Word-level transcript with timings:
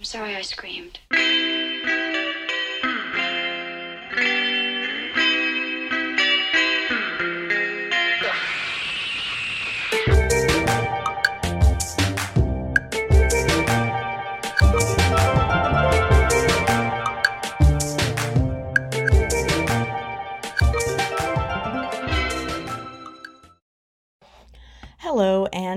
I'm 0.00 0.04
sorry 0.04 0.34
I 0.34 0.40
screamed. 0.40 0.98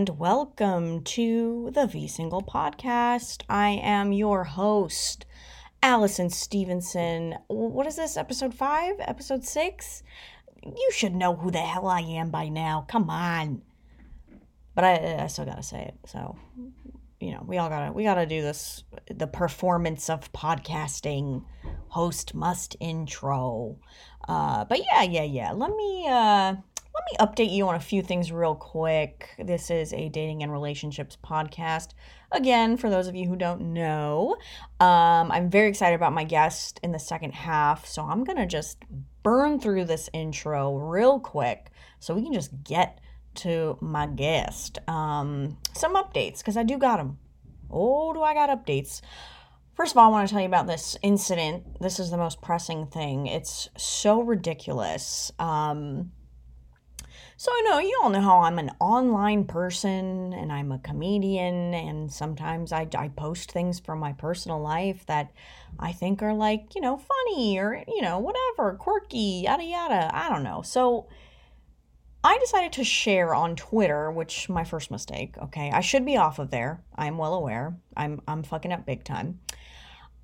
And 0.04 0.20
welcome 0.20 1.01
to 1.01 1.71
the 1.73 1.88
V 1.88 2.09
Single 2.09 2.41
Podcast. 2.41 3.43
I 3.47 3.70
am 3.81 4.11
your 4.11 4.43
host, 4.43 5.25
Allison 5.81 6.30
Stevenson. 6.30 7.35
What 7.48 7.88
is 7.88 7.95
this, 7.95 8.17
episode 8.17 8.53
five? 8.53 8.95
Episode 8.99 9.45
six? 9.45 10.03
You 10.61 10.89
should 10.91 11.16
know 11.16 11.38
who 11.38 11.52
the 11.52 11.59
hell 11.59 11.88
I 11.88 12.02
am 12.02 12.31
by 12.31 12.49
now. 12.49 12.85
Come 12.89 13.09
on. 13.09 13.61
But 14.75 14.84
I, 14.84 15.23
I 15.23 15.27
still 15.27 15.45
gotta 15.45 15.63
say 15.63 15.84
it. 15.84 15.95
So, 16.09 16.38
you 17.22 17.31
know, 17.31 17.45
we 17.47 17.58
all 17.58 17.70
gotta 17.70 17.94
we 17.94 18.03
gotta 18.03 18.25
do 18.25 18.41
this. 18.41 18.83
The 19.09 19.27
performance 19.27 20.09
of 20.09 20.33
podcasting. 20.33 21.45
Host 21.88 22.35
must 22.35 22.75
intro. 22.81 23.77
Uh, 24.27 24.66
but 24.66 24.80
yeah, 24.80 25.03
yeah, 25.03 25.23
yeah. 25.23 25.52
Let 25.53 25.73
me 25.73 26.08
uh 26.09 26.55
let 26.93 27.05
me 27.11 27.25
update 27.25 27.52
you 27.52 27.67
on 27.67 27.75
a 27.75 27.79
few 27.79 28.03
things 28.03 28.31
real 28.31 28.55
quick. 28.55 29.29
This 29.39 29.71
is 29.71 29.93
a 29.93 30.09
dating 30.09 30.43
and 30.43 30.52
relationships 30.52 31.17
podcast. 31.23 31.89
Again, 32.31 32.77
for 32.77 32.89
those 32.89 33.07
of 33.07 33.16
you 33.16 33.27
who 33.27 33.35
don't 33.35 33.73
know, 33.73 34.38
um, 34.79 35.31
I'm 35.31 35.49
very 35.49 35.69
excited 35.69 35.95
about 35.95 36.13
my 36.13 36.23
guest 36.23 36.79
in 36.83 36.91
the 36.91 36.99
second 36.99 37.33
half. 37.33 37.88
So 37.88 38.03
I'm 38.03 38.23
going 38.23 38.38
to 38.38 38.45
just 38.45 38.77
burn 39.23 39.59
through 39.59 39.85
this 39.85 40.09
intro 40.13 40.75
real 40.77 41.19
quick 41.19 41.72
so 42.00 42.13
we 42.13 42.22
can 42.22 42.33
just 42.33 42.52
get 42.63 43.00
to 43.35 43.78
my 43.81 44.05
guest. 44.05 44.78
Um, 44.88 45.57
some 45.73 45.95
updates, 45.95 46.39
because 46.39 46.57
I 46.57 46.63
do 46.63 46.78
got 46.78 46.97
them. 46.97 47.17
Oh, 47.72 48.13
do 48.13 48.22
I 48.22 48.35
got 48.35 48.50
updates? 48.50 49.02
First 49.75 49.94
of 49.94 49.97
all, 49.97 50.09
I 50.09 50.11
want 50.11 50.28
to 50.28 50.31
tell 50.31 50.41
you 50.41 50.47
about 50.47 50.67
this 50.67 50.95
incident. 51.02 51.81
This 51.81 52.00
is 52.00 52.11
the 52.11 52.17
most 52.17 52.39
pressing 52.41 52.85
thing. 52.85 53.25
It's 53.25 53.69
so 53.75 54.22
ridiculous. 54.22 55.31
Um, 55.39 56.11
so, 57.44 57.52
I 57.52 57.61
know 57.66 57.80
you 57.80 57.99
all 58.02 58.09
know 58.09 58.22
how 58.22 58.39
I'm 58.39 58.58
an 58.58 58.72
online 58.80 59.44
person 59.44 60.31
and 60.31 60.49
I'm 60.49 60.72
a 60.72 60.80
comedian, 60.80 61.73
and 61.73 62.09
sometimes 62.09 62.72
I, 62.72 62.88
I 62.97 63.09
post 63.09 63.52
things 63.52 63.81
from 63.81 64.00
my 64.00 64.13
personal 64.13 64.61
life 64.61 65.05
that 65.08 65.33
I 65.77 65.91
think 65.91 66.23
are 66.23 66.33
like, 66.33 66.73
you 66.73 66.80
know, 66.80 66.95
funny 66.95 67.59
or, 67.59 67.83
you 67.85 68.02
know, 68.02 68.19
whatever, 68.19 68.75
quirky, 68.75 69.41
yada 69.44 69.66
yada. 69.66 70.09
I 70.13 70.30
don't 70.30 70.44
know. 70.44 70.61
So, 70.61 71.09
I 72.23 72.38
decided 72.38 72.72
to 72.73 72.85
share 72.85 73.35
on 73.35 73.57
Twitter, 73.57 74.09
which 74.09 74.47
my 74.47 74.63
first 74.63 74.89
mistake, 74.89 75.35
okay? 75.38 75.69
I 75.69 75.81
should 75.81 76.05
be 76.05 76.16
off 76.16 76.39
of 76.39 76.50
there. 76.50 76.81
I'm 76.95 77.17
well 77.17 77.33
aware. 77.33 77.75
I'm 77.97 78.22
I'm 78.25 78.44
fucking 78.44 78.72
up 78.72 78.85
big 78.85 79.03
time. 79.03 79.41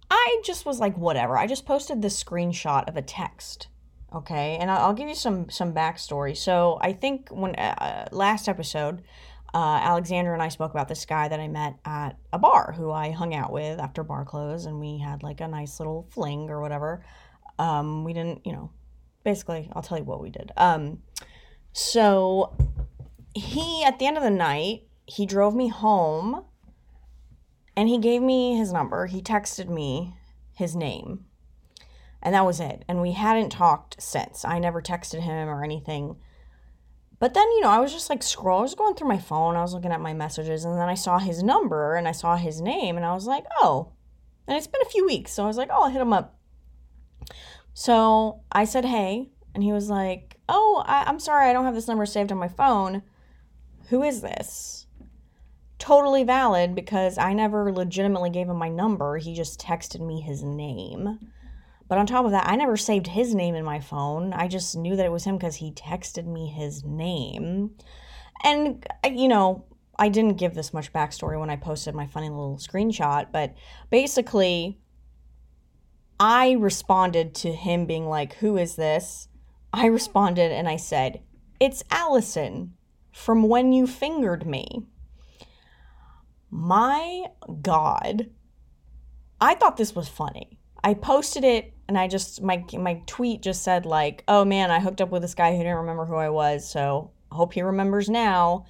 I 0.10 0.42
just 0.46 0.66
was 0.66 0.80
like 0.80 0.98
whatever. 0.98 1.38
I 1.38 1.48
just 1.48 1.66
posted 1.66 2.02
this 2.02 2.24
screenshot 2.24 2.88
of 2.88 2.96
a 2.96 3.02
text 3.02 3.68
okay 4.14 4.58
and 4.60 4.72
i'll 4.72 4.94
give 4.94 5.08
you 5.08 5.16
some 5.16 5.50
some 5.50 5.74
backstory. 5.74 6.36
So 6.36 6.78
i 6.82 6.94
think 6.94 7.30
when 7.30 7.56
uh, 7.56 8.08
last 8.12 8.48
episode 8.48 9.04
uh, 9.54 9.80
alexandra 9.82 10.34
and 10.34 10.44
i 10.44 10.50
spoke 10.50 10.72
about 10.72 10.88
this 10.88 11.06
guy 11.06 11.28
that 11.28 11.40
i 11.40 11.48
met 11.48 11.76
at 11.86 12.18
a 12.32 12.40
bar 12.40 12.74
who 12.78 12.92
i 12.92 13.12
hung 13.12 13.34
out 13.34 13.52
with 13.52 13.80
after 13.80 14.04
bar 14.04 14.26
close 14.26 14.66
and 14.66 14.80
we 14.80 15.00
had 15.00 15.24
like 15.24 15.42
a 15.42 15.48
nice 15.48 15.80
little 15.80 16.08
fling 16.12 16.50
or 16.50 16.62
whatever. 16.62 17.04
Um, 17.58 18.04
we 18.04 18.14
didn't 18.14 18.46
you 18.46 18.54
know 18.54 18.72
basically 19.24 19.70
i'll 19.74 19.82
tell 19.82 19.98
you 19.98 20.04
what 20.04 20.22
we 20.22 20.30
did. 20.30 20.52
Um, 20.58 21.00
so 21.74 22.56
he 23.34 23.84
at 23.84 24.00
the 24.00 24.08
end 24.08 24.18
of 24.18 24.24
the 24.24 24.30
night 24.30 24.84
he 25.06 25.26
drove 25.26 25.56
me 25.56 25.70
home 25.70 26.46
and 27.76 27.88
he 27.88 27.98
gave 27.98 28.22
me 28.22 28.58
his 28.58 28.74
number. 28.74 29.06
He 29.06 29.22
texted 29.22 29.70
me 29.70 30.16
his 30.54 30.76
name 30.76 31.26
and 32.22 32.36
that 32.36 32.46
was 32.46 32.60
it. 32.60 32.84
And 32.88 33.02
we 33.02 33.14
hadn't 33.14 33.50
talked 33.50 34.02
since. 34.02 34.44
I 34.44 34.60
never 34.60 34.82
texted 34.82 35.22
him 35.22 35.48
or 35.48 35.64
anything. 35.64 36.18
But 37.20 37.34
then, 37.34 37.50
you 37.52 37.62
know, 37.62 37.70
I 37.70 37.80
was 37.80 37.92
just 37.92 38.10
like 38.10 38.24
scroll. 38.24 38.60
I 38.60 38.64
was 38.64 38.76
going 38.76 38.96
through 38.96 39.10
my 39.10 39.18
phone. 39.18 39.56
I 39.56 39.62
was 39.62 39.74
looking 39.74 39.92
at 39.92 40.00
my 40.00 40.14
messages, 40.14 40.64
and 40.64 40.80
then 40.80 40.88
I 40.88 40.94
saw 40.96 41.20
his 41.20 41.44
number 41.44 41.96
and 41.96 42.08
I 42.08 42.14
saw 42.14 42.38
his 42.38 42.62
name, 42.62 42.96
and 42.96 43.06
I 43.06 43.14
was 43.14 43.26
like, 43.26 43.44
oh. 43.60 43.92
And 44.48 44.58
it's 44.58 44.68
been 44.68 44.82
a 44.82 44.90
few 44.90 45.06
weeks, 45.06 45.34
so 45.34 45.44
I 45.44 45.48
was 45.48 45.58
like, 45.58 45.70
oh, 45.72 45.84
I'll 45.84 45.90
hit 45.90 46.02
him 46.02 46.14
up. 46.14 46.40
So 47.74 48.42
I 48.52 48.66
said, 48.66 48.86
hey, 48.86 49.30
and 49.54 49.64
he 49.64 49.72
was 49.72 49.90
like, 49.90 50.38
oh, 50.48 50.84
I- 50.86 51.04
I'm 51.04 51.20
sorry, 51.20 51.50
I 51.50 51.54
don't 51.54 51.66
have 51.66 51.76
this 51.76 51.88
number 51.88 52.06
saved 52.06 52.32
on 52.32 52.38
my 52.38 52.48
phone. 52.48 53.04
Who 53.90 54.02
is 54.04 54.22
this? 54.22 54.88
Totally 55.78 56.24
valid 56.24 56.76
because 56.76 57.18
I 57.18 57.34
never 57.34 57.72
legitimately 57.72 58.32
gave 58.32 58.50
him 58.50 58.58
my 58.58 58.70
number. 58.70 59.18
He 59.18 59.34
just 59.34 59.62
texted 59.62 60.06
me 60.06 60.22
his 60.22 60.44
name. 60.44 61.20
But 61.90 61.98
on 61.98 62.06
top 62.06 62.24
of 62.24 62.32
that, 62.32 62.48
I 62.48 62.56
never 62.56 62.78
saved 62.78 63.08
his 63.08 63.34
name 63.36 63.56
in 63.56 63.66
my 63.66 63.80
phone. 63.80 64.32
I 64.32 64.48
just 64.48 64.78
knew 64.78 64.96
that 64.96 65.06
it 65.06 65.12
was 65.12 65.24
him 65.24 65.38
because 65.38 65.56
he 65.56 65.72
texted 65.72 66.28
me 66.28 66.48
his 66.48 66.86
name. 66.86 67.72
And, 68.44 68.86
you 69.04 69.28
know, 69.28 69.66
I 69.98 70.08
didn't 70.08 70.38
give 70.38 70.54
this 70.54 70.72
much 70.72 70.94
backstory 70.94 71.40
when 71.40 71.50
I 71.50 71.56
posted 71.56 71.96
my 71.96 72.06
funny 72.06 72.30
little 72.30 72.58
screenshot, 72.58 73.32
but 73.34 73.56
basically, 73.90 74.80
I 76.20 76.52
responded 76.52 77.34
to 77.36 77.52
him 77.52 77.88
being 77.88 78.06
like, 78.06 78.36
Who 78.36 78.56
is 78.56 78.76
this? 78.76 79.28
I 79.74 79.88
responded 79.88 80.52
and 80.52 80.70
I 80.70 80.76
said, 80.76 81.22
It's 81.60 81.84
Allison 81.90 82.76
from 83.12 83.44
when 83.50 83.74
you 83.74 83.88
fingered 83.88 84.46
me. 84.46 84.86
My 86.52 87.26
God. 87.62 88.30
I 89.42 89.56
thought 89.56 89.78
this 89.78 89.96
was 89.96 90.08
funny. 90.08 90.59
I 90.84 90.94
posted 90.94 91.44
it 91.44 91.74
and 91.88 91.98
I 91.98 92.08
just 92.08 92.42
my 92.42 92.64
my 92.74 93.02
tweet 93.06 93.42
just 93.42 93.64
said 93.64 93.86
like, 93.86 94.24
"Oh 94.28 94.46
man, 94.46 94.72
I 94.72 94.80
hooked 94.80 95.02
up 95.02 95.10
with 95.10 95.22
this 95.22 95.36
guy 95.36 95.52
who 95.52 95.58
didn't 95.58 95.78
remember 95.78 96.06
who 96.06 96.16
I 96.16 96.30
was, 96.30 96.70
so 96.70 97.12
hope 97.32 97.54
he 97.54 97.62
remembers 97.62 98.10
now." 98.10 98.66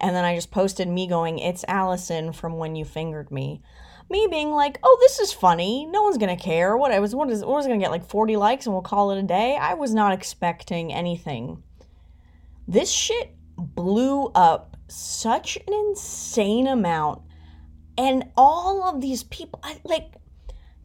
And 0.00 0.14
then 0.14 0.24
I 0.24 0.34
just 0.34 0.50
posted 0.50 0.88
me 0.88 1.06
going, 1.06 1.38
"It's 1.38 1.64
Allison 1.68 2.32
from 2.32 2.58
when 2.58 2.76
you 2.76 2.84
fingered 2.84 3.30
me." 3.30 3.62
Me 4.10 4.26
being 4.30 4.52
like, 4.52 4.78
"Oh, 4.82 4.96
this 5.00 5.18
is 5.18 5.32
funny. 5.32 5.86
No 5.86 6.02
one's 6.02 6.18
gonna 6.18 6.36
care. 6.36 6.76
What 6.76 6.92
I 6.92 7.00
was 7.00 7.14
what 7.14 7.30
is 7.30 7.44
what 7.44 7.56
was 7.56 7.66
gonna 7.66 7.78
get 7.78 7.90
like 7.90 8.04
forty 8.04 8.36
likes 8.36 8.66
and 8.66 8.74
we'll 8.74 8.82
call 8.82 9.10
it 9.10 9.18
a 9.18 9.22
day." 9.22 9.56
I 9.56 9.74
was 9.74 9.94
not 9.94 10.12
expecting 10.12 10.92
anything. 10.92 11.62
This 12.68 12.90
shit 12.90 13.36
blew 13.56 14.26
up 14.34 14.76
such 14.88 15.56
an 15.66 15.72
insane 15.72 16.66
amount, 16.66 17.22
and 17.98 18.30
all 18.36 18.84
of 18.84 19.00
these 19.00 19.22
people, 19.24 19.60
I, 19.62 19.80
like 19.84 20.14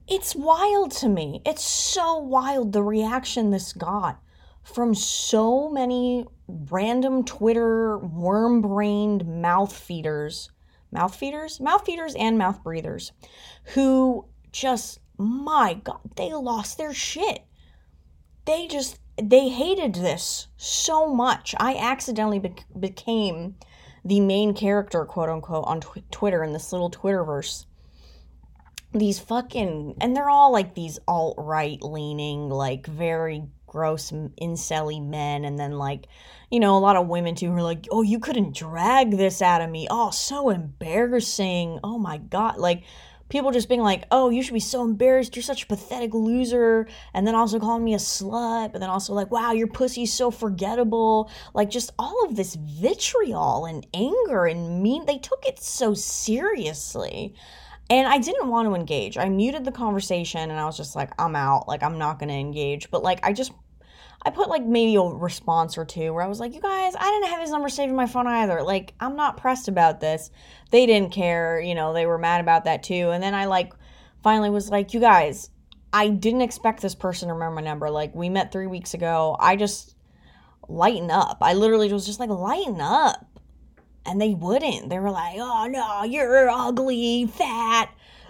it's 0.10 0.36
wild 0.36 0.92
to 0.92 1.08
me. 1.08 1.42
It's 1.46 1.64
so 1.64 2.18
wild 2.18 2.74
the 2.74 2.82
reaction 2.82 3.52
this 3.52 3.74
got 3.74 4.20
from 4.64 4.96
so 4.96 5.70
many 5.70 6.26
random 6.48 7.24
Twitter 7.24 7.98
worm 8.00 8.62
brained 8.62 9.28
mouth 9.28 9.76
feeders, 9.76 10.50
mouth 10.92 11.16
feeders, 11.16 11.60
mouth 11.60 11.86
feeders, 11.86 12.16
and 12.16 12.38
mouth 12.38 12.64
breathers 12.64 13.12
who 13.76 14.26
just, 14.52 15.00
my 15.18 15.76
God, 15.76 16.00
they 16.16 16.34
lost 16.34 16.78
their 16.78 16.94
shit. 16.94 17.44
They 18.46 18.68
just, 18.68 19.00
they 19.22 19.50
hated 19.50 19.94
this 19.94 20.48
so 20.58 21.14
much. 21.14 21.54
I 21.60 21.76
accidentally 21.76 22.40
be- 22.40 22.56
became 22.80 23.56
the 24.04 24.22
main 24.22 24.56
character, 24.56 25.06
quote 25.06 25.30
unquote, 25.30 25.66
on 25.68 25.82
tw- 25.82 26.12
Twitter 26.12 26.44
in 26.44 26.54
this 26.54 26.72
little 26.72 26.90
Twitterverse 26.90 27.66
these 28.94 29.20
fucking 29.20 29.96
and 30.02 30.16
they're 30.16 30.30
all 30.30 30.52
like 30.52 30.74
these 30.74 30.98
alt 31.08 31.36
right 31.38 31.82
leaning 31.84 32.50
like 32.50 32.88
very 32.88 33.44
gross 33.68 34.12
incelly 34.12 35.00
men. 35.00 35.46
And 35.46 35.58
then 35.58 35.78
like 35.78 36.08
you 36.50 36.60
know 36.60 36.78
a 36.78 36.80
lot 36.80 36.96
of 36.96 37.08
women 37.08 37.36
too 37.36 37.52
who 37.52 37.58
are 37.58 37.64
like 37.64 37.88
oh 37.92 38.02
you 38.02 38.20
couldn't 38.20 38.56
drag 38.56 39.12
this 39.12 39.42
out 39.42 39.62
of 39.62 39.70
me. 39.70 39.88
Oh 39.90 40.10
so 40.10 40.50
embarrassing. 40.50 41.80
Oh 41.84 42.00
my 42.00 42.18
god. 42.18 42.58
Like 42.58 42.84
people 43.30 43.52
just 43.52 43.70
being 43.70 43.82
like 43.82 44.06
oh 44.12 44.32
you 44.32 44.42
should 44.42 44.56
be 44.56 44.60
so 44.60 44.84
embarrassed. 44.84 45.36
You're 45.36 45.44
such 45.44 45.64
a 45.64 45.68
pathetic 45.68 46.16
loser. 46.16 46.88
And 47.14 47.28
then 47.28 47.36
also 47.36 47.60
calling 47.60 47.84
me 47.84 47.94
a 47.94 47.98
slut. 47.98 48.72
But 48.72 48.82
then 48.82 48.90
also 48.90 49.14
like 49.14 49.30
wow 49.30 49.52
your 49.52 49.68
pussy's 49.68 50.12
so 50.12 50.32
forgettable. 50.32 51.30
Like 51.54 51.70
just 51.70 51.92
all 52.00 52.26
of 52.26 52.36
this 52.36 52.56
vitriol 52.56 53.66
and 53.66 53.86
anger 53.94 54.48
and 54.48 54.82
mean 54.82 55.06
they 55.06 55.20
took 55.20 55.46
it 55.46 55.60
so 55.62 55.94
seriously 55.94 57.36
and 57.90 58.08
I 58.08 58.20
didn't 58.20 58.50
want 58.50 58.68
to 58.68 58.76
engage. 58.76 59.18
I 59.18 59.30
muted 59.30 59.66
the 59.66 59.72
conversation 59.72 60.52
and 60.52 60.60
I 60.60 60.66
was 60.66 60.78
just 60.78 60.96
like, 60.96 61.12
I'm 61.20 61.36
out. 61.36 61.68
Like, 61.68 61.84
I'm 61.84 61.98
not 61.98 62.20
going 62.20 62.30
to 62.30 62.36
engage. 62.36 62.92
But, 62.92 63.04
like, 63.04 63.20
I 63.24 63.34
just, 63.34 63.52
I 64.22 64.32
put 64.32 64.50
like 64.50 64.64
maybe 64.64 64.96
a 64.96 65.02
response 65.02 65.78
or 65.78 65.86
two 65.86 66.14
where 66.14 66.24
I 66.24 66.28
was 66.28 66.40
like, 66.40 66.54
you 66.54 66.62
guys, 66.62 66.94
I 67.00 67.10
didn't 67.10 67.30
have 67.30 67.42
his 67.42 67.52
number 67.52 67.70
saved 67.70 67.90
in 67.90 67.96
my 67.96 68.06
phone 68.06 68.28
either. 68.28 68.62
Like, 68.62 68.94
I'm 69.00 69.16
not 69.16 69.38
pressed 69.38 69.68
about 69.70 70.02
this. 70.02 70.30
They 70.72 70.86
didn't 70.86 71.14
care. 71.14 71.60
You 71.62 71.74
know, 71.74 71.94
they 71.94 72.06
were 72.06 72.18
mad 72.18 72.42
about 72.42 72.66
that 72.66 72.84
too. 72.84 73.12
And 73.12 73.24
then 73.24 73.34
I 73.34 73.46
like 73.46 73.74
finally 74.22 74.50
was 74.50 74.70
like, 74.70 74.94
you 74.94 75.00
guys, 75.00 75.50
I 75.94 76.10
didn't 76.10 76.42
expect 76.42 76.82
this 76.82 76.96
person 76.96 77.30
to 77.30 77.34
remember 77.34 77.56
my 77.56 77.62
number. 77.62 77.90
Like, 77.90 78.14
we 78.14 78.30
met 78.30 78.52
three 78.52 78.68
weeks 78.68 78.94
ago. 78.94 79.38
I 79.40 79.56
just 79.56 79.96
lighten 80.68 81.10
up. 81.10 81.38
I 81.42 81.54
literally 81.54 81.92
was 81.92 82.06
just 82.06 82.20
like, 82.20 82.30
lighten 82.30 82.82
up. 82.82 83.26
And 84.10 84.20
they 84.20 84.34
wouldn't. 84.34 84.90
They 84.90 85.00
were 85.00 85.12
like, 85.12 85.38
oh 85.38 85.68
no, 85.68 86.04
you're 86.04 86.50
ugly, 86.50 87.28
fat 87.28 87.90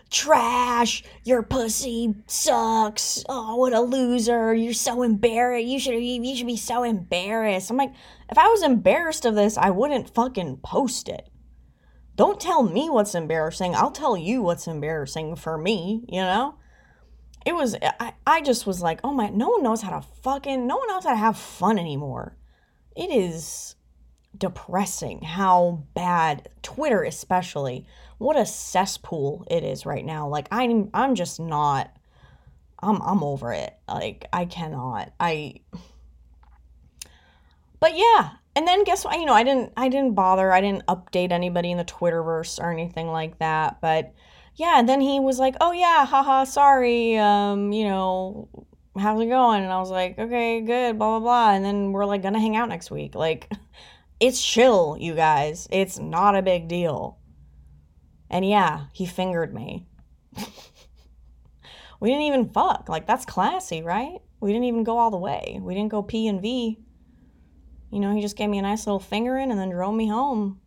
trash. 0.09 1.03
Your 1.23 1.43
pussy 1.43 2.15
sucks. 2.27 3.23
Oh, 3.29 3.55
what 3.55 3.73
a 3.73 3.81
loser. 3.81 4.53
You're 4.53 4.73
so 4.73 5.03
embarrassed. 5.03 5.67
You 5.67 5.79
should 5.79 5.93
you 5.93 6.35
should 6.35 6.47
be 6.47 6.57
so 6.57 6.83
embarrassed. 6.83 7.69
I'm 7.69 7.77
like, 7.77 7.93
if 8.29 8.37
I 8.37 8.47
was 8.47 8.63
embarrassed 8.63 9.25
of 9.25 9.35
this, 9.35 9.57
I 9.57 9.69
wouldn't 9.69 10.13
fucking 10.13 10.57
post 10.57 11.09
it. 11.09 11.29
Don't 12.15 12.39
tell 12.39 12.63
me 12.63 12.89
what's 12.89 13.15
embarrassing. 13.15 13.75
I'll 13.75 13.91
tell 13.91 14.17
you 14.17 14.41
what's 14.41 14.67
embarrassing 14.67 15.35
for 15.37 15.57
me, 15.57 16.05
you 16.09 16.21
know? 16.21 16.55
It 17.45 17.55
was 17.55 17.75
I, 17.81 18.13
I 18.27 18.41
just 18.41 18.67
was 18.67 18.81
like, 18.81 18.99
oh 19.03 19.13
my 19.13 19.29
no 19.29 19.49
one 19.49 19.63
knows 19.63 19.81
how 19.81 19.97
to 19.97 20.05
fucking 20.23 20.67
no 20.67 20.77
one 20.77 20.87
knows 20.89 21.05
how 21.05 21.11
to 21.11 21.17
have 21.17 21.37
fun 21.37 21.79
anymore. 21.79 22.35
It 22.95 23.11
is 23.11 23.75
depressing 24.37 25.21
how 25.21 25.83
bad 25.93 26.47
Twitter 26.61 27.03
especially 27.03 27.85
what 28.19 28.37
a 28.37 28.45
cesspool 28.45 29.45
it 29.49 29.63
is 29.63 29.85
right 29.85 30.05
now. 30.05 30.27
Like 30.27 30.47
I'm 30.51 30.89
I'm 30.93 31.15
just 31.15 31.39
not 31.39 31.89
I'm 32.81 33.01
I'm 33.01 33.23
over 33.23 33.53
it. 33.53 33.75
Like 33.87 34.27
I 34.31 34.45
cannot. 34.45 35.11
I 35.19 35.55
But 37.79 37.97
yeah, 37.97 38.31
and 38.55 38.67
then 38.67 38.83
guess 38.83 39.05
what? 39.05 39.17
You 39.17 39.25
know, 39.25 39.33
I 39.33 39.43
didn't 39.43 39.73
I 39.77 39.89
didn't 39.89 40.15
bother. 40.15 40.51
I 40.51 40.61
didn't 40.61 40.85
update 40.87 41.31
anybody 41.31 41.71
in 41.71 41.77
the 41.77 41.85
Twitterverse 41.85 42.61
or 42.61 42.71
anything 42.71 43.07
like 43.07 43.39
that. 43.39 43.79
But 43.81 44.13
yeah, 44.55 44.79
and 44.79 44.87
then 44.89 44.99
he 45.01 45.19
was 45.19 45.39
like, 45.39 45.55
"Oh 45.61 45.71
yeah, 45.71 46.05
haha, 46.05 46.43
sorry. 46.43 47.17
Um, 47.17 47.71
you 47.71 47.85
know, 47.85 48.49
how's 48.97 49.21
it 49.21 49.27
going?" 49.27 49.63
And 49.63 49.71
I 49.71 49.79
was 49.79 49.91
like, 49.91 50.19
"Okay, 50.19 50.61
good, 50.61 50.97
blah 50.99 51.19
blah 51.19 51.19
blah." 51.19 51.51
And 51.53 51.63
then 51.63 51.93
we're 51.93 52.05
like 52.05 52.21
gonna 52.21 52.39
hang 52.39 52.57
out 52.57 52.67
next 52.69 52.91
week. 52.91 53.15
Like 53.15 53.49
it's 54.19 54.43
chill, 54.43 54.97
you 54.99 55.15
guys. 55.15 55.67
It's 55.71 55.97
not 55.99 56.35
a 56.35 56.41
big 56.41 56.67
deal. 56.67 57.17
And 58.29 58.47
yeah, 58.47 58.85
he 58.91 59.05
fingered 59.05 59.53
me. 59.53 59.87
we 61.99 62.09
didn't 62.09 62.23
even 62.23 62.49
fuck. 62.49 62.89
Like, 62.89 63.07
that's 63.07 63.25
classy, 63.25 63.81
right? 63.81 64.19
We 64.39 64.51
didn't 64.51 64.65
even 64.65 64.83
go 64.83 64.97
all 64.97 65.11
the 65.11 65.17
way. 65.17 65.59
We 65.61 65.73
didn't 65.73 65.91
go 65.91 66.03
P 66.03 66.27
and 66.27 66.41
V. 66.41 66.79
You 67.91 67.99
know, 67.99 68.13
he 68.13 68.21
just 68.21 68.35
gave 68.35 68.49
me 68.49 68.59
a 68.59 68.63
nice 68.63 68.85
little 68.85 68.99
fingering 68.99 69.51
and 69.51 69.59
then 69.59 69.69
drove 69.69 69.95
me 69.95 70.07
home. 70.07 70.61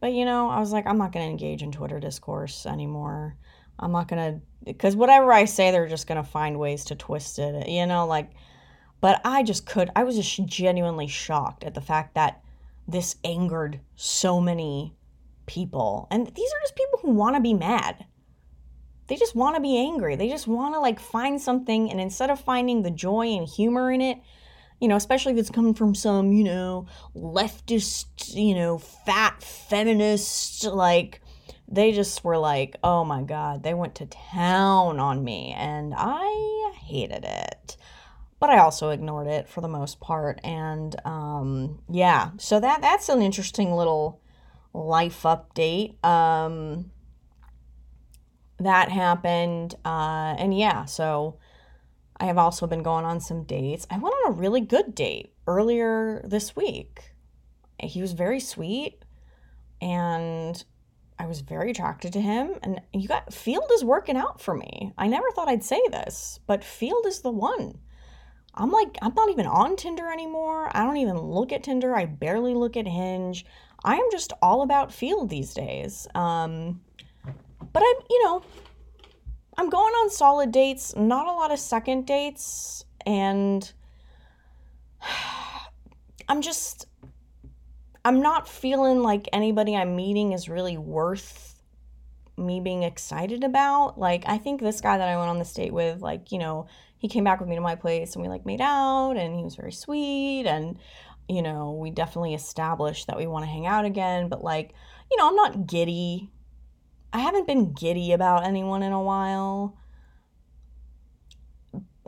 But, 0.00 0.12
you 0.12 0.24
know, 0.24 0.48
I 0.48 0.60
was 0.60 0.72
like, 0.72 0.86
I'm 0.86 0.98
not 0.98 1.12
going 1.12 1.26
to 1.26 1.30
engage 1.30 1.62
in 1.62 1.72
Twitter 1.72 2.00
discourse 2.00 2.64
anymore. 2.64 3.36
I'm 3.78 3.92
not 3.92 4.08
going 4.08 4.34
to, 4.34 4.40
because 4.64 4.96
whatever 4.96 5.32
I 5.32 5.44
say, 5.44 5.70
they're 5.70 5.88
just 5.88 6.06
going 6.06 6.22
to 6.22 6.28
find 6.28 6.58
ways 6.58 6.86
to 6.86 6.94
twist 6.94 7.38
it, 7.38 7.68
you 7.68 7.86
know, 7.86 8.06
like, 8.06 8.30
but 9.00 9.20
I 9.24 9.42
just 9.42 9.66
could, 9.66 9.90
I 9.94 10.04
was 10.04 10.16
just 10.16 10.46
genuinely 10.46 11.06
shocked 11.06 11.64
at 11.64 11.74
the 11.74 11.80
fact 11.80 12.14
that 12.14 12.42
this 12.88 13.16
angered 13.24 13.80
so 13.94 14.40
many 14.40 14.94
people. 15.46 16.08
And 16.10 16.26
these 16.26 16.52
are 16.52 16.60
just 16.60 16.76
people 16.76 17.00
who 17.02 17.10
want 17.10 17.36
to 17.36 17.42
be 17.42 17.54
mad. 17.54 18.06
They 19.08 19.16
just 19.16 19.36
want 19.36 19.54
to 19.56 19.62
be 19.62 19.78
angry. 19.78 20.16
They 20.16 20.28
just 20.28 20.46
want 20.46 20.74
to 20.74 20.80
like 20.80 20.98
find 20.98 21.40
something 21.40 21.90
and 21.90 22.00
instead 22.00 22.30
of 22.30 22.40
finding 22.40 22.82
the 22.82 22.90
joy 22.90 23.28
and 23.28 23.46
humor 23.46 23.92
in 23.92 24.00
it, 24.00 24.18
you 24.80 24.88
know, 24.88 24.96
especially 24.96 25.32
if 25.32 25.38
it's 25.38 25.50
coming 25.50 25.74
from 25.74 25.94
some, 25.94 26.32
you 26.32 26.44
know, 26.44 26.86
leftist, 27.14 28.34
you 28.34 28.54
know, 28.54 28.78
fat 28.78 29.42
feminist 29.42 30.64
like 30.64 31.22
they 31.68 31.92
just 31.92 32.22
were 32.22 32.38
like, 32.38 32.76
"Oh 32.84 33.04
my 33.04 33.22
god, 33.22 33.62
they 33.62 33.74
went 33.74 33.96
to 33.96 34.06
town 34.06 35.00
on 35.00 35.24
me." 35.24 35.52
And 35.56 35.94
I 35.96 36.72
hated 36.78 37.24
it 37.24 37.76
but 38.38 38.50
I 38.50 38.58
also 38.58 38.90
ignored 38.90 39.26
it 39.26 39.48
for 39.48 39.60
the 39.60 39.68
most 39.68 40.00
part. 40.00 40.40
And 40.44 40.94
um, 41.04 41.80
yeah, 41.90 42.30
so 42.38 42.60
that 42.60 42.82
that's 42.82 43.08
an 43.08 43.22
interesting 43.22 43.72
little 43.72 44.20
life 44.72 45.22
update. 45.22 46.02
Um, 46.04 46.90
that 48.58 48.90
happened. 48.90 49.74
Uh, 49.84 50.34
and 50.38 50.56
yeah, 50.56 50.84
so 50.84 51.38
I 52.18 52.26
have 52.26 52.38
also 52.38 52.66
been 52.66 52.82
going 52.82 53.04
on 53.04 53.20
some 53.20 53.44
dates. 53.44 53.86
I 53.90 53.98
went 53.98 54.14
on 54.14 54.32
a 54.32 54.36
really 54.36 54.60
good 54.60 54.94
date 54.94 55.32
earlier 55.46 56.22
this 56.24 56.56
week. 56.56 57.12
He 57.78 58.00
was 58.00 58.12
very 58.12 58.40
sweet 58.40 59.04
and 59.80 60.62
I 61.18 61.26
was 61.26 61.40
very 61.40 61.70
attracted 61.70 62.12
to 62.14 62.20
him. 62.20 62.54
And 62.62 62.80
you 62.92 63.08
got 63.08 63.30
Feeld 63.30 63.70
is 63.72 63.84
working 63.84 64.16
out 64.16 64.40
for 64.40 64.54
me. 64.54 64.92
I 64.96 65.08
never 65.08 65.30
thought 65.30 65.48
I'd 65.48 65.64
say 65.64 65.80
this, 65.90 66.40
but 66.46 66.62
Feeld 66.62 67.06
is 67.06 67.20
the 67.20 67.30
one. 67.30 67.78
I'm 68.56 68.70
like, 68.70 68.96
I'm 69.02 69.14
not 69.14 69.30
even 69.30 69.46
on 69.46 69.76
Tinder 69.76 70.10
anymore. 70.10 70.70
I 70.74 70.84
don't 70.84 70.96
even 70.96 71.18
look 71.18 71.52
at 71.52 71.62
Tinder. 71.62 71.94
I 71.94 72.06
barely 72.06 72.54
look 72.54 72.76
at 72.76 72.86
Hinge. 72.86 73.44
I 73.84 73.96
am 73.96 74.08
just 74.10 74.32
all 74.40 74.62
about 74.62 74.90
Feeld 74.90 75.28
these 75.28 75.52
days. 75.52 76.06
Um, 76.14 76.80
but 77.72 77.82
I'm, 77.82 78.06
you 78.08 78.24
know, 78.24 78.42
I'm 79.58 79.68
going 79.68 79.92
on 79.92 80.10
solid 80.10 80.52
dates, 80.52 80.96
not 80.96 81.26
a 81.26 81.32
lot 81.32 81.52
of 81.52 81.58
second 81.58 82.06
dates, 82.06 82.84
and 83.04 83.70
I'm 86.28 86.42
just, 86.42 86.86
I'm 88.04 88.20
not 88.20 88.48
feeling 88.48 89.02
like 89.02 89.28
anybody 89.32 89.76
I'm 89.76 89.96
meeting 89.96 90.32
is 90.32 90.48
really 90.48 90.76
worth 90.76 91.62
me 92.36 92.60
being 92.60 92.82
excited 92.82 93.44
about. 93.44 93.98
Like, 93.98 94.24
I 94.26 94.38
think 94.38 94.60
this 94.60 94.80
guy 94.80 94.98
that 94.98 95.08
I 95.08 95.16
went 95.16 95.30
on 95.30 95.38
this 95.38 95.52
date 95.52 95.72
with, 95.72 96.00
like, 96.00 96.32
you 96.32 96.38
know, 96.38 96.66
he 96.98 97.08
came 97.08 97.24
back 97.24 97.40
with 97.40 97.48
me 97.48 97.54
to 97.54 97.60
my 97.60 97.74
place 97.74 98.14
and 98.14 98.22
we 98.22 98.28
like 98.28 98.46
made 98.46 98.60
out 98.60 99.16
and 99.16 99.36
he 99.36 99.44
was 99.44 99.56
very 99.56 99.72
sweet 99.72 100.46
and 100.46 100.78
you 101.28 101.42
know, 101.42 101.72
we 101.72 101.90
definitely 101.90 102.34
established 102.34 103.08
that 103.08 103.16
we 103.16 103.26
want 103.26 103.44
to 103.44 103.50
hang 103.50 103.66
out 103.66 103.84
again, 103.84 104.28
but 104.28 104.44
like, 104.44 104.72
you 105.10 105.16
know, 105.16 105.28
I'm 105.28 105.34
not 105.34 105.66
giddy. 105.66 106.30
I 107.12 107.18
haven't 107.18 107.46
been 107.46 107.72
giddy 107.72 108.12
about 108.12 108.44
anyone 108.44 108.82
in 108.82 108.92
a 108.92 109.02
while. 109.02 109.76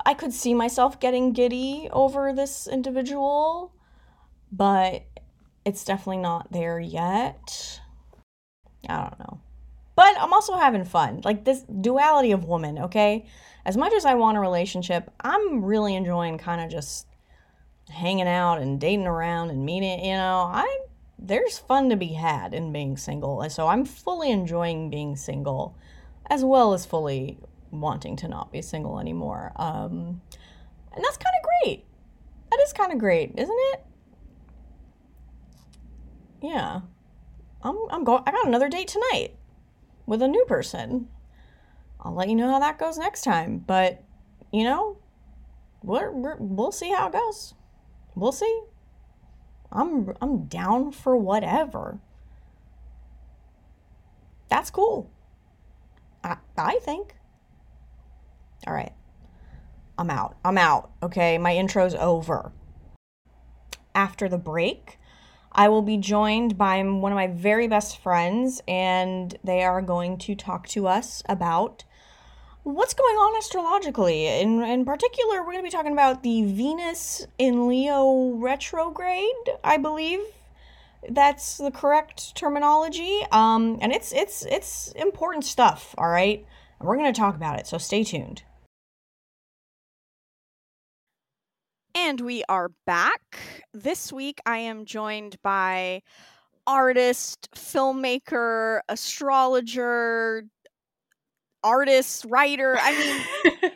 I 0.06 0.14
could 0.14 0.32
see 0.32 0.55
myself 0.55 1.00
getting 1.00 1.32
giddy 1.32 1.88
over 1.93 2.32
this 2.32 2.69
individual, 2.69 3.73
but 4.52 5.02
it's 5.64 5.84
definitely 5.84 6.19
not 6.19 6.52
there 6.52 6.79
yet. 6.79 7.81
I 8.88 9.02
don't 9.02 9.19
know. 9.19 9.41
But 9.96 10.14
I'm 10.20 10.32
also 10.32 10.56
having 10.56 10.84
fun. 10.84 11.23
Like 11.25 11.44
this 11.44 11.62
duality 11.62 12.31
of 12.31 12.44
woman, 12.44 12.79
okay? 12.79 13.27
As 13.65 13.77
much 13.77 13.93
as 13.93 14.05
I 14.05 14.15
want 14.15 14.36
a 14.36 14.41
relationship, 14.41 15.10
I'm 15.20 15.65
really 15.65 15.94
enjoying 15.94 16.38
kind 16.38 16.60
of 16.60 16.70
just 16.70 17.06
hanging 17.91 18.29
out 18.29 18.58
and 18.58 18.81
dating 18.81 19.06
around 19.06 19.50
and 19.50 19.65
meeting, 19.65 20.05
you 20.05 20.15
know, 20.15 20.48
I 20.50 20.81
there's 21.19 21.58
fun 21.58 21.88
to 21.91 21.96
be 21.96 22.12
had 22.12 22.55
in 22.55 22.72
being 22.72 22.96
single. 22.96 23.48
So 23.50 23.67
I'm 23.67 23.84
fully 23.84 24.31
enjoying 24.31 24.88
being 24.88 25.17
single 25.17 25.77
as 26.31 26.44
well 26.44 26.74
as 26.74 26.86
fully 26.86 27.38
wanting 27.70 28.17
to 28.17 28.29
not 28.29 28.53
be 28.53 28.62
single 28.62 29.00
anymore. 29.00 29.53
Um, 29.56 30.20
and 30.94 31.05
that's 31.05 31.17
kind 31.17 31.34
of 31.41 31.48
great. 31.65 31.84
That 32.50 32.60
is 32.60 32.72
kind 32.72 32.93
of 32.93 32.98
great, 32.98 33.32
isn't 33.36 33.58
it? 33.72 33.84
Yeah. 36.43 36.81
I'm 37.62 37.77
I'm 37.91 38.05
going 38.05 38.22
I 38.27 38.31
got 38.31 38.46
another 38.46 38.69
date 38.69 38.88
tonight 38.88 39.34
with 40.06 40.22
a 40.22 40.29
new 40.29 40.44
person. 40.44 41.08
I'll 42.00 42.14
let 42.14 42.28
you 42.28 42.36
know 42.36 42.50
how 42.50 42.60
that 42.60 42.78
goes 42.78 42.98
next 42.98 43.22
time, 43.22 43.58
but 43.67 44.02
you 44.52 44.64
know, 44.64 44.98
we're, 45.82 46.10
we're, 46.10 46.36
we'll 46.38 46.72
see 46.72 46.90
how 46.90 47.08
it 47.08 47.12
goes 47.12 47.55
we'll 48.19 48.32
see. 48.32 48.62
I'm 49.70 50.14
I'm 50.20 50.44
down 50.44 50.93
for 50.93 51.17
whatever. 51.17 51.98
That's 54.48 54.70
cool. 54.70 55.10
I 56.24 56.36
I 56.56 56.78
think. 56.82 57.14
All 58.67 58.74
right. 58.74 58.93
I'm 59.96 60.10
out. 60.10 60.36
I'm 60.44 60.58
out. 60.58 60.90
Okay, 61.02 61.38
my 61.38 61.55
intro's 61.55 61.94
over. 61.94 62.52
After 63.94 64.28
the 64.28 64.38
break, 64.38 64.98
I 65.50 65.69
will 65.69 65.82
be 65.82 65.96
joined 65.96 66.56
by 66.56 66.82
one 66.82 67.10
of 67.10 67.17
my 67.17 67.26
very 67.26 67.67
best 67.67 67.98
friends, 67.98 68.62
and 68.69 69.36
they 69.43 69.62
are 69.62 69.82
going 69.82 70.19
to 70.19 70.36
talk 70.36 70.69
to 70.69 70.86
us 70.86 71.22
about 71.28 71.84
what's 72.69 72.93
going 72.93 73.17
on 73.17 73.39
astrologically. 73.39 74.27
In 74.27 74.63
in 74.63 74.84
particular, 74.84 75.39
we're 75.39 75.53
going 75.53 75.58
to 75.58 75.63
be 75.63 75.70
talking 75.70 75.93
about 75.93 76.22
the 76.22 76.44
Venus 76.44 77.27
in 77.39 77.67
Leo 77.67 78.32
retrograde, 78.34 79.25
I 79.65 79.79
believe. 79.79 80.20
That's 81.08 81.56
the 81.56 81.70
correct 81.70 82.37
terminology. 82.37 83.22
Um, 83.32 83.79
and 83.81 83.93
it's 83.93 84.13
it's 84.13 84.44
it's 84.46 84.93
important 84.93 85.44
stuff, 85.44 85.94
all 85.96 86.08
right? 86.08 86.44
And 86.79 86.89
we're 86.89 86.96
going 86.96 87.13
to 87.13 87.19
talk 87.19 87.34
about 87.34 87.58
it, 87.58 87.67
so 87.67 87.79
stay 87.79 88.05
tuned. 88.05 88.43
And 91.94 92.20
we 92.20 92.44
are 92.48 92.70
back. 92.87 93.39
This 93.72 94.13
week 94.13 94.41
I 94.46 94.58
am 94.58 94.84
joined 94.84 95.37
by 95.43 96.03
artist, 96.67 97.48
filmmaker, 97.55 98.81
astrologer, 98.89 100.44
artist, 101.62 102.24
writer. 102.29 102.77
I 102.81 102.93
mean, 102.93 103.70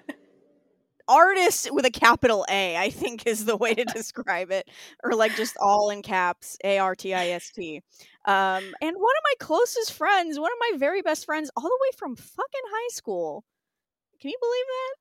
artist 1.08 1.68
with 1.72 1.84
a 1.84 1.90
capital 1.90 2.46
A, 2.48 2.76
I 2.76 2.90
think 2.90 3.26
is 3.26 3.44
the 3.44 3.56
way 3.56 3.74
to 3.74 3.84
describe 3.94 4.50
it, 4.50 4.68
or 5.04 5.14
like 5.14 5.34
just 5.36 5.56
all 5.60 5.90
in 5.90 6.02
caps, 6.02 6.56
A 6.64 6.78
R 6.78 6.94
T 6.94 7.14
I 7.14 7.28
S 7.28 7.50
T. 7.50 7.82
Um, 8.24 8.74
and 8.80 8.96
one 8.96 9.14
of 9.16 9.24
my 9.24 9.34
closest 9.40 9.92
friends, 9.92 10.38
one 10.38 10.50
of 10.52 10.58
my 10.72 10.78
very 10.78 11.02
best 11.02 11.24
friends, 11.24 11.50
all 11.56 11.64
the 11.64 11.68
way 11.68 11.90
from 11.96 12.16
fucking 12.16 12.62
high 12.70 12.88
school. 12.92 13.44
Can 14.20 14.30
you 14.30 14.38
believe 14.40 14.66
that? 14.68 14.96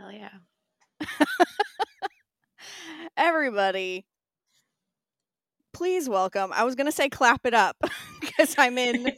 Hell 0.00 0.12
yeah. 0.12 1.26
Everybody, 3.16 4.06
please 5.72 6.08
welcome. 6.08 6.52
I 6.52 6.64
was 6.64 6.74
gonna 6.74 6.92
say 6.92 7.08
clap 7.08 7.46
it 7.46 7.54
up 7.54 7.76
because 8.20 8.54
I'm 8.58 8.78
in 8.78 9.12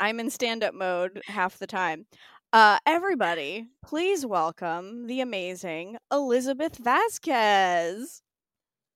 I'm 0.00 0.18
in 0.18 0.30
stand 0.30 0.64
up 0.64 0.72
mode 0.72 1.20
half 1.26 1.58
the 1.58 1.66
time. 1.66 2.06
Uh, 2.54 2.78
everybody, 2.86 3.66
please 3.84 4.24
welcome 4.24 5.06
the 5.06 5.20
amazing 5.20 5.98
Elizabeth 6.10 6.82
Vazquez. 6.82 8.22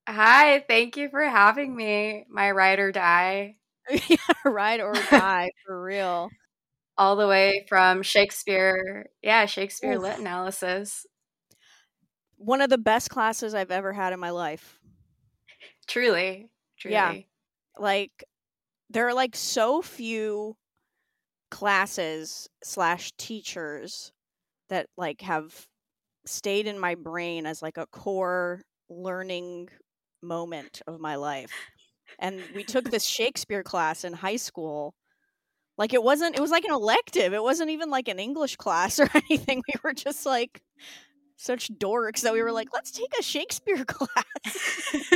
Hi, 0.09 0.65
thank 0.67 0.97
you 0.97 1.11
for 1.11 1.23
having 1.23 1.77
me, 1.77 2.25
my 2.31 2.51
ride 2.53 2.79
or 2.79 2.91
die. 2.91 3.57
yeah, 4.09 4.17
ride 4.47 4.81
or 4.81 4.95
die 4.95 5.51
for 5.67 5.83
real. 5.83 6.31
All 6.97 7.17
the 7.17 7.29
way 7.29 7.67
from 7.69 8.03
Shakespeare, 8.03 9.11
yeah, 9.23 9.45
Shakespeare 9.45 9.97
Oof. 9.97 10.03
lit 10.03 10.19
analysis. 10.19 11.05
One 12.39 12.63
of 12.63 12.71
the 12.71 12.79
best 12.79 13.11
classes 13.11 13.55
I've 13.55 13.71
ever 13.71 13.93
had 13.93 14.15
in 14.15 14.21
my 14.21 14.31
life. 14.31 14.81
Truly, 15.87 16.49
truly. 16.79 16.95
Yeah. 16.95 17.15
Like, 17.79 18.25
there 18.89 19.07
are 19.07 19.15
like 19.15 19.37
so 19.37 19.83
few 19.83 20.57
classes 21.55 22.49
slash 22.65 23.13
teachers 23.17 24.13
that 24.71 24.89
like 24.97 25.21
have 25.21 25.69
stayed 26.27 26.67
in 26.67 26.81
my 26.81 26.97
brain 26.97 27.47
as 27.47 27.63
like 27.63 27.77
a 27.77 27.87
core 27.87 28.61
learning 28.91 29.69
moment 30.21 30.83
of 30.89 30.99
my 30.99 31.15
life. 31.15 31.53
And 32.19 32.43
we 32.57 32.65
took 32.65 32.91
this 32.91 33.05
Shakespeare 33.05 33.63
class 33.63 34.03
in 34.03 34.13
high 34.15 34.35
school. 34.35 34.95
Like 35.79 35.95
it 35.95 36.03
wasn't 36.03 36.35
it 36.35 36.41
was 36.41 36.51
like 36.51 36.65
an 36.65 36.75
elective. 36.75 37.33
It 37.33 37.43
wasn't 37.43 37.71
even 37.71 37.89
like 37.89 38.09
an 38.09 38.19
English 38.19 38.57
class 38.57 38.99
or 39.01 39.09
anything. 39.15 39.63
We 39.69 39.75
were 39.85 39.95
just 39.95 40.27
like 40.27 40.61
such 41.37 41.69
dorks 41.69 42.23
that 42.23 42.33
we 42.33 42.43
were 42.43 42.51
like, 42.51 42.71
let's 42.75 42.91
take 42.91 43.13
a 43.17 43.23
Shakespeare 43.23 43.85
class. 43.87 44.93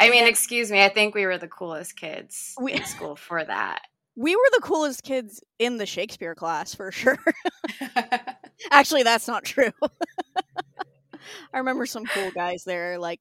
I 0.00 0.10
mean, 0.10 0.26
excuse 0.26 0.68
me, 0.68 0.82
I 0.82 0.88
think 0.88 1.14
we 1.14 1.26
were 1.26 1.38
the 1.38 1.46
coolest 1.46 1.96
kids 1.96 2.56
We- 2.60 2.72
in 2.72 2.84
school 2.84 3.14
for 3.14 3.44
that. 3.44 3.82
We 4.16 4.36
were 4.36 4.48
the 4.52 4.60
coolest 4.62 5.02
kids 5.02 5.42
in 5.58 5.78
the 5.78 5.86
Shakespeare 5.86 6.34
class 6.34 6.74
for 6.74 6.92
sure. 6.92 7.18
Actually, 8.70 9.02
that's 9.02 9.26
not 9.28 9.44
true. 9.44 9.72
I 11.54 11.58
remember 11.58 11.86
some 11.86 12.04
cool 12.06 12.30
guys 12.30 12.64
there, 12.64 12.98
like 12.98 13.20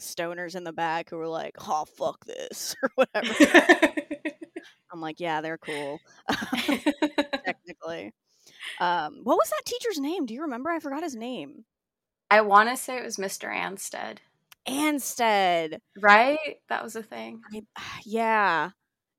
stoners 0.00 0.56
in 0.56 0.64
the 0.64 0.72
back, 0.72 1.10
who 1.10 1.16
were 1.16 1.28
like, 1.28 1.54
"Oh 1.60 1.84
fuck 1.84 2.24
this" 2.24 2.74
or 2.82 2.90
whatever. 2.94 3.34
I'm 4.92 5.00
like, 5.00 5.20
"Yeah, 5.20 5.40
they're 5.40 5.58
cool." 5.58 5.98
Technically, 7.44 8.12
um, 8.80 9.20
what 9.24 9.36
was 9.36 9.50
that 9.50 9.64
teacher's 9.66 9.98
name? 9.98 10.26
Do 10.26 10.34
you 10.34 10.42
remember? 10.42 10.70
I 10.70 10.80
forgot 10.80 11.02
his 11.02 11.16
name. 11.16 11.64
I 12.30 12.40
want 12.40 12.68
to 12.70 12.76
say 12.76 12.96
it 12.96 13.04
was 13.04 13.16
Mr. 13.16 13.48
Anstead, 13.54 14.18
Anstead. 14.66 15.78
right? 16.00 16.56
That 16.68 16.82
was 16.82 16.96
a 16.96 17.02
thing. 17.02 17.40
I, 17.52 17.62
yeah, 18.04 18.70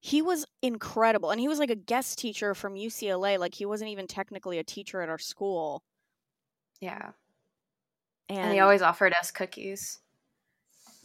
he 0.06 0.22
was 0.22 0.46
incredible, 0.62 1.32
and 1.32 1.40
he 1.42 1.48
was 1.48 1.58
like 1.58 1.72
a 1.72 1.76
guest 1.76 2.20
teacher 2.20 2.54
from 2.54 2.76
UCLA. 2.76 3.40
Like 3.40 3.56
he 3.56 3.66
wasn't 3.66 3.90
even 3.90 4.06
technically 4.06 4.60
a 4.60 4.64
teacher 4.64 5.02
at 5.02 5.10
our 5.10 5.18
school. 5.18 5.82
Yeah. 6.80 7.14
And, 8.30 8.38
And 8.38 8.54
he 8.54 8.60
always 8.60 8.84
offered 8.84 9.14
us 9.20 9.32
cookies. 9.32 9.98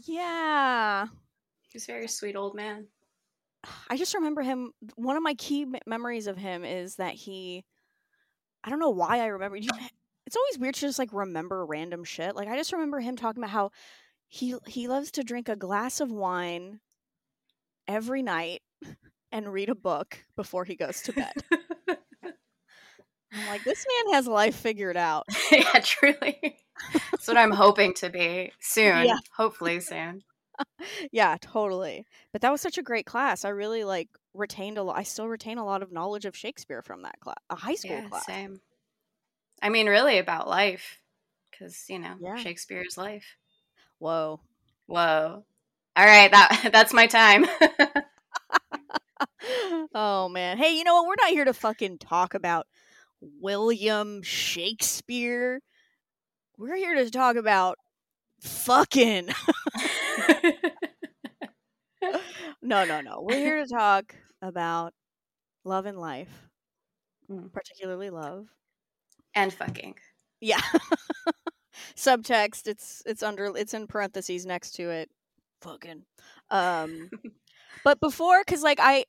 yeah, 0.05 1.07
He 1.07 1.77
was 1.77 1.85
a 1.85 1.93
very 1.93 2.09
sweet 2.09 2.37
old 2.37 2.55
man. 2.55 2.89
I 3.89 3.97
just 3.97 4.13
remember 4.13 4.43
him. 4.43 4.73
One 4.97 5.17
of 5.17 5.23
my 5.23 5.33
key 5.33 5.65
me- 5.65 5.81
memories 5.87 6.27
of 6.27 6.37
him 6.37 6.63
is 6.63 6.97
that 6.97 7.15
he. 7.15 7.65
I 8.63 8.69
don't 8.69 8.81
know 8.81 8.91
why 8.91 9.21
I 9.21 9.29
remember. 9.29 9.57
You, 9.57 9.71
it's 10.27 10.37
always 10.37 10.59
weird 10.59 10.75
to 10.75 10.81
just 10.83 10.99
like 10.99 11.15
remember 11.15 11.65
random 11.65 12.05
shit. 12.05 12.37
Like 12.37 12.49
I 12.49 12.57
just 12.59 12.75
remember 12.75 13.01
him 13.01 13.17
talking 13.17 13.43
about 13.43 13.51
how 13.53 13.71
he 14.29 14.57
he 14.67 14.89
loves 14.89 15.11
to 15.13 15.25
drink 15.25 15.49
a 15.49 15.57
glass 15.57 16.01
of 16.01 16.13
wine 16.13 16.81
every 17.91 18.23
night 18.23 18.63
and 19.33 19.53
read 19.53 19.69
a 19.69 19.75
book 19.75 20.19
before 20.37 20.65
he 20.65 20.77
goes 20.77 21.03
to 21.03 21.13
bed. 21.13 21.33
I'm 23.33 23.47
like, 23.47 23.63
this 23.65 23.85
man 24.07 24.15
has 24.15 24.27
life 24.27 24.57
figured 24.57 24.97
out. 24.97 25.25
yeah, 25.53 25.81
truly. 25.83 26.57
That's 27.11 27.29
what 27.29 27.37
I'm 27.37 27.53
hoping 27.53 27.95
to 27.95 28.11
be 28.11 28.53
soon. 28.61 29.07
Yeah. 29.07 29.19
Hopefully 29.37 29.79
soon. 29.81 30.23
yeah, 31.13 31.37
totally. 31.41 32.07
But 32.33 32.43
that 32.43 32.51
was 32.51 32.61
such 32.61 32.77
a 32.79 32.83
great 32.83 33.07
class. 33.07 33.45
I 33.45 33.51
really 33.51 33.85
like 33.85 34.09
retained 34.35 34.79
a 34.79 34.83
lot. 34.83 34.97
I 34.99 35.05
still 35.05 35.29
retain 35.29 35.59
a 35.59 35.65
lot 35.65 35.83
of 35.83 35.93
knowledge 35.93 36.25
of 36.25 36.37
Shakespeare 36.37 36.83
from 36.83 37.03
that 37.03 37.21
class, 37.21 37.37
a 37.51 37.55
high 37.57 37.75
school 37.77 37.93
Yeah, 37.93 38.09
class. 38.09 38.27
same. 38.27 38.61
I 39.63 39.69
mean, 39.69 39.87
really 39.89 40.19
about 40.19 40.49
life, 40.49 41.01
because 41.51 41.85
you 41.89 41.99
know 41.99 42.17
Yeah. 42.21 42.37
Shakespeare's 42.37 42.97
life. 42.99 43.37
Whoa. 43.99 44.41
Whoa! 44.87 45.45
All 46.01 46.07
right, 46.07 46.31
that 46.31 46.69
that's 46.73 46.95
my 46.95 47.07
time. 47.07 47.45
oh 49.95 50.31
man. 50.31 50.57
Hey, 50.57 50.79
you 50.79 50.83
know 50.83 50.95
what? 50.95 51.09
We're 51.09 51.23
not 51.23 51.29
here 51.31 51.45
to 51.45 51.53
fucking 51.53 51.99
talk 51.99 52.33
about 52.33 52.67
William 53.21 54.23
Shakespeare. 54.23 55.61
We're 56.57 56.77
here 56.77 56.95
to 56.95 57.11
talk 57.11 57.37
about 57.37 57.77
fucking. 58.41 59.29
no, 62.63 62.87
no, 62.87 63.03
no. 63.03 63.21
We're 63.21 63.37
here 63.37 63.63
to 63.63 63.69
talk 63.71 64.15
about 64.41 64.95
love 65.65 65.85
and 65.85 65.99
life, 65.99 66.49
Mm. 67.31 67.53
particularly 67.53 68.09
love. 68.09 68.47
and 69.35 69.53
fucking. 69.53 69.97
Yeah. 70.41 70.63
Subtext. 71.95 72.67
It's 72.69 73.03
it's 73.05 73.23
under 73.23 73.55
it's 73.55 73.75
in 73.75 73.87
parentheses 73.87 74.47
next 74.47 74.71
to 74.77 74.89
it. 74.89 75.11
Fucking. 75.61 76.05
Um 76.51 77.11
but 77.85 78.01
before 78.01 78.43
cuz 78.45 78.63
like 78.63 78.79
I 78.81 79.05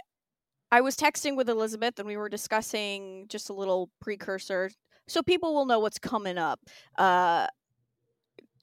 I 0.72 0.82
was 0.82 0.96
texting 0.96 1.36
with 1.36 1.50
Elizabeth 1.50 2.00
and 2.00 2.08
we 2.08 2.18
were 2.18 2.30
discussing 2.30 3.26
just 3.28 3.50
a 3.50 3.54
little 3.54 3.90
precursor 4.00 4.72
so 5.08 5.22
people 5.22 5.54
will 5.54 5.66
know 5.66 5.80
what's 5.80 6.00
coming 6.00 6.38
up. 6.38 6.60
Uh 6.98 7.48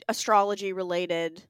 astrology 0.09 0.73
related 0.73 1.43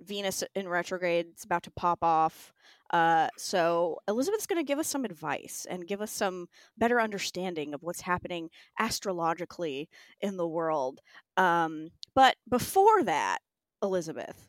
Venus 0.00 0.42
in 0.54 0.68
retrograde 0.68 1.26
is 1.36 1.44
about 1.44 1.62
to 1.64 1.70
pop 1.70 2.02
off. 2.02 2.52
Uh, 2.90 3.28
so 3.36 3.98
Elizabeth's 4.08 4.46
going 4.46 4.60
to 4.60 4.66
give 4.66 4.78
us 4.78 4.88
some 4.88 5.04
advice 5.04 5.66
and 5.68 5.86
give 5.86 6.00
us 6.00 6.10
some 6.12 6.48
better 6.76 7.00
understanding 7.00 7.74
of 7.74 7.82
what's 7.82 8.00
happening 8.00 8.50
astrologically 8.78 9.88
in 10.20 10.36
the 10.36 10.46
world. 10.46 11.00
Um, 11.36 11.90
but 12.14 12.36
before 12.48 13.02
that, 13.04 13.38
Elizabeth, 13.82 14.48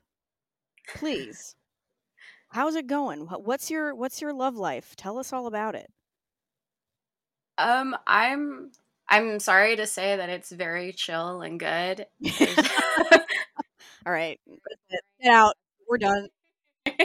please, 0.94 1.56
how's 2.50 2.76
it 2.76 2.88
going? 2.88 3.22
What's 3.28 3.72
your 3.72 3.96
what's 3.96 4.22
your 4.22 4.34
love 4.34 4.56
life? 4.58 4.96
Tell 4.96 5.18
us 5.20 5.34
all 5.34 5.48
about 5.48 5.76
it. 5.76 5.92
Um, 7.58 7.96
I'm 8.08 8.72
I'm 9.08 9.40
sorry 9.40 9.76
to 9.78 9.88
say 9.88 10.18
that 10.18 10.30
it's 10.30 10.52
very 10.52 10.92
chill 10.94 11.42
and 11.42 11.60
good. 11.60 12.06
All 14.06 14.12
right, 14.12 14.40
get 15.22 15.32
out. 15.32 15.56
We're 15.90 15.98
done. 15.98 16.30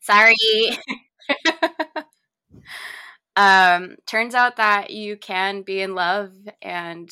Sorry. 0.00 0.34
um, 3.36 3.96
turns 4.06 4.34
out 4.34 4.56
that 4.56 4.90
you 4.90 5.16
can 5.16 5.62
be 5.62 5.80
in 5.80 5.94
love 5.94 6.32
and 6.62 7.10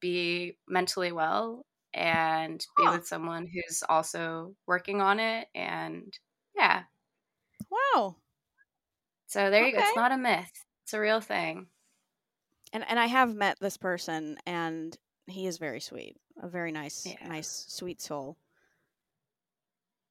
be 0.00 0.56
mentally 0.68 1.12
well 1.12 1.64
and 1.94 2.64
be 2.76 2.88
Huh. 2.88 2.90
with 2.90 3.06
someone 3.06 3.46
who's 3.46 3.82
also 3.88 4.56
working 4.66 5.00
on 5.00 5.20
it. 5.20 5.48
And 5.54 6.16
yeah, 6.56 6.84
Wow. 7.70 8.16
so 9.26 9.50
there 9.50 9.66
you 9.66 9.72
go. 9.72 9.78
It's 9.78 9.94
not 9.94 10.10
a 10.12 10.16
myth, 10.16 10.64
it's 10.82 10.92
a 10.94 11.00
real 11.00 11.20
thing. 11.20 11.68
And 12.72 12.82
and 12.88 12.98
I 12.98 13.06
have 13.06 13.34
met 13.34 13.58
this 13.60 13.76
person, 13.76 14.38
and 14.46 14.96
he 15.26 15.46
is 15.46 15.58
very 15.58 15.80
sweet. 15.80 16.16
A 16.38 16.48
very 16.48 16.72
nice, 16.72 17.14
Yeah. 17.14 17.16
nice, 17.22 17.66
sweet 17.68 18.00
soul. 18.00 18.38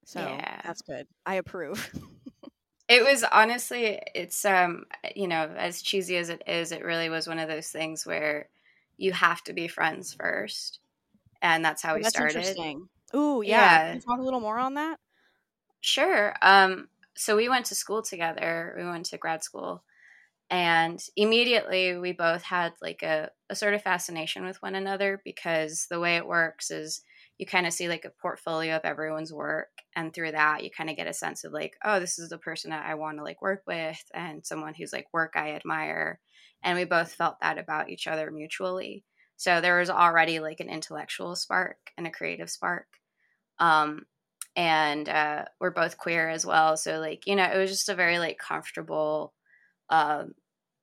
So 0.04 0.46
Yeah. 0.48 0.62
that's 0.62 0.82
good. 0.82 1.06
I 1.26 1.34
approve. 1.36 1.90
It 2.88 3.02
was 3.04 3.22
honestly, 3.24 4.00
it's 4.14 4.44
um, 4.44 4.86
you 5.14 5.28
know, 5.28 5.44
as 5.56 5.82
cheesy 5.82 6.16
as 6.16 6.30
it 6.30 6.42
is, 6.46 6.72
it 6.72 6.84
really 6.84 7.08
was 7.10 7.26
one 7.28 7.38
of 7.38 7.48
those 7.48 7.70
things 7.70 8.06
where 8.06 8.48
you 8.96 9.12
have 9.12 9.42
to 9.44 9.52
be 9.52 9.68
friends 9.68 10.14
first. 10.14 10.80
And 11.42 11.64
that's 11.64 11.82
how 11.82 11.94
Oh, 11.94 11.98
we 11.98 12.02
that's 12.02 12.18
started. 12.18 12.58
interesting. 12.58 12.88
Ooh, 13.14 13.42
yeah. 13.42 13.78
Can 13.78 13.84
Yeah. 13.84 13.96
you 13.96 14.00
talk 14.00 14.18
a 14.18 14.22
little 14.22 14.40
more 14.40 14.58
on 14.58 14.74
that? 14.74 15.00
Sure. 15.80 16.34
Um, 16.42 16.88
so 17.16 17.36
we 17.36 17.48
went 17.48 17.66
to 17.66 17.74
school 17.74 18.02
together. 18.02 18.74
We 18.76 18.84
went 18.84 19.06
to 19.06 19.18
grad 19.18 19.42
school. 19.42 19.84
And 20.50 21.00
immediately 21.16 21.98
we 21.98 22.12
both 22.12 22.42
had 22.42 22.74
like 22.82 23.02
a, 23.02 23.30
a 23.50 23.56
sort 23.56 23.74
of 23.74 23.82
fascination 23.82 24.44
with 24.46 24.62
one 24.62 24.76
another 24.76 25.20
because 25.24 25.86
the 25.90 26.00
way 26.00 26.16
it 26.16 26.26
works 26.26 26.70
is 26.70 27.02
you 27.38 27.46
kind 27.46 27.66
of 27.66 27.72
see 27.74 27.88
like 27.88 28.04
a 28.04 28.12
portfolio 28.22 28.76
of 28.76 28.84
everyone's 28.84 29.32
work. 29.32 29.70
And 29.96 30.14
through 30.14 30.32
that, 30.32 30.64
you 30.64 30.70
kind 30.70 30.90
of 30.90 30.96
get 30.96 31.08
a 31.08 31.14
sense 31.14 31.44
of 31.44 31.52
like, 31.52 31.76
oh, 31.84 32.00
this 32.00 32.18
is 32.18 32.30
the 32.30 32.38
person 32.38 32.70
that 32.70 32.86
I 32.86 32.94
want 32.96 33.18
to 33.18 33.24
like 33.24 33.42
work 33.42 33.64
with 33.66 34.02
and 34.14 34.46
someone 34.46 34.74
who's 34.74 34.92
like 34.92 35.08
work 35.12 35.34
I 35.36 35.52
admire. 35.54 36.20
And 36.62 36.78
we 36.78 36.84
both 36.84 37.14
felt 37.14 37.40
that 37.40 37.58
about 37.58 37.90
each 37.90 38.06
other 38.06 38.30
mutually. 38.30 39.04
So 39.38 39.60
there 39.60 39.78
was 39.78 39.88
already 39.88 40.40
like 40.40 40.60
an 40.60 40.68
intellectual 40.68 41.34
spark 41.36 41.78
and 41.96 42.06
a 42.06 42.10
creative 42.10 42.50
spark. 42.50 42.86
Um, 43.58 44.04
and 44.56 45.08
uh, 45.08 45.44
we're 45.60 45.70
both 45.70 45.96
queer 45.96 46.28
as 46.28 46.44
well. 46.44 46.76
So 46.76 46.98
like, 46.98 47.26
you 47.26 47.36
know, 47.36 47.44
it 47.44 47.56
was 47.56 47.70
just 47.70 47.88
a 47.88 47.94
very 47.94 48.18
like 48.18 48.38
comfortable 48.38 49.32
um, 49.90 50.34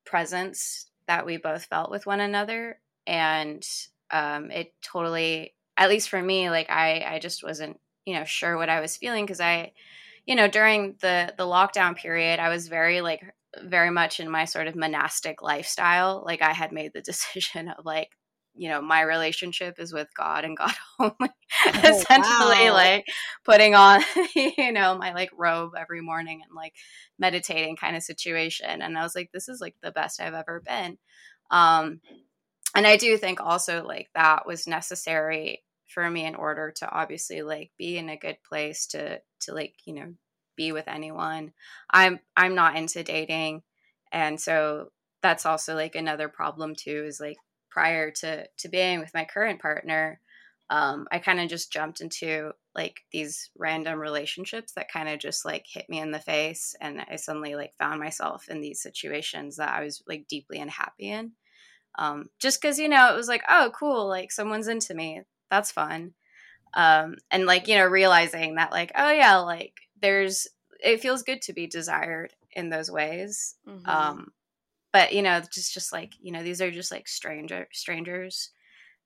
presence 0.06 0.90
that 1.08 1.26
we 1.26 1.36
both 1.36 1.66
felt 1.66 1.92
with 1.92 2.06
one 2.06 2.22
another. 2.22 2.80
And 3.06 3.62
um, 4.10 4.50
it 4.52 4.74
totally, 4.82 5.54
at 5.76 5.90
least 5.90 6.10
for 6.10 6.22
me, 6.22 6.50
like 6.50 6.70
I, 6.70 7.04
I 7.06 7.20
just 7.20 7.44
wasn't, 7.44 7.78
you 8.06 8.14
know, 8.14 8.24
sure 8.24 8.56
what 8.56 8.70
I 8.70 8.80
was 8.80 8.96
feeling 8.96 9.26
because 9.26 9.42
I, 9.42 9.74
you 10.26 10.36
know, 10.36 10.48
during 10.48 10.96
the 11.02 11.34
the 11.38 11.44
lockdown 11.44 11.96
period, 11.96 12.40
I 12.40 12.50
was 12.50 12.68
very 12.68 13.02
like 13.02 13.22
very 13.62 13.92
much 13.92 14.20
in 14.20 14.30
my 14.30 14.46
sort 14.46 14.68
of 14.68 14.76
monastic 14.76 15.42
lifestyle. 15.42 16.24
Like 16.26 16.42
I 16.42 16.54
had 16.54 16.72
made 16.72 16.94
the 16.94 17.02
decision 17.12 17.68
of 17.68 17.86
like, 17.86 18.12
you 18.56 18.70
know, 18.70 18.82
my 18.82 19.02
relationship 19.02 19.80
is 19.80 19.94
with 19.94 20.08
God 20.16 20.46
and 20.46 20.58
God 20.58 20.74
only. 21.00 21.32
Essentially, 21.84 22.70
wow. 22.70 22.74
like 22.74 23.06
putting 23.44 23.76
on, 23.76 24.02
you 24.36 24.72
know, 24.72 24.98
my 24.98 25.14
like 25.14 25.32
robe 25.38 25.74
every 25.78 26.02
morning 26.02 26.42
and 26.44 26.56
like 26.56 26.74
meditating 27.20 27.76
kind 27.76 27.96
of 27.96 28.04
situation. 28.04 28.82
And 28.82 28.98
I 28.98 29.04
was 29.04 29.16
like, 29.16 29.32
this 29.32 29.50
is 29.50 29.62
like 29.62 29.76
the 29.82 29.92
best 29.92 30.22
I've 30.22 30.34
ever 30.34 30.62
been. 30.66 30.98
Um, 31.52 32.00
and 32.76 32.86
I 32.86 32.98
do 32.98 33.18
think 33.18 33.40
also 33.42 33.86
like 33.86 34.10
that 34.16 34.46
was 34.46 34.68
necessary 34.68 35.64
for 35.88 36.10
me 36.10 36.26
in 36.26 36.36
order 36.36 36.72
to 36.72 36.90
obviously 36.90 37.42
like 37.42 37.72
be 37.78 37.98
in 37.98 38.10
a 38.10 38.18
good 38.18 38.38
place 38.48 38.88
to 38.88 39.22
to 39.42 39.54
like 39.54 39.76
you 39.86 39.94
know 39.94 40.14
be 40.56 40.72
with 40.72 40.88
anyone. 40.88 41.54
I'm 41.90 42.20
I'm 42.36 42.56
not 42.56 42.76
into 42.76 43.04
dating, 43.04 43.64
and 44.12 44.40
so 44.40 44.92
that's 45.22 45.46
also 45.46 45.76
like 45.76 45.96
another 45.96 46.28
problem 46.28 46.76
too. 46.76 47.06
Is 47.08 47.20
like 47.20 47.38
prior 47.76 48.10
to 48.10 48.48
to 48.58 48.70
being 48.70 49.02
with 49.02 49.14
my 49.14 49.26
current 49.26 49.62
partner, 49.62 50.22
um, 50.70 51.08
I 51.12 51.20
kind 51.20 51.42
of 51.42 51.50
just 51.50 51.74
jumped 51.74 52.00
into 52.00 52.52
like 52.74 53.02
these 53.12 53.50
random 53.58 54.00
relationships 54.00 54.72
that 54.74 54.90
kind 54.90 55.10
of 55.10 55.20
just 55.20 55.44
like 55.44 55.66
hit 55.68 55.90
me 55.90 56.00
in 56.00 56.12
the 56.12 56.20
face, 56.20 56.74
and 56.80 57.02
I 57.12 57.18
suddenly 57.18 57.54
like 57.56 57.74
found 57.78 58.00
myself 58.00 58.48
in 58.48 58.62
these 58.62 58.82
situations 58.82 59.58
that 59.58 59.74
I 59.74 59.84
was 59.84 60.02
like 60.08 60.26
deeply 60.30 60.60
unhappy 60.60 61.10
in. 61.10 61.34
Um, 62.00 62.30
just 62.40 62.62
because 62.62 62.80
you 62.80 62.88
know 62.88 63.14
it 63.14 63.18
was 63.18 63.28
like 63.28 63.44
oh 63.50 63.72
cool 63.78 64.08
like 64.08 64.32
someone's 64.32 64.70
into 64.70 64.94
me. 64.94 65.22
That's 65.52 65.72
fun. 65.74 66.14
Um, 66.74 67.18
and 67.30 67.46
like 67.46 67.68
you 67.68 67.76
know 67.76 67.86
realizing 67.88 68.56
that 68.56 68.72
like 68.72 68.94
oh 68.96 69.12
yeah 69.12 69.36
like 69.40 69.74
there's 70.02 70.48
it 70.80 71.02
feels 71.02 71.24
good 71.24 71.42
to 71.42 71.54
be 71.54 71.68
desired 71.68 72.32
in 72.54 72.70
those 72.70 72.90
ways. 72.90 73.56
Mhm. 73.68 73.86
um, 73.88 74.32
but 74.96 75.14
you 75.14 75.22
know 75.22 75.42
just 75.54 75.74
just 75.74 75.94
like 75.94 76.14
you 76.22 76.32
know 76.32 76.44
these 76.44 76.62
are 76.62 76.72
just 76.72 76.92
like 76.92 77.08
stranger 77.10 77.68
strangers. 77.74 78.52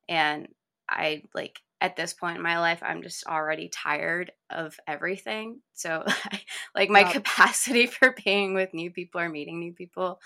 And 0.10 0.48
i 0.89 1.24
like 1.36 1.60
at 1.81 1.96
this 1.96 2.13
point 2.13 2.38
in 2.38 2.43
my 2.43 2.60
life 2.60 2.81
i'm 2.84 3.03
just 3.03 3.25
already 3.27 3.69
tired 3.69 4.31
of 4.50 4.77
everything. 4.88 5.62
So 5.74 6.05
like 6.75 6.89
my 6.89 7.03
Yep. 7.03 7.05
capacity 7.05 7.86
for 7.88 8.15
being 8.25 8.53
with 8.55 8.74
new 8.74 8.91
people 8.91 9.22
or 9.22 9.29
meeting 9.29 9.60
new 9.60 9.74
people 9.74 10.19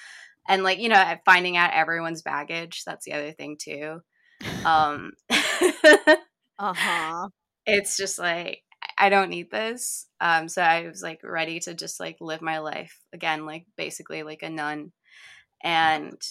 and 0.47 0.63
like 0.63 0.79
you 0.79 0.89
know 0.89 1.15
finding 1.25 1.57
out 1.57 1.73
everyone's 1.73 2.23
baggage 2.23 2.83
that's 2.85 3.05
the 3.05 3.13
other 3.13 3.33
thing 3.33 3.57
too. 3.59 4.01
Um 4.65 5.13
uh-huh. 6.59 7.29
it's 7.65 7.97
just 7.97 8.19
like 8.19 8.61
i 8.97 9.09
don't 9.09 9.29
need 9.29 9.49
this. 9.51 10.07
Um 10.19 10.47
so 10.49 10.61
i 10.61 10.87
was 10.87 11.01
like 11.01 11.21
ready 11.23 11.59
to 11.61 11.73
just 11.73 11.99
like 11.99 12.17
live 12.21 12.41
my 12.41 12.59
life 12.59 12.99
again 13.13 13.45
like 13.45 13.65
basically 13.77 14.23
like 14.23 14.43
a 14.43 14.49
nun 14.49 14.91
and 15.63 16.21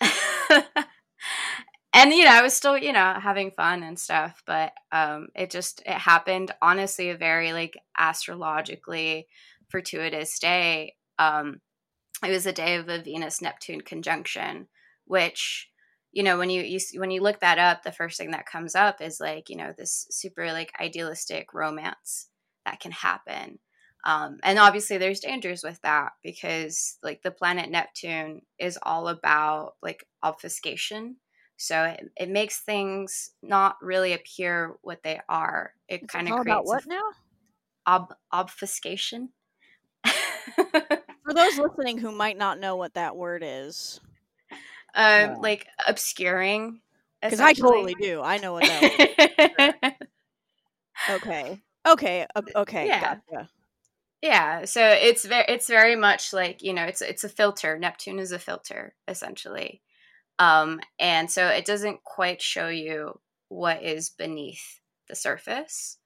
and 1.92 2.12
you 2.12 2.24
know 2.24 2.30
i 2.30 2.42
was 2.42 2.54
still 2.54 2.76
you 2.78 2.92
know 2.92 3.14
having 3.20 3.50
fun 3.50 3.82
and 3.82 3.98
stuff 3.98 4.42
but 4.46 4.72
um 4.92 5.28
it 5.34 5.50
just 5.50 5.82
it 5.86 5.92
happened 5.92 6.52
honestly 6.62 7.10
a 7.10 7.16
very 7.16 7.52
like 7.52 7.76
astrologically 7.98 9.26
fortuitous 9.68 10.38
day. 10.38 10.94
Um 11.18 11.60
it 12.24 12.30
was 12.30 12.46
a 12.46 12.52
day 12.52 12.74
of 12.76 12.88
a 12.88 13.02
venus 13.02 13.40
neptune 13.40 13.80
conjunction 13.80 14.68
which 15.06 15.68
you 16.12 16.22
know 16.22 16.38
when 16.38 16.50
you, 16.50 16.62
you 16.62 16.78
when 16.96 17.10
you 17.10 17.22
look 17.22 17.40
that 17.40 17.58
up 17.58 17.82
the 17.82 17.92
first 17.92 18.18
thing 18.18 18.32
that 18.32 18.46
comes 18.46 18.74
up 18.74 19.00
is 19.00 19.20
like 19.20 19.48
you 19.48 19.56
know 19.56 19.72
this 19.76 20.06
super 20.10 20.52
like 20.52 20.72
idealistic 20.80 21.54
romance 21.54 22.28
that 22.64 22.80
can 22.80 22.92
happen 22.92 23.58
um, 24.04 24.38
and 24.42 24.58
obviously 24.58 24.98
there's 24.98 25.20
dangers 25.20 25.62
with 25.62 25.80
that 25.82 26.12
because 26.22 26.98
like 27.02 27.22
the 27.22 27.30
planet 27.30 27.70
neptune 27.70 28.42
is 28.58 28.78
all 28.82 29.08
about 29.08 29.74
like 29.82 30.06
obfuscation 30.22 31.16
so 31.56 31.84
it, 31.84 32.10
it 32.16 32.28
makes 32.30 32.60
things 32.60 33.30
not 33.42 33.76
really 33.82 34.12
appear 34.14 34.74
what 34.82 35.02
they 35.02 35.20
are 35.28 35.72
it 35.88 36.06
kind 36.08 36.28
of 36.28 36.34
creates 36.34 36.46
about 36.46 36.66
what 36.66 36.82
now? 36.86 37.02
ob- 37.86 38.14
obfuscation 38.32 39.30
For 41.24 41.34
those 41.34 41.58
listening 41.58 41.98
who 41.98 42.12
might 42.12 42.38
not 42.38 42.58
know 42.58 42.76
what 42.76 42.94
that 42.94 43.16
word 43.16 43.42
is, 43.44 44.00
um, 44.94 45.36
like 45.40 45.66
obscuring 45.86 46.80
because 47.22 47.40
I 47.40 47.52
totally 47.52 47.94
do. 47.94 48.20
I 48.22 48.38
know 48.38 48.52
what 48.52 48.64
that. 48.64 49.94
Okay. 51.08 51.62
Okay. 51.86 52.26
Okay. 52.54 52.86
Yeah. 52.86 53.16
Gotcha. 53.30 53.50
Yeah 54.22 54.64
so 54.64 54.86
it's 54.86 55.24
very 55.24 55.44
it's 55.48 55.66
very 55.66 55.96
much 55.96 56.32
like 56.32 56.62
you 56.62 56.72
know 56.72 56.84
it's 56.84 57.00
it's 57.00 57.24
a 57.24 57.28
filter 57.28 57.78
neptune 57.78 58.18
is 58.18 58.32
a 58.32 58.38
filter 58.38 58.94
essentially 59.08 59.80
um 60.38 60.80
and 60.98 61.30
so 61.30 61.46
it 61.46 61.64
doesn't 61.64 62.02
quite 62.04 62.42
show 62.42 62.68
you 62.68 63.18
what 63.48 63.82
is 63.82 64.10
beneath 64.10 64.80
the 65.08 65.14
surface 65.14 65.98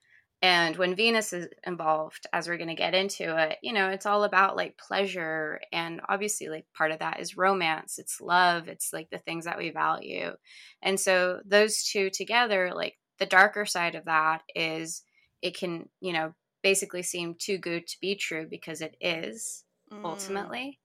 and 0.43 0.77
when 0.77 0.95
venus 0.95 1.33
is 1.33 1.49
involved 1.67 2.27
as 2.33 2.47
we're 2.47 2.57
going 2.57 2.69
to 2.69 2.75
get 2.75 2.95
into 2.95 3.37
it 3.37 3.59
you 3.63 3.73
know 3.73 3.89
it's 3.89 4.07
all 4.07 4.25
about 4.25 4.57
like 4.57 4.79
pleasure 4.79 5.61
and 5.73 6.01
obviously 6.09 6.49
like 6.49 6.67
part 6.77 6.93
of 6.93 7.01
that 7.01 7.19
is 7.19 7.37
romance 7.37 7.99
it's 7.99 8.21
love 8.21 8.69
it's 8.69 8.93
like 8.93 9.09
the 9.11 9.19
things 9.19 9.45
that 9.45 9.59
we 9.59 9.71
value 9.71 10.31
and 10.83 11.01
so 11.01 11.41
those 11.45 11.83
two 11.83 12.11
together 12.11 12.73
like 12.75 12.95
the 13.19 13.27
darker 13.27 13.65
side 13.67 13.95
of 13.95 14.05
that 14.05 14.43
is 14.55 15.03
it 15.43 15.57
can 15.57 15.89
you 16.01 16.13
know 16.13 16.33
basically 16.65 17.05
seem 17.05 17.37
too 17.37 17.59
good 17.59 17.87
to 17.87 17.99
be 18.03 18.17
true 18.17 18.49
because 18.51 18.83
it 18.83 18.97
is 19.01 19.65
Mm. 19.93 20.05
ultimately. 20.05 20.81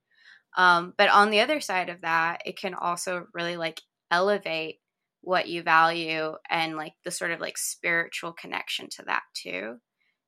Um, 0.57 0.93
but 0.97 1.09
on 1.09 1.31
the 1.31 1.41
other 1.41 1.61
side 1.61 1.89
of 1.89 2.01
that, 2.01 2.41
it 2.45 2.57
can 2.59 2.75
also 2.75 3.27
really 3.33 3.57
like 3.57 3.81
elevate 4.11 4.81
what 5.21 5.47
you 5.47 5.63
value 5.63 6.35
and 6.49 6.77
like 6.77 6.93
the 7.03 7.11
sort 7.11 7.31
of 7.31 7.39
like 7.41 7.57
spiritual 7.57 8.33
connection 8.33 8.89
to 8.89 9.03
that 9.05 9.23
too. 9.33 9.79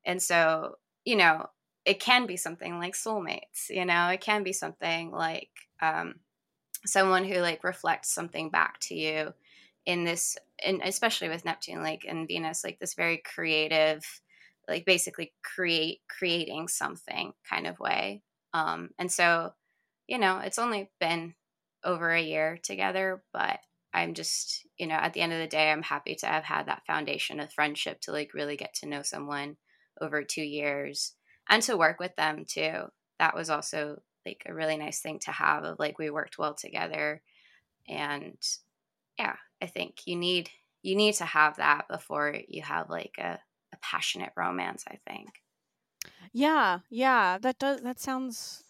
And 0.05 0.21
so, 0.21 0.75
you 1.05 1.15
know, 1.17 1.47
it 1.85 1.99
can 1.99 2.27
be 2.27 2.37
something 2.37 2.79
like 2.79 2.95
soulmates, 2.95 3.69
you 3.69 3.85
know, 3.85 4.09
it 4.09 4.21
can 4.21 4.43
be 4.43 4.53
something 4.53 5.11
like 5.11 5.49
um, 5.81 6.15
someone 6.85 7.25
who 7.25 7.39
like 7.39 7.63
reflects 7.63 8.13
something 8.13 8.49
back 8.49 8.79
to 8.81 8.95
you 8.95 9.33
in 9.85 10.03
this, 10.05 10.37
and 10.65 10.81
especially 10.83 11.29
with 11.29 11.45
Neptune, 11.45 11.81
like 11.83 12.05
and 12.07 12.27
Venus, 12.27 12.63
like 12.63 12.79
this 12.79 12.95
very 12.95 13.17
creative, 13.19 14.03
like 14.67 14.85
basically 14.85 15.33
create 15.43 16.01
creating 16.07 16.67
something 16.67 17.33
kind 17.49 17.67
of 17.67 17.79
way. 17.79 18.21
Um, 18.53 18.89
and 18.99 19.11
so, 19.11 19.53
you 20.07 20.17
know, 20.17 20.39
it's 20.39 20.59
only 20.59 20.91
been 20.99 21.35
over 21.83 22.11
a 22.11 22.21
year 22.21 22.59
together, 22.61 23.23
but 23.33 23.59
I'm 23.93 24.13
just, 24.13 24.65
you 24.77 24.87
know, 24.87 24.95
at 24.95 25.13
the 25.13 25.21
end 25.21 25.33
of 25.33 25.39
the 25.39 25.47
day, 25.47 25.71
I'm 25.71 25.81
happy 25.81 26.15
to 26.15 26.25
have 26.25 26.43
had 26.43 26.67
that 26.67 26.85
foundation 26.85 27.39
of 27.39 27.51
friendship 27.51 27.99
to 28.01 28.11
like 28.11 28.33
really 28.33 28.55
get 28.55 28.73
to 28.75 28.87
know 28.87 29.01
someone 29.01 29.57
over 29.99 30.23
two 30.23 30.43
years 30.43 31.13
and 31.49 31.61
to 31.63 31.77
work 31.77 31.99
with 31.99 32.15
them 32.15 32.45
too. 32.45 32.83
That 33.19 33.35
was 33.35 33.49
also 33.49 34.01
like 34.25 34.43
a 34.45 34.53
really 34.53 34.77
nice 34.77 35.01
thing 35.01 35.19
to 35.19 35.31
have 35.31 35.63
of 35.63 35.79
like 35.79 35.99
we 35.99 36.09
worked 36.09 36.37
well 36.37 36.53
together. 36.53 37.21
And 37.89 38.37
yeah, 39.17 39.35
I 39.61 39.65
think 39.67 40.07
you 40.07 40.15
need 40.15 40.49
you 40.83 40.95
need 40.95 41.13
to 41.15 41.25
have 41.25 41.57
that 41.57 41.87
before 41.89 42.35
you 42.47 42.63
have 42.63 42.89
like 42.89 43.15
a, 43.19 43.39
a 43.73 43.77
passionate 43.81 44.31
romance, 44.35 44.83
I 44.87 44.97
think. 45.07 45.41
Yeah. 46.33 46.79
Yeah. 46.89 47.37
That 47.39 47.59
does. 47.59 47.81
That 47.81 47.99
sounds 47.99 48.63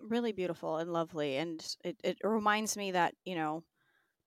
really 0.00 0.32
beautiful 0.32 0.76
and 0.78 0.92
lovely, 0.92 1.36
and 1.36 1.64
it 1.84 1.96
it 2.04 2.18
reminds 2.22 2.76
me 2.76 2.92
that 2.92 3.14
you 3.24 3.34
know 3.34 3.64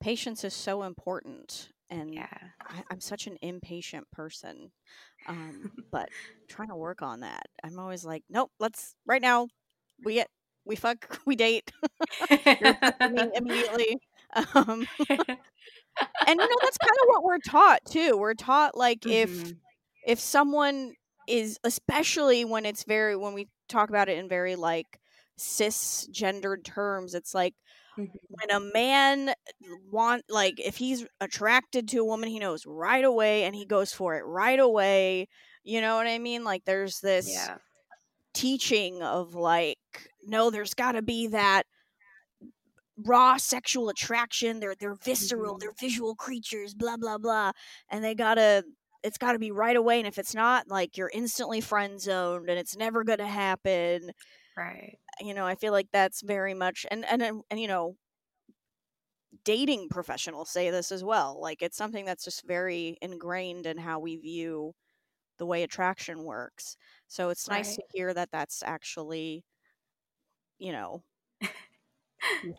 patience 0.01 0.43
is 0.43 0.53
so 0.53 0.83
important 0.83 1.69
and 1.89 2.25
Yeah. 2.29 2.51
I, 2.69 2.83
i'm 2.91 2.99
such 3.01 3.27
an 3.27 3.37
impatient 3.41 4.09
person 4.11 4.71
um, 5.27 5.71
but 5.91 6.09
trying 6.49 6.69
to 6.69 6.75
work 6.75 7.01
on 7.01 7.21
that 7.21 7.43
i'm 7.63 7.79
always 7.79 8.03
like 8.05 8.23
nope 8.29 8.51
let's 8.59 8.95
right 9.05 9.21
now 9.21 9.47
we 10.03 10.15
get 10.15 10.27
we 10.65 10.75
fuck 10.75 11.19
we 11.25 11.35
date 11.35 11.71
immediately 13.35 13.97
um, 14.55 14.87
and 16.25 16.39
you 16.39 16.47
know 16.47 16.55
that's 16.63 16.77
kind 16.77 16.95
of 17.01 17.07
what 17.07 17.23
we're 17.23 17.37
taught 17.39 17.79
too 17.89 18.17
we're 18.17 18.33
taught 18.33 18.77
like 18.77 19.05
if 19.05 19.43
Mhm. 19.43 19.59
If 20.05 20.19
someone 20.19 20.93
is 21.27 21.59
especially 21.63 22.45
when 22.45 22.65
it's 22.65 22.83
very 22.83 23.15
when 23.15 23.33
we 23.33 23.47
talk 23.67 23.89
about 23.89 24.09
it 24.09 24.17
in 24.17 24.27
very 24.29 24.55
like 24.55 24.99
cisgendered 25.39 26.63
terms 26.63 27.13
it's 27.15 27.33
like 27.33 27.55
Mhm. 27.97 28.19
when 28.29 28.51
a 28.51 28.59
man 28.73 29.33
want 29.91 30.23
like 30.29 30.59
if 30.59 30.77
he's 30.77 31.05
attracted 31.21 31.87
to 31.89 31.99
a 31.99 32.05
woman 32.05 32.29
he 32.29 32.39
knows 32.39 32.65
right 32.65 33.05
away 33.05 33.43
and 33.43 33.55
he 33.55 33.65
goes 33.65 33.93
for 33.93 34.15
it 34.17 34.21
right 34.23 34.59
away 34.59 35.27
you 35.63 35.81
know 35.81 35.95
what 35.95 36.07
i 36.07 36.19
mean 36.19 36.43
like 36.43 36.65
there's 36.65 36.99
this 37.01 37.49
Yeah. 37.49 37.59
teaching 38.33 39.01
of 39.03 39.35
like 39.35 39.79
no 40.23 40.49
there's 40.51 40.73
got 40.75 40.93
to 40.93 41.01
be 41.01 41.27
that 41.27 41.63
raw 43.05 43.37
sexual 43.37 43.87
attraction 43.89 44.59
they're 44.59 44.75
they're 44.75 44.95
visceral 44.95 45.57
Mhm. 45.57 45.59
they're 45.59 45.71
visual 45.79 46.15
creatures 46.15 46.73
blah 46.73 46.97
blah 46.97 47.17
blah 47.17 47.51
and 47.89 48.03
they 48.03 48.13
gotta 48.13 48.63
it's 49.03 49.17
gotta 49.17 49.39
be 49.39 49.51
right 49.51 49.75
away 49.75 49.99
and 49.99 50.07
if 50.07 50.17
it's 50.17 50.35
not 50.35 50.67
like 50.67 50.97
you're 50.97 51.11
instantly 51.13 51.61
friend 51.61 52.01
zoned 52.01 52.49
and 52.49 52.59
it's 52.59 52.75
never 52.77 53.03
gonna 53.03 53.27
happen 53.27 54.11
Right. 54.55 54.99
you 55.19 55.33
know 55.33 55.45
i 55.45 55.55
feel 55.55 55.71
like 55.73 55.87
that's 55.91 56.21
very 56.21 56.53
much 56.53 56.85
and 56.91 57.05
and 57.05 57.21
and, 57.23 57.59
you 57.59 57.67
know 57.67 57.95
dating 59.43 59.89
professionals 59.89 60.49
say 60.49 60.69
this 60.71 60.91
as 60.91 61.03
well 61.03 61.39
like 61.39 61.61
it's 61.61 61.77
something 61.77 62.05
that's 62.05 62.23
just 62.23 62.45
very 62.45 62.97
ingrained 63.01 63.65
in 63.65 63.77
how 63.77 63.99
we 63.99 64.15
view 64.17 64.73
the 65.39 65.45
way 65.45 65.63
attraction 65.63 66.23
works 66.23 66.77
so 67.07 67.29
it's 67.29 67.49
nice 67.49 67.73
Right. 67.73 67.75
to 67.75 67.83
hear 67.93 68.13
that 68.13 68.31
that's 68.31 68.63
actually 68.63 69.43
you 70.57 70.71
know 70.71 71.03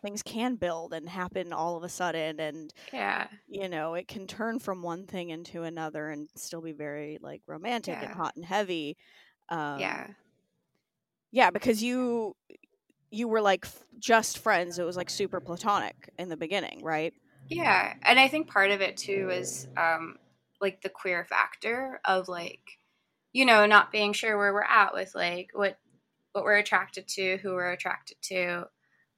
things 0.02 0.22
can 0.22 0.56
build 0.56 0.92
and 0.94 1.08
happen 1.08 1.52
all 1.52 1.76
of 1.76 1.82
a 1.84 1.88
sudden 1.88 2.40
and 2.40 2.72
Yeah. 2.92 3.28
you 3.48 3.68
know 3.68 3.94
it 3.94 4.08
can 4.08 4.26
turn 4.26 4.58
from 4.58 4.82
one 4.82 5.06
thing 5.06 5.30
into 5.30 5.64
another 5.64 6.10
and 6.10 6.28
still 6.36 6.62
be 6.62 6.72
very 6.72 7.18
like 7.22 7.42
romantic 7.46 8.02
and 8.02 8.14
hot 8.14 8.36
and 8.36 8.44
heavy 8.46 8.96
um 9.50 10.06
Yeah. 10.06 10.14
yeah 11.32 11.50
because 11.50 11.82
you 11.82 12.34
you 13.10 13.28
were 13.28 13.40
like 13.42 13.66
f- 13.66 13.84
just 13.98 14.38
friends 14.38 14.78
it 14.78 14.84
was 14.84 14.96
like 14.96 15.10
super 15.10 15.40
platonic 15.40 16.10
in 16.18 16.28
the 16.30 16.36
beginning 16.36 16.82
right 16.84 17.14
Yeah, 17.48 17.94
and 18.02 18.18
I 18.18 18.28
think 18.28 18.48
part 18.48 18.70
of 18.70 18.80
it 18.80 18.96
too 18.96 19.30
is 19.30 19.66
um, 19.76 20.18
like 20.60 20.82
the 20.82 20.88
queer 20.88 21.24
factor 21.24 22.00
of 22.04 22.28
like, 22.28 22.78
you 23.32 23.44
know, 23.44 23.66
not 23.66 23.90
being 23.92 24.12
sure 24.12 24.36
where 24.38 24.52
we're 24.54 24.62
at 24.62 24.94
with 24.94 25.14
like 25.14 25.50
what 25.52 25.78
what 26.32 26.44
we're 26.44 26.58
attracted 26.58 27.08
to, 27.08 27.38
who 27.38 27.54
we're 27.54 27.72
attracted 27.72 28.18
to, 28.22 28.66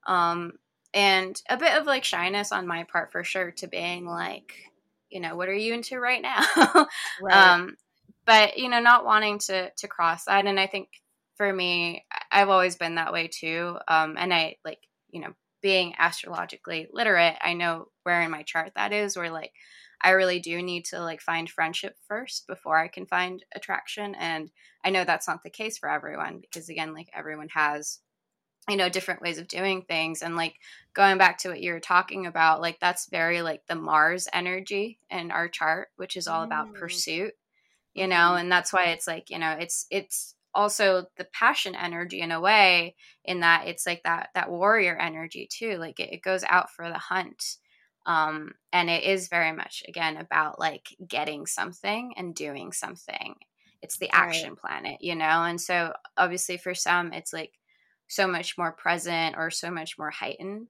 um, 0.06 0.52
and 0.94 1.40
a 1.48 1.56
bit 1.56 1.74
of 1.74 1.86
like 1.86 2.04
shyness 2.04 2.52
on 2.52 2.66
my 2.66 2.84
part 2.84 3.12
for 3.12 3.24
sure 3.24 3.50
to 3.52 3.66
being 3.66 4.06
like, 4.06 4.54
you 5.10 5.20
know, 5.20 5.36
what 5.36 5.48
are 5.48 5.54
you 5.54 5.74
into 5.74 5.98
right 5.98 6.22
now? 6.22 6.86
um, 7.30 7.76
but 8.26 8.58
you 8.58 8.68
know, 8.68 8.80
not 8.80 9.04
wanting 9.04 9.38
to 9.40 9.70
to 9.70 9.88
cross 9.88 10.24
that, 10.26 10.46
and 10.46 10.60
I 10.60 10.66
think 10.66 10.88
for 11.36 11.52
me, 11.52 12.04
I've 12.30 12.50
always 12.50 12.76
been 12.76 12.96
that 12.96 13.12
way 13.12 13.28
too, 13.28 13.78
um, 13.88 14.16
and 14.18 14.32
I 14.32 14.56
like 14.64 14.78
you 15.10 15.20
know 15.20 15.34
being 15.62 15.94
astrologically 15.98 16.88
literate, 16.92 17.36
I 17.40 17.54
know 17.54 17.86
where 18.02 18.20
in 18.20 18.30
my 18.30 18.42
chart 18.42 18.72
that 18.74 18.92
is, 18.92 19.16
where 19.16 19.30
like 19.30 19.52
I 20.02 20.10
really 20.10 20.40
do 20.40 20.60
need 20.60 20.84
to 20.86 21.00
like 21.00 21.20
find 21.20 21.48
friendship 21.48 21.96
first 22.08 22.46
before 22.48 22.76
I 22.76 22.88
can 22.88 23.06
find 23.06 23.44
attraction. 23.54 24.16
And 24.16 24.50
I 24.84 24.90
know 24.90 25.04
that's 25.04 25.28
not 25.28 25.44
the 25.44 25.50
case 25.50 25.78
for 25.78 25.88
everyone 25.88 26.40
because 26.40 26.68
again, 26.68 26.92
like 26.92 27.08
everyone 27.14 27.48
has, 27.54 28.00
you 28.68 28.77
know, 28.77 28.88
different 28.88 29.22
ways 29.22 29.38
of 29.38 29.48
doing 29.48 29.83
things. 29.83 30.22
And 30.22 30.37
like 30.37 30.57
going 30.94 31.18
back 31.18 31.38
to 31.38 31.48
what 31.48 31.61
you 31.61 31.72
were 31.72 31.81
talking 31.81 32.27
about, 32.27 32.61
like 32.61 32.79
that's 32.81 33.09
very 33.11 33.42
like 33.42 33.66
the 33.66 33.75
Mars 33.75 34.29
energy 34.33 35.01
in 35.11 35.31
our 35.33 35.48
chart, 35.48 35.88
which 35.96 36.16
is 36.16 36.29
all 36.29 36.42
about 36.44 36.72
Mm. 36.72 36.75
pursuit, 36.75 37.35
you 37.94 38.07
know, 38.07 38.35
Mhm. 38.35 38.37
and 38.37 38.51
that's 38.51 38.72
why 38.72 38.87
it's 38.87 39.07
like, 39.07 39.31
you 39.31 39.38
know, 39.38 39.53
it's 39.53 39.87
it's 39.90 40.35
also 40.55 41.07
the 41.16 41.25
passion 41.33 41.75
energy 41.75 42.20
in 42.20 42.33
a 42.33 42.40
way 42.40 42.94
in 43.25 43.40
that 43.40 43.68
it's 43.68 43.87
like 43.87 44.03
that 44.05 44.29
that 44.35 44.51
warrior 44.51 44.96
energy 44.98 45.48
too 45.51 45.79
like 45.79 45.98
it, 45.98 46.12
it 46.12 46.22
goes 46.22 46.44
out 46.44 46.70
for 46.70 46.88
the 46.90 46.98
hunt 46.98 47.57
um 48.07 48.53
and 48.72 48.90
it 48.90 49.05
is 49.05 49.29
very 49.29 49.53
much 49.53 49.83
again 49.88 50.16
about 50.18 50.59
like 50.59 50.88
getting 51.07 51.46
something 51.46 52.12
and 52.18 52.35
doing 52.35 52.72
something 52.72 53.35
it's 53.81 53.98
the 53.98 54.11
Right. 54.12 54.53
action 54.53 54.57
planet 54.57 54.98
you 55.01 55.14
know 55.14 55.25
and 55.44 55.61
so 55.61 55.94
obviously 56.18 56.57
for 56.59 56.75
some 56.75 57.12
it's 57.12 57.33
like 57.33 57.53
so 58.12 58.27
much 58.27 58.59
more 58.59 58.72
present 58.72 59.37
or 59.38 59.51
so 59.51 59.70
much 59.70 59.96
more 59.98 60.11
heightened. 60.11 60.68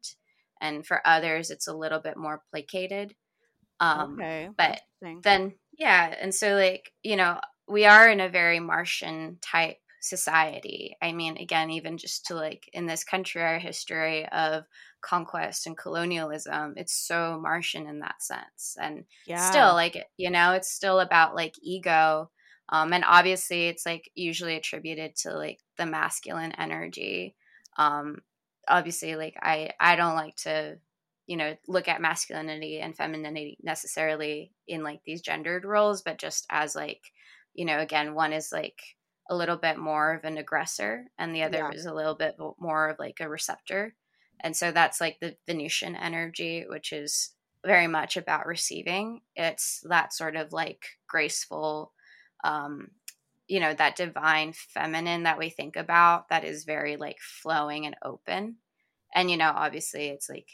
And 0.61 0.87
for 0.87 1.05
others 1.05 1.51
it's 1.51 1.67
a 1.67 1.77
little 1.77 1.99
bit 1.99 2.17
more 2.17 2.43
placated. 2.51 3.15
Um 3.81 4.15
okay 4.15 4.49
but 4.57 4.81
then 5.23 5.55
yeah 5.77 6.15
and 6.21 6.33
so 6.33 6.55
like 6.55 6.93
you 7.03 7.17
know 7.17 7.41
we 7.67 7.85
are 7.85 8.09
in 8.09 8.21
a 8.21 8.29
very 8.29 8.61
martian 8.61 9.39
type 9.41 9.79
society. 10.01 10.97
I 11.03 11.13
mean 11.13 11.37
again 11.37 11.71
even 11.71 11.99
just 11.99 12.27
to 12.27 12.37
like 12.37 12.69
in 12.73 12.87
this 12.87 13.03
country 13.03 13.43
our 13.43 13.59
history 13.59 14.29
of 14.29 14.65
conquest 15.01 15.67
and 15.67 15.77
colonialism 15.77 16.75
it's 16.77 16.95
so 16.95 17.41
martian 17.43 17.89
in 17.89 17.99
that 18.01 18.23
sense. 18.23 18.77
And 18.81 19.05
yeah. 19.27 19.51
still 19.51 19.73
like 19.73 20.07
you 20.17 20.31
know 20.31 20.53
it's 20.53 20.71
still 20.71 21.01
about 21.01 21.35
like 21.35 21.57
ego 21.61 22.31
um 22.73 22.93
and 22.93 23.05
obviously 23.07 23.69
it's 23.69 23.87
like 23.87 24.11
usually 24.17 24.57
attributed 24.57 25.15
to 25.17 25.33
like 25.33 25.61
the 25.79 25.87
masculine 25.87 26.53
energy. 26.53 27.37
Um 27.77 28.19
obviously 28.69 29.17
like 29.17 29.37
i 29.43 29.71
i 29.81 29.97
don't 29.97 30.15
like 30.15 30.37
to 30.37 30.79
you 31.27 31.37
know 31.37 31.57
look 31.67 31.89
at 31.89 32.01
masculinity 32.01 32.81
and 32.81 32.97
femininity 32.97 33.59
necessarily 33.63 34.53
in 34.69 34.85
like 34.85 35.01
these 35.05 35.21
gendered 35.21 35.65
roles 35.65 36.03
but 36.03 36.19
just 36.19 36.47
as 36.51 36.77
like 36.77 37.01
you 37.55 37.65
know 37.65 37.81
again 37.81 38.15
one 38.15 38.33
is 38.33 38.53
like 38.53 38.81
a 39.31 39.37
little 39.37 39.57
bit 39.57 39.79
more 39.79 40.15
of 40.15 40.25
an 40.25 40.39
aggressor 40.39 41.07
and 41.19 41.35
the 41.35 41.43
other 41.43 41.59
Yeah. 41.59 41.71
is 41.73 41.87
a 41.87 41.95
little 41.95 42.15
bit 42.15 42.37
more 42.59 42.91
of 42.91 42.99
like 42.99 43.21
a 43.21 43.29
receptor. 43.29 43.95
And 44.41 44.57
so 44.57 44.73
that's 44.73 45.01
like 45.01 45.21
the 45.21 45.37
venusian 45.47 45.95
energy 45.97 46.65
which 46.69 46.93
is 46.93 47.35
very 47.65 47.87
much 47.87 48.17
about 48.17 48.47
receiving. 48.47 49.21
It's 49.37 49.81
that 49.89 50.13
sort 50.13 50.37
of 50.37 50.53
like 50.53 50.85
graceful 51.09 51.93
um 52.45 52.91
you 53.49 53.61
know 53.61 53.75
that 53.75 53.97
divine 53.97 54.53
feminine 54.53 55.25
that 55.25 55.39
we 55.39 55.51
think 55.51 55.77
about 55.77 56.29
that 56.31 56.45
is 56.45 56.65
very 56.65 56.97
like 56.97 57.19
flowing 57.21 57.87
and 57.87 57.97
open. 58.03 58.57
And 59.15 59.31
you 59.31 59.37
know 59.37 59.53
obviously 59.55 60.09
it's 60.09 60.29
like 60.29 60.49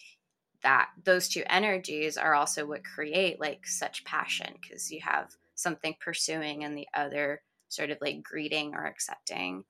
that 0.63 0.89
those 1.05 1.29
two 1.29 1.45
energies 1.49 2.17
are 2.17 2.35
also 2.35 2.67
what 2.67 2.85
create 2.85 3.41
like 3.41 3.67
such 3.67 4.05
passion 4.05 4.55
because 4.61 4.91
you 4.91 5.01
have 5.03 5.31
something 5.55 5.95
pursuing 6.01 6.65
and 6.65 6.77
the 6.77 6.89
other 6.95 7.43
sort 7.69 7.91
of 7.91 7.99
like 8.01 8.23
greeting 8.23 8.75
or 8.75 8.87
accepting. 8.87 9.65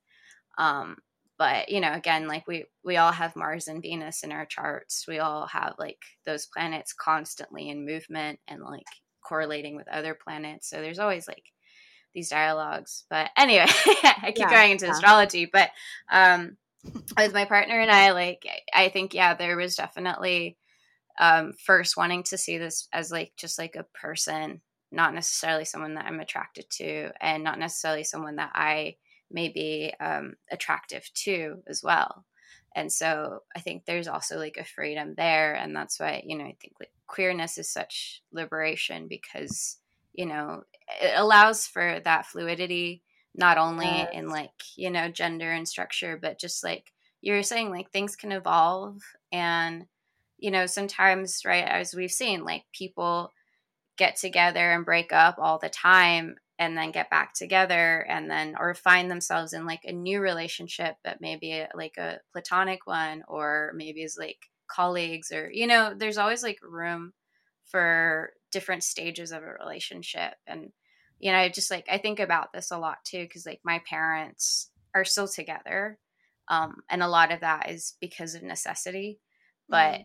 Um 0.59 0.97
but 1.39 1.69
you 1.69 1.81
know 1.81 1.93
again 1.93 2.27
like 2.29 2.47
we 2.47 2.65
we 2.85 2.97
all 2.97 3.13
have 3.13 3.37
mars 3.37 3.69
and 3.69 3.83
venus 3.83 4.23
in 4.23 4.33
our 4.33 4.47
charts. 4.47 5.07
We 5.07 5.19
all 5.19 5.47
have 5.49 5.75
like 5.79 6.03
those 6.25 6.47
planets 6.47 6.93
constantly 6.93 7.69
in 7.69 7.85
movement 7.87 8.41
and 8.49 8.63
like 8.63 8.87
correlating 9.23 9.77
with 9.77 9.89
other 9.89 10.15
planets. 10.15 10.69
So 10.69 10.81
there's 10.81 10.99
always 10.99 11.29
like 11.29 11.45
these 12.15 12.31
dialogues 12.31 13.05
but 13.11 13.31
anyway 13.37 13.67
i 14.23 14.33
keep 14.35 14.37
Yeah, 14.39 14.51
going 14.51 14.73
into 14.73 14.87
yeah. 14.87 14.93
astrology 14.93 15.49
but 15.53 15.71
um 16.11 16.57
with 17.17 17.35
my 17.35 17.45
partner 17.45 17.81
and 17.81 17.91
i 17.91 18.13
like 18.13 18.47
i 18.75 18.89
think 18.89 19.15
yeah 19.15 19.35
there 19.35 19.57
was 19.57 19.77
definitely 19.77 20.57
um 21.19 21.53
first 21.65 21.97
wanting 21.97 22.23
to 22.23 22.39
see 22.39 22.59
this 22.59 22.89
as 22.93 23.11
like 23.11 23.33
just 23.37 23.59
like 23.59 23.77
a 23.77 23.87
person 23.99 24.61
not 24.91 25.15
necessarily 25.15 25.65
someone 25.65 25.95
that 25.95 26.07
i'm 26.07 26.21
attracted 26.21 26.65
to 26.71 27.11
and 27.21 27.45
not 27.45 27.59
necessarily 27.59 28.05
someone 28.05 28.37
that 28.37 28.53
i 28.55 28.95
may 29.31 29.49
be 29.49 29.93
um 30.01 30.35
attractive 30.51 31.09
to 31.15 31.63
as 31.67 31.83
well 31.83 32.25
and 32.75 32.93
so 32.93 33.41
i 33.57 33.61
think 33.61 33.85
there's 33.85 34.09
also 34.09 34.39
like 34.39 34.57
a 34.57 34.65
freedom 34.65 35.15
there 35.17 35.55
and 35.55 35.75
that's 35.75 35.99
why 36.01 36.23
you 36.25 36.37
know 36.39 36.45
i 36.45 36.57
think 36.61 36.75
like 36.81 36.93
queerness 37.07 37.59
is 37.59 37.71
such 37.71 38.23
liberation 38.33 39.09
because 39.09 39.79
you 40.13 40.27
know 40.27 40.63
it 41.01 41.13
allows 41.17 41.67
for 41.67 42.01
that 42.05 42.27
fluidity 42.27 43.03
not 43.35 43.59
only 43.59 44.01
Yes. 44.01 44.09
in 44.13 44.29
like 44.31 44.51
you 44.77 44.91
know 44.91 45.09
gender 45.09 45.51
and 45.53 45.69
structure 45.69 46.19
but 46.21 46.39
just 46.39 46.65
like 46.65 46.93
you 47.21 47.33
were 47.33 47.43
saying 47.43 47.71
like 47.71 47.91
things 47.91 48.17
can 48.17 48.33
evolve 48.33 49.01
and 49.33 49.87
you 50.39 50.51
know 50.51 50.67
sometimes 50.67 51.43
right 51.45 51.65
as 51.65 51.95
we've 51.95 52.11
seen 52.11 52.45
like 52.45 52.65
people 52.73 53.33
get 53.97 54.17
together 54.17 54.73
and 54.73 54.85
break 54.85 55.13
up 55.13 55.37
all 55.39 55.59
the 55.59 55.69
time 55.69 56.37
and 56.59 56.77
then 56.77 56.91
get 56.91 57.11
back 57.11 57.35
together 57.35 58.01
and 58.09 58.31
then 58.31 58.55
or 58.59 58.75
find 58.75 59.11
themselves 59.11 59.53
in 59.53 59.67
like 59.67 59.83
a 59.85 59.93
new 59.93 60.21
relationship 60.21 60.97
but 61.05 61.21
maybe 61.21 61.61
uh, 61.63 61.67
like 61.75 61.97
a 61.99 62.19
platonic 62.33 62.87
one 62.87 63.23
or 63.29 63.73
maybe 63.75 64.03
as 64.05 64.17
like 64.19 64.39
colleagues 64.69 65.33
or 65.33 65.51
you 65.53 65.67
know 65.67 65.95
there's 65.97 66.19
always 66.19 66.43
like 66.43 66.59
room 66.63 67.13
for 67.67 68.33
different 68.51 68.83
stages 68.83 69.33
of 69.33 69.43
a 69.43 69.57
relationship 69.61 70.35
and 70.47 70.73
you 71.19 71.33
know 71.33 71.39
I 71.39 71.49
just 71.49 71.71
like 71.71 71.87
i 71.91 71.99
think 71.99 72.21
about 72.21 72.53
this 72.53 72.71
a 72.71 72.79
lot 72.79 72.99
too 73.05 73.23
because 73.23 73.47
like 73.47 73.61
my 73.65 73.81
parents 73.89 74.71
are 74.95 75.05
still 75.05 75.29
together 75.29 75.99
um 76.49 76.77
and 76.89 77.03
a 77.03 77.09
lot 77.09 77.33
of 77.33 77.41
that 77.41 77.71
is 77.71 77.97
because 78.01 78.35
of 78.35 78.43
necessity 78.43 79.21
but 79.69 80.01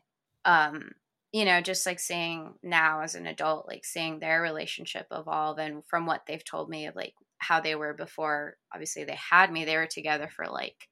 mm-hmm. 0.46 0.76
um 0.76 0.92
you 1.32 1.46
know 1.46 1.62
just 1.62 1.86
like 1.86 2.00
seeing 2.00 2.54
now 2.64 3.02
as 3.02 3.16
an 3.16 3.28
adult 3.28 3.68
like 3.68 3.86
seeing 3.86 4.20
their 4.20 4.42
relationship 4.42 5.08
evolve 5.12 5.60
and 5.60 5.86
from 5.86 6.06
what 6.06 6.22
they've 6.28 6.46
told 6.46 6.70
me 6.70 6.88
of 6.88 6.96
like 6.96 7.14
how 7.38 7.60
they 7.60 7.76
were 7.76 7.94
before 7.94 8.56
obviously 8.74 9.04
they 9.04 9.18
had 9.18 9.52
me 9.52 9.66
they 9.66 9.78
were 9.78 9.88
together 9.88 10.30
for 10.34 10.48
like 10.48 10.88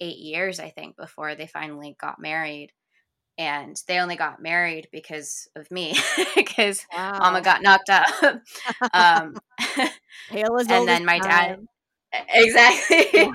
eight 0.00 0.18
years 0.18 0.60
i 0.60 0.68
think 0.68 0.96
before 0.96 1.34
they 1.34 1.46
finally 1.46 1.96
got 1.98 2.20
married 2.20 2.70
and 3.38 3.80
they 3.86 3.98
only 3.98 4.16
got 4.16 4.42
married 4.42 4.88
because 4.92 5.48
of 5.56 5.70
me 5.70 5.96
because 6.34 6.84
wow. 6.92 7.18
mama 7.18 7.42
got 7.42 7.62
knocked 7.62 7.90
up. 7.90 8.06
Um 8.92 9.36
and 10.30 10.88
then 10.88 11.04
my 11.04 11.18
dad 11.18 11.66
exactly. 12.12 13.30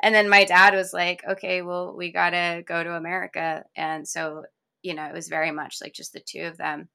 And 0.00 0.14
then 0.14 0.28
my 0.28 0.44
dad 0.44 0.74
was 0.74 0.92
like 0.92 1.22
okay 1.28 1.62
well 1.62 1.94
we 1.96 2.12
gotta 2.12 2.62
go 2.66 2.82
to 2.82 2.94
america. 2.94 3.64
And 3.76 4.06
so 4.06 4.44
you 4.82 4.94
know 4.94 5.04
it 5.04 5.14
was 5.14 5.28
very 5.28 5.50
much 5.50 5.78
like 5.80 5.92
just 5.92 6.12
the 6.12 6.20
two 6.20 6.42
of 6.42 6.56
them 6.56 6.88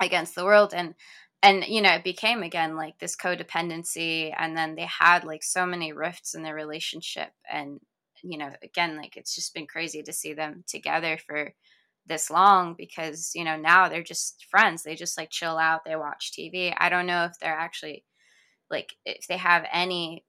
against 0.00 0.34
the 0.34 0.44
world 0.44 0.72
and 0.74 0.94
and 1.42 1.64
you 1.66 1.80
know 1.80 1.92
it 1.92 2.04
became 2.04 2.42
again 2.42 2.76
like 2.76 2.98
this 2.98 3.16
codependency 3.16 4.32
and 4.36 4.56
then 4.56 4.74
they 4.74 4.86
had 4.86 5.24
like 5.24 5.42
so 5.42 5.66
many 5.66 5.92
rifts 5.92 6.34
in 6.34 6.42
their 6.42 6.54
relationship 6.54 7.30
and 7.50 7.80
you 8.22 8.38
know 8.38 8.50
again 8.62 8.96
like 8.96 9.16
it's 9.16 9.34
just 9.34 9.54
been 9.54 9.66
crazy 9.66 10.02
to 10.02 10.12
see 10.12 10.32
them 10.34 10.64
together 10.66 11.18
for 11.26 11.52
this 12.06 12.30
long 12.30 12.74
because 12.76 13.32
you 13.34 13.44
know 13.44 13.56
now 13.56 13.88
they're 13.88 14.02
just 14.02 14.46
friends. 14.50 14.82
They 14.82 14.94
just 14.94 15.18
like 15.18 15.30
chill 15.30 15.58
out 15.58 15.84
they 15.84 15.96
watch 15.96 16.32
tv 16.32 16.74
i 16.78 16.88
don't 16.88 17.06
know 17.06 17.24
if 17.24 17.38
they're 17.38 17.52
actually 17.52 18.04
like 18.70 18.94
if 19.04 19.26
they 19.28 19.36
have 19.36 19.64
any 19.72 20.24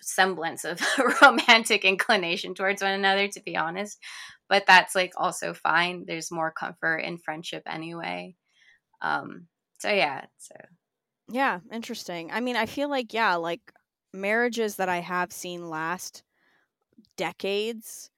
semblance 0.00 0.64
of 0.64 0.80
romantic 1.22 1.84
inclination 1.84 2.54
towards 2.54 2.82
one 2.82 2.92
another 2.92 3.28
to 3.28 3.40
be 3.40 3.56
honest 3.56 3.98
but 4.52 4.64
that's 4.66 4.94
like 4.94 5.14
also 5.16 5.54
fine. 5.54 6.04
There's 6.06 6.30
more 6.30 6.52
comfort 6.52 6.98
in 6.98 7.16
friendship 7.16 7.62
anyway. 7.66 8.34
Um 9.00 9.46
so 9.78 9.90
yeah 9.90 10.26
so. 10.36 10.54
Yeah 11.30 11.60
interesting. 11.72 12.30
I 12.30 12.40
mean 12.40 12.56
i 12.56 12.66
feel 12.66 12.90
like 12.90 13.14
yeah 13.14 13.36
like 13.36 13.62
marriages 14.12 14.76
that 14.76 14.90
i 14.90 14.98
have 14.98 15.32
seen 15.32 15.70
last 15.70 16.22
decades 17.16 18.10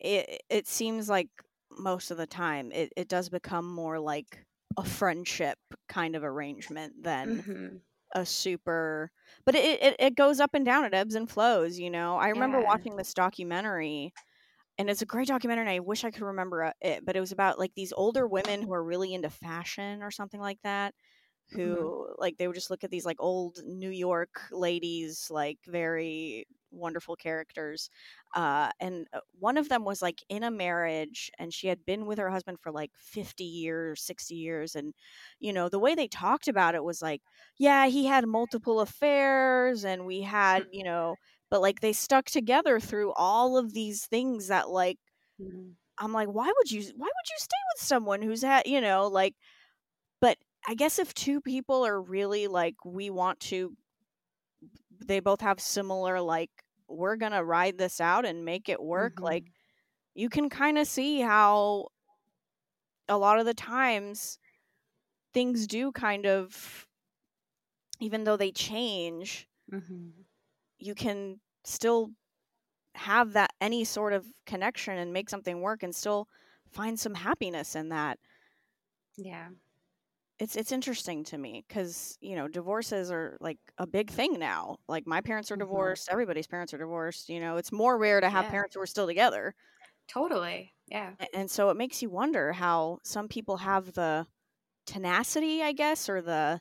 it 0.00 0.42
it 0.48 0.66
seems 0.66 1.08
like 1.08 1.28
most 1.70 2.10
of 2.10 2.16
the 2.16 2.26
time 2.26 2.70
it, 2.72 2.92
it 2.96 3.08
does 3.08 3.28
become 3.28 3.66
more 3.66 3.98
like 3.98 4.44
a 4.76 4.84
friendship 4.84 5.58
kind 5.88 6.14
of 6.14 6.24
arrangement 6.24 6.92
than 7.02 7.42
mm-hmm. 7.42 7.76
a 8.14 8.24
super 8.24 9.10
but 9.44 9.54
it, 9.54 9.82
it 9.82 9.96
it 9.98 10.14
goes 10.16 10.40
up 10.40 10.50
and 10.54 10.64
down 10.64 10.84
it 10.84 10.94
ebbs 10.94 11.14
and 11.14 11.30
flows 11.30 11.78
you 11.78 11.90
know 11.90 12.16
i 12.16 12.28
remember 12.28 12.60
yeah. 12.60 12.66
watching 12.66 12.96
this 12.96 13.12
documentary 13.12 14.12
and 14.78 14.88
it's 14.88 15.02
a 15.02 15.06
great 15.06 15.28
documentary 15.28 15.62
and 15.62 15.70
i 15.70 15.80
wish 15.80 16.04
i 16.04 16.10
could 16.10 16.22
remember 16.22 16.64
uh, 16.64 16.72
it 16.80 17.04
but 17.04 17.16
it 17.16 17.20
was 17.20 17.32
about 17.32 17.58
like 17.58 17.72
these 17.74 17.92
older 17.96 18.26
women 18.26 18.62
who 18.62 18.72
are 18.72 18.84
really 18.84 19.12
into 19.14 19.30
fashion 19.30 20.02
or 20.02 20.10
something 20.10 20.40
like 20.40 20.58
that. 20.62 20.94
Who 21.50 21.76
mm-hmm. 21.76 22.12
like 22.18 22.36
they 22.36 22.46
would 22.46 22.56
just 22.56 22.70
look 22.70 22.84
at 22.84 22.90
these 22.90 23.06
like 23.06 23.20
old 23.20 23.58
new 23.64 23.90
york 23.90 24.40
ladies 24.52 25.28
like 25.30 25.58
very 25.66 26.46
wonderful 26.70 27.16
characters 27.16 27.90
uh, 28.34 28.70
and 28.78 29.06
uh, 29.14 29.20
one 29.38 29.56
of 29.56 29.70
them 29.70 29.84
was 29.84 30.02
like 30.02 30.22
in 30.28 30.42
a 30.42 30.50
marriage 30.50 31.30
and 31.38 31.52
she 31.52 31.66
had 31.66 31.84
been 31.86 32.04
with 32.04 32.18
her 32.18 32.28
husband 32.28 32.58
for 32.60 32.70
like 32.70 32.90
50 32.98 33.42
years 33.42 34.02
60 34.02 34.34
years 34.34 34.74
and 34.74 34.92
you 35.40 35.52
know 35.52 35.68
the 35.68 35.78
way 35.78 35.94
they 35.94 36.08
talked 36.08 36.48
about 36.48 36.74
it 36.74 36.84
was 36.84 37.00
like 37.00 37.22
yeah 37.56 37.86
he 37.86 38.04
had 38.04 38.26
multiple 38.26 38.80
affairs 38.80 39.84
and 39.84 40.04
we 40.04 40.20
had 40.20 40.66
you 40.72 40.84
know 40.84 41.16
but 41.50 41.62
like 41.62 41.80
they 41.80 41.92
stuck 41.92 42.26
together 42.26 42.78
through 42.78 43.12
all 43.14 43.56
of 43.56 43.72
these 43.72 44.04
things 44.04 44.48
that 44.48 44.68
like 44.68 44.98
mm-hmm. 45.40 45.70
i'm 45.98 46.12
like 46.12 46.28
why 46.28 46.52
would 46.54 46.70
you 46.70 46.82
why 46.96 47.06
would 47.06 47.30
you 47.30 47.36
stay 47.38 47.56
with 47.74 47.82
someone 47.82 48.20
who's 48.20 48.42
had 48.42 48.66
you 48.66 48.80
know 48.80 49.08
like 49.08 49.34
i 50.68 50.74
guess 50.74 50.98
if 50.98 51.12
two 51.14 51.40
people 51.40 51.84
are 51.84 52.00
really 52.00 52.46
like 52.46 52.76
we 52.84 53.10
want 53.10 53.40
to 53.40 53.74
they 55.04 55.18
both 55.18 55.40
have 55.40 55.58
similar 55.58 56.20
like 56.20 56.50
we're 56.88 57.16
gonna 57.16 57.42
ride 57.42 57.78
this 57.78 58.00
out 58.00 58.24
and 58.24 58.44
make 58.44 58.68
it 58.68 58.80
work 58.80 59.16
mm-hmm. 59.16 59.24
like 59.24 59.44
you 60.14 60.28
can 60.28 60.48
kind 60.48 60.78
of 60.78 60.86
see 60.86 61.20
how 61.20 61.86
a 63.08 63.16
lot 63.16 63.38
of 63.38 63.46
the 63.46 63.54
times 63.54 64.38
things 65.32 65.66
do 65.66 65.90
kind 65.90 66.26
of 66.26 66.86
even 68.00 68.24
though 68.24 68.36
they 68.36 68.52
change 68.52 69.48
mm-hmm. 69.72 70.08
you 70.78 70.94
can 70.94 71.40
still 71.64 72.10
have 72.94 73.32
that 73.32 73.50
any 73.60 73.84
sort 73.84 74.12
of 74.12 74.26
connection 74.44 74.98
and 74.98 75.12
make 75.12 75.30
something 75.30 75.60
work 75.60 75.82
and 75.82 75.94
still 75.94 76.26
find 76.70 76.98
some 76.98 77.14
happiness 77.14 77.74
in 77.74 77.88
that 77.88 78.18
yeah 79.16 79.48
it's 80.38 80.54
it's 80.56 80.72
interesting 80.72 81.24
to 81.24 81.38
me 81.38 81.64
because 81.66 82.16
you 82.20 82.36
know 82.36 82.46
divorces 82.46 83.10
are 83.10 83.36
like 83.40 83.58
a 83.78 83.86
big 83.86 84.10
thing 84.10 84.38
now. 84.38 84.78
Like 84.88 85.06
my 85.06 85.20
parents 85.20 85.50
are 85.50 85.54
mm-hmm. 85.54 85.60
divorced, 85.60 86.08
everybody's 86.10 86.46
parents 86.46 86.72
are 86.72 86.78
divorced. 86.78 87.28
You 87.28 87.40
know, 87.40 87.56
it's 87.56 87.72
more 87.72 87.98
rare 87.98 88.20
to 88.20 88.30
have 88.30 88.44
yeah. 88.44 88.50
parents 88.50 88.74
who 88.74 88.82
are 88.82 88.86
still 88.86 89.06
together. 89.06 89.54
Totally, 90.08 90.72
yeah. 90.86 91.10
And 91.34 91.50
so 91.50 91.70
it 91.70 91.76
makes 91.76 92.02
you 92.02 92.08
wonder 92.08 92.52
how 92.52 92.98
some 93.02 93.28
people 93.28 93.58
have 93.58 93.92
the 93.92 94.26
tenacity, 94.86 95.62
I 95.62 95.72
guess, 95.72 96.08
or 96.08 96.22
the 96.22 96.60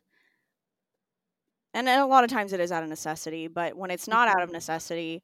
and 1.73 1.87
a 1.87 2.05
lot 2.05 2.23
of 2.23 2.31
times 2.31 2.53
it 2.53 2.59
is 2.59 2.71
out 2.71 2.83
of 2.83 2.89
necessity, 2.89 3.47
but 3.47 3.75
when 3.75 3.91
it's 3.91 4.07
not 4.07 4.27
out 4.27 4.41
of 4.41 4.47
mm-hmm. 4.47 4.53
necessity, 4.53 5.23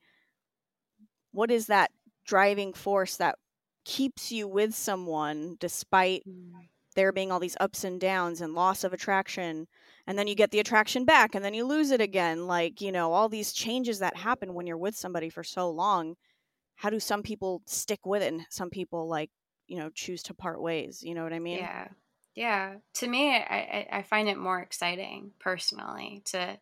what 1.32 1.50
is 1.50 1.68
that 1.68 1.90
driving 2.26 2.74
force 2.74 3.18
that 3.18 3.36
keeps 3.86 4.32
you 4.32 4.48
with 4.48 4.76
someone 4.76 5.58
despite 5.60 6.22
mm 6.28 6.52
there 6.94 7.12
being 7.12 7.32
all 7.32 7.40
these 7.40 7.58
ups 7.60 7.84
and 7.84 8.00
downs 8.00 8.42
and 8.42 8.54
loss 8.54 8.84
of 8.84 8.94
attraction 8.94 9.68
and 10.08 10.18
then 10.18 10.28
you 10.28 10.36
get 10.36 10.52
the 10.52 10.60
attraction 10.60 11.06
back 11.06 11.36
and 11.36 11.44
then 11.44 11.54
you 11.54 11.66
lose 11.66 11.92
it 11.92 12.02
again 12.02 12.48
like 12.48 12.82
you 12.82 12.92
know 12.92 13.14
all 13.14 13.30
these 13.30 13.54
changes 13.54 14.00
that 14.00 14.18
happen 14.18 14.54
when 14.54 14.68
you're 14.68 14.78
with 14.78 14.96
somebody 14.96 15.30
for 15.30 15.44
so 15.44 15.70
long. 15.70 16.16
How 16.76 16.90
do 16.90 17.00
some 17.00 17.24
people 17.24 17.62
stick 17.66 18.06
with 18.06 18.22
it 18.22 18.34
and 18.34 18.46
some 18.50 18.70
people 18.70 19.08
like 19.08 19.30
you 19.68 19.78
know 19.78 19.90
choose 19.90 20.24
to 20.24 20.34
part 20.34 20.62
ways 20.62 21.02
you 21.04 21.16
know 21.16 21.24
what 21.24 21.34
i 21.34 21.40
mean? 21.40 21.60
Yeah. 21.60 21.88
Yeah. 22.36 22.76
To 22.96 23.08
me 23.08 23.36
i 23.36 23.88
i 23.92 24.02
find 24.02 24.28
it 24.28 24.38
more 24.38 24.60
exciting 24.60 25.32
personally 25.40 26.22
to 26.26 26.60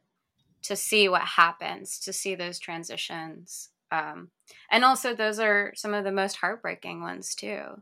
to 0.64 0.76
see 0.76 1.10
what 1.10 1.22
happens 1.22 2.00
to 2.00 2.14
see 2.14 2.36
those 2.36 2.60
transitions 2.60 3.70
um 3.92 4.30
and 4.70 4.86
also 4.86 5.16
those 5.16 5.40
are 5.40 5.74
some 5.76 5.94
of 5.94 6.04
the 6.04 6.12
most 6.12 6.38
heartbreaking 6.38 7.02
ones 7.02 7.34
too 7.36 7.82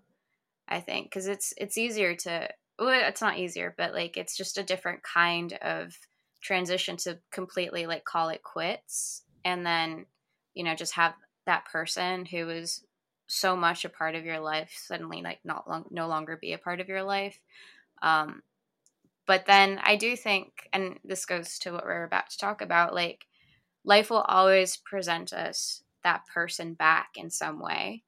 I 0.69 0.79
think 0.79 1.07
because 1.07 1.27
it's 1.27 1.53
it's 1.57 1.77
easier 1.77 2.15
to 2.15 2.49
well, 2.77 3.07
it's 3.09 3.21
not 3.21 3.37
easier, 3.37 3.73
but 3.77 3.93
like 3.93 4.15
it's 4.17 4.37
just 4.37 4.57
a 4.57 4.63
different 4.63 5.03
kind 5.03 5.53
of 5.61 5.97
transition 6.41 6.95
to 6.95 7.19
completely 7.31 7.85
like 7.85 8.05
call 8.05 8.29
it 8.29 8.41
quits 8.43 9.23
and 9.43 9.65
then 9.65 10.05
you 10.53 10.63
know 10.63 10.73
just 10.75 10.93
have 10.93 11.13
that 11.45 11.65
person 11.65 12.25
who 12.25 12.49
is 12.49 12.83
so 13.27 13.55
much 13.55 13.83
a 13.83 13.89
part 13.89 14.15
of 14.15 14.23
your 14.25 14.39
life 14.39 14.71
suddenly 14.87 15.21
like 15.21 15.39
not 15.43 15.69
long 15.69 15.85
no 15.91 16.07
longer 16.07 16.37
be 16.39 16.53
a 16.53 16.57
part 16.57 16.79
of 16.79 16.87
your 16.87 17.03
life. 17.03 17.39
Um 18.01 18.41
but 19.27 19.45
then 19.45 19.79
i 19.83 19.95
do 19.95 20.15
think 20.15 20.67
and 20.73 20.99
this 21.05 21.25
goes 21.25 21.59
to 21.59 21.71
what 21.71 21.85
we're 21.85 22.03
about 22.03 22.29
to 22.29 22.37
talk 22.37 22.61
about 22.61 22.95
like 22.95 23.25
life 23.85 24.09
will 24.09 24.21
always 24.21 24.77
present 24.77 25.33
us 25.33 25.83
that 26.03 26.25
person 26.25 26.73
back 26.73 27.09
in 27.15 27.29
some 27.29 27.59
way 27.59 28.03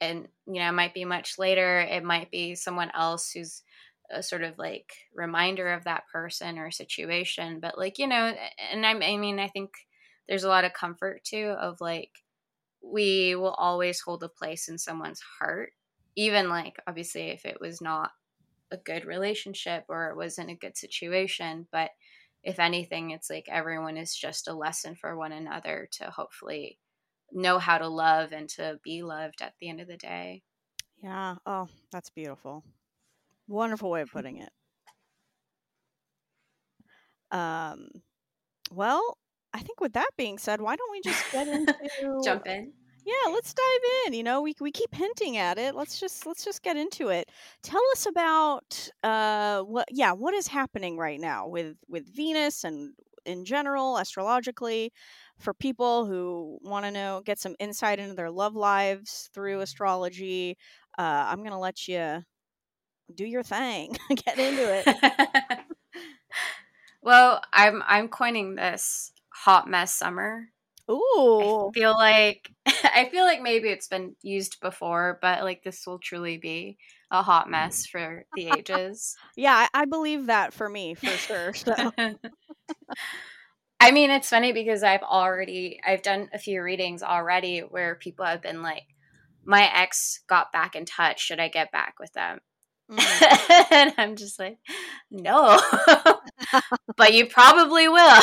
and 0.00 0.28
you 0.46 0.54
know 0.54 0.68
it 0.68 0.72
might 0.72 0.94
be 0.94 1.04
much 1.04 1.38
later 1.38 1.80
it 1.80 2.04
might 2.04 2.30
be 2.30 2.54
someone 2.54 2.90
else 2.94 3.30
who's 3.30 3.62
a 4.10 4.22
sort 4.22 4.42
of 4.42 4.58
like 4.58 4.92
reminder 5.14 5.72
of 5.72 5.84
that 5.84 6.04
person 6.10 6.58
or 6.58 6.70
situation 6.70 7.60
but 7.60 7.76
like 7.76 7.98
you 7.98 8.06
know 8.06 8.32
and 8.72 8.86
I, 8.86 8.92
I 8.92 9.16
mean 9.16 9.38
i 9.38 9.48
think 9.48 9.70
there's 10.28 10.44
a 10.44 10.48
lot 10.48 10.64
of 10.64 10.72
comfort 10.72 11.24
too 11.24 11.54
of 11.58 11.80
like 11.80 12.10
we 12.82 13.34
will 13.34 13.54
always 13.54 14.00
hold 14.00 14.22
a 14.22 14.28
place 14.28 14.68
in 14.68 14.78
someone's 14.78 15.22
heart 15.40 15.72
even 16.16 16.48
like 16.48 16.76
obviously 16.86 17.28
if 17.28 17.44
it 17.44 17.60
was 17.60 17.80
not 17.80 18.10
a 18.70 18.76
good 18.76 19.04
relationship 19.04 19.84
or 19.88 20.10
it 20.10 20.16
wasn't 20.16 20.50
a 20.50 20.54
good 20.54 20.76
situation 20.76 21.66
but 21.72 21.90
if 22.42 22.58
anything 22.58 23.10
it's 23.10 23.28
like 23.28 23.46
everyone 23.50 23.96
is 23.96 24.14
just 24.14 24.48
a 24.48 24.54
lesson 24.54 24.94
for 24.94 25.16
one 25.16 25.32
another 25.32 25.88
to 25.90 26.04
hopefully 26.04 26.78
know 27.32 27.58
how 27.58 27.78
to 27.78 27.88
love 27.88 28.32
and 28.32 28.48
to 28.50 28.78
be 28.82 29.02
loved 29.02 29.42
at 29.42 29.54
the 29.60 29.68
end 29.68 29.80
of 29.80 29.88
the 29.88 29.96
day. 29.96 30.42
Yeah. 31.02 31.36
Oh, 31.46 31.68
that's 31.92 32.10
beautiful. 32.10 32.64
Wonderful 33.46 33.90
way 33.90 34.02
of 34.02 34.10
putting 34.10 34.38
it. 34.38 34.50
Um 37.30 37.88
well, 38.70 39.18
I 39.52 39.60
think 39.60 39.80
with 39.80 39.94
that 39.94 40.10
being 40.16 40.38
said, 40.38 40.60
why 40.60 40.76
don't 40.76 40.90
we 40.90 41.00
just 41.02 41.32
get 41.32 41.48
into 41.48 42.20
jump 42.24 42.46
in? 42.46 42.72
Yeah, 43.04 43.32
let's 43.32 43.54
dive 43.54 44.06
in. 44.06 44.12
You 44.14 44.22
know, 44.22 44.42
we 44.42 44.54
we 44.60 44.70
keep 44.70 44.94
hinting 44.94 45.38
at 45.38 45.58
it. 45.58 45.74
Let's 45.74 45.98
just 45.98 46.26
let's 46.26 46.44
just 46.44 46.62
get 46.62 46.76
into 46.76 47.08
it. 47.08 47.30
Tell 47.62 47.80
us 47.92 48.06
about 48.06 48.90
uh 49.02 49.62
what 49.62 49.88
yeah, 49.90 50.12
what 50.12 50.34
is 50.34 50.46
happening 50.46 50.98
right 50.98 51.20
now 51.20 51.48
with 51.48 51.76
with 51.88 52.06
Venus 52.14 52.64
and 52.64 52.92
in 53.28 53.44
general 53.44 53.98
astrologically 53.98 54.92
for 55.38 55.54
people 55.54 56.06
who 56.06 56.58
want 56.62 56.84
to 56.84 56.90
know 56.90 57.22
get 57.24 57.38
some 57.38 57.54
insight 57.60 57.98
into 58.00 58.14
their 58.14 58.30
love 58.30 58.56
lives 58.56 59.30
through 59.34 59.60
astrology. 59.60 60.56
Uh 60.98 61.26
I'm 61.28 61.38
going 61.38 61.52
to 61.52 61.58
let 61.58 61.86
you 61.88 62.22
do 63.14 63.24
your 63.24 63.42
thing. 63.42 63.96
get 64.26 64.38
into 64.38 64.82
it. 64.86 65.64
well, 67.02 67.42
I'm 67.52 67.82
I'm 67.86 68.08
coining 68.08 68.54
this 68.56 69.12
hot 69.30 69.68
mess 69.68 69.94
summer 69.94 70.48
Ooh. 70.90 71.70
I 71.70 71.78
feel 71.78 71.92
like 71.92 72.50
I 72.66 73.08
feel 73.10 73.24
like 73.24 73.42
maybe 73.42 73.68
it's 73.68 73.88
been 73.88 74.16
used 74.22 74.60
before, 74.60 75.18
but 75.20 75.42
like 75.42 75.62
this 75.62 75.86
will 75.86 75.98
truly 75.98 76.38
be 76.38 76.78
a 77.10 77.22
hot 77.22 77.50
mess 77.50 77.86
for 77.86 78.24
the 78.34 78.48
ages. 78.58 79.16
yeah, 79.36 79.68
I, 79.74 79.82
I 79.82 79.84
believe 79.84 80.26
that 80.26 80.52
for 80.52 80.68
me 80.68 80.94
for 80.94 81.06
sure. 81.08 81.54
So. 81.54 81.74
I 83.80 83.92
mean, 83.92 84.10
it's 84.10 84.28
funny 84.28 84.52
because 84.52 84.82
I've 84.82 85.02
already 85.02 85.80
I've 85.86 86.02
done 86.02 86.28
a 86.32 86.38
few 86.38 86.62
readings 86.62 87.02
already 87.02 87.60
where 87.60 87.94
people 87.94 88.24
have 88.24 88.42
been 88.42 88.62
like, 88.62 88.82
"My 89.44 89.70
ex 89.72 90.20
got 90.28 90.52
back 90.52 90.74
in 90.74 90.84
touch. 90.84 91.20
Should 91.20 91.38
I 91.40 91.48
get 91.48 91.70
back 91.70 91.94
with 92.00 92.12
them?" 92.12 92.40
Mm. 92.90 93.70
and 93.70 93.94
I'm 93.96 94.16
just 94.16 94.38
like, 94.38 94.58
"No, 95.10 95.60
but 96.96 97.14
you 97.14 97.26
probably 97.26 97.88
will." 97.88 98.22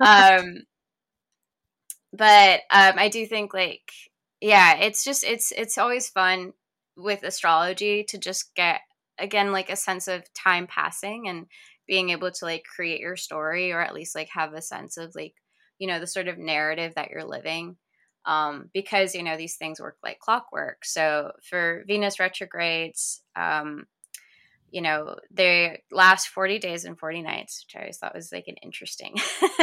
um, 0.00 0.62
but 2.16 2.60
um, 2.70 2.94
I 2.98 3.08
do 3.08 3.26
think 3.26 3.52
like 3.54 3.90
yeah, 4.40 4.76
it's 4.76 5.04
just 5.04 5.24
it's 5.24 5.52
it's 5.52 5.78
always 5.78 6.08
fun 6.08 6.52
with 6.96 7.22
astrology 7.22 8.04
to 8.04 8.18
just 8.18 8.54
get 8.54 8.80
again 9.18 9.52
like 9.52 9.70
a 9.70 9.76
sense 9.76 10.08
of 10.08 10.32
time 10.34 10.66
passing 10.66 11.28
and 11.28 11.46
being 11.86 12.10
able 12.10 12.30
to 12.30 12.44
like 12.44 12.64
create 12.64 13.00
your 13.00 13.16
story 13.16 13.72
or 13.72 13.80
at 13.80 13.94
least 13.94 14.14
like 14.14 14.28
have 14.30 14.52
a 14.54 14.62
sense 14.62 14.96
of 14.96 15.14
like 15.14 15.34
you 15.78 15.86
know 15.86 16.00
the 16.00 16.06
sort 16.06 16.28
of 16.28 16.38
narrative 16.38 16.94
that 16.96 17.10
you're 17.10 17.24
living 17.24 17.76
um, 18.24 18.70
because 18.74 19.14
you 19.14 19.22
know 19.22 19.36
these 19.36 19.56
things 19.56 19.80
work 19.80 19.96
like 20.02 20.18
clockwork. 20.18 20.84
So 20.84 21.32
for 21.48 21.84
venus 21.86 22.18
retrogrades 22.18 23.22
um, 23.36 23.86
you 24.70 24.82
know 24.82 25.16
they 25.30 25.82
last 25.90 26.28
40 26.28 26.58
days 26.58 26.84
and 26.84 26.98
40 26.98 27.22
nights 27.22 27.64
which 27.64 27.76
i 27.76 27.82
always 27.82 27.98
thought 27.98 28.14
was 28.14 28.32
like 28.32 28.48
an 28.48 28.56
interesting 28.62 29.14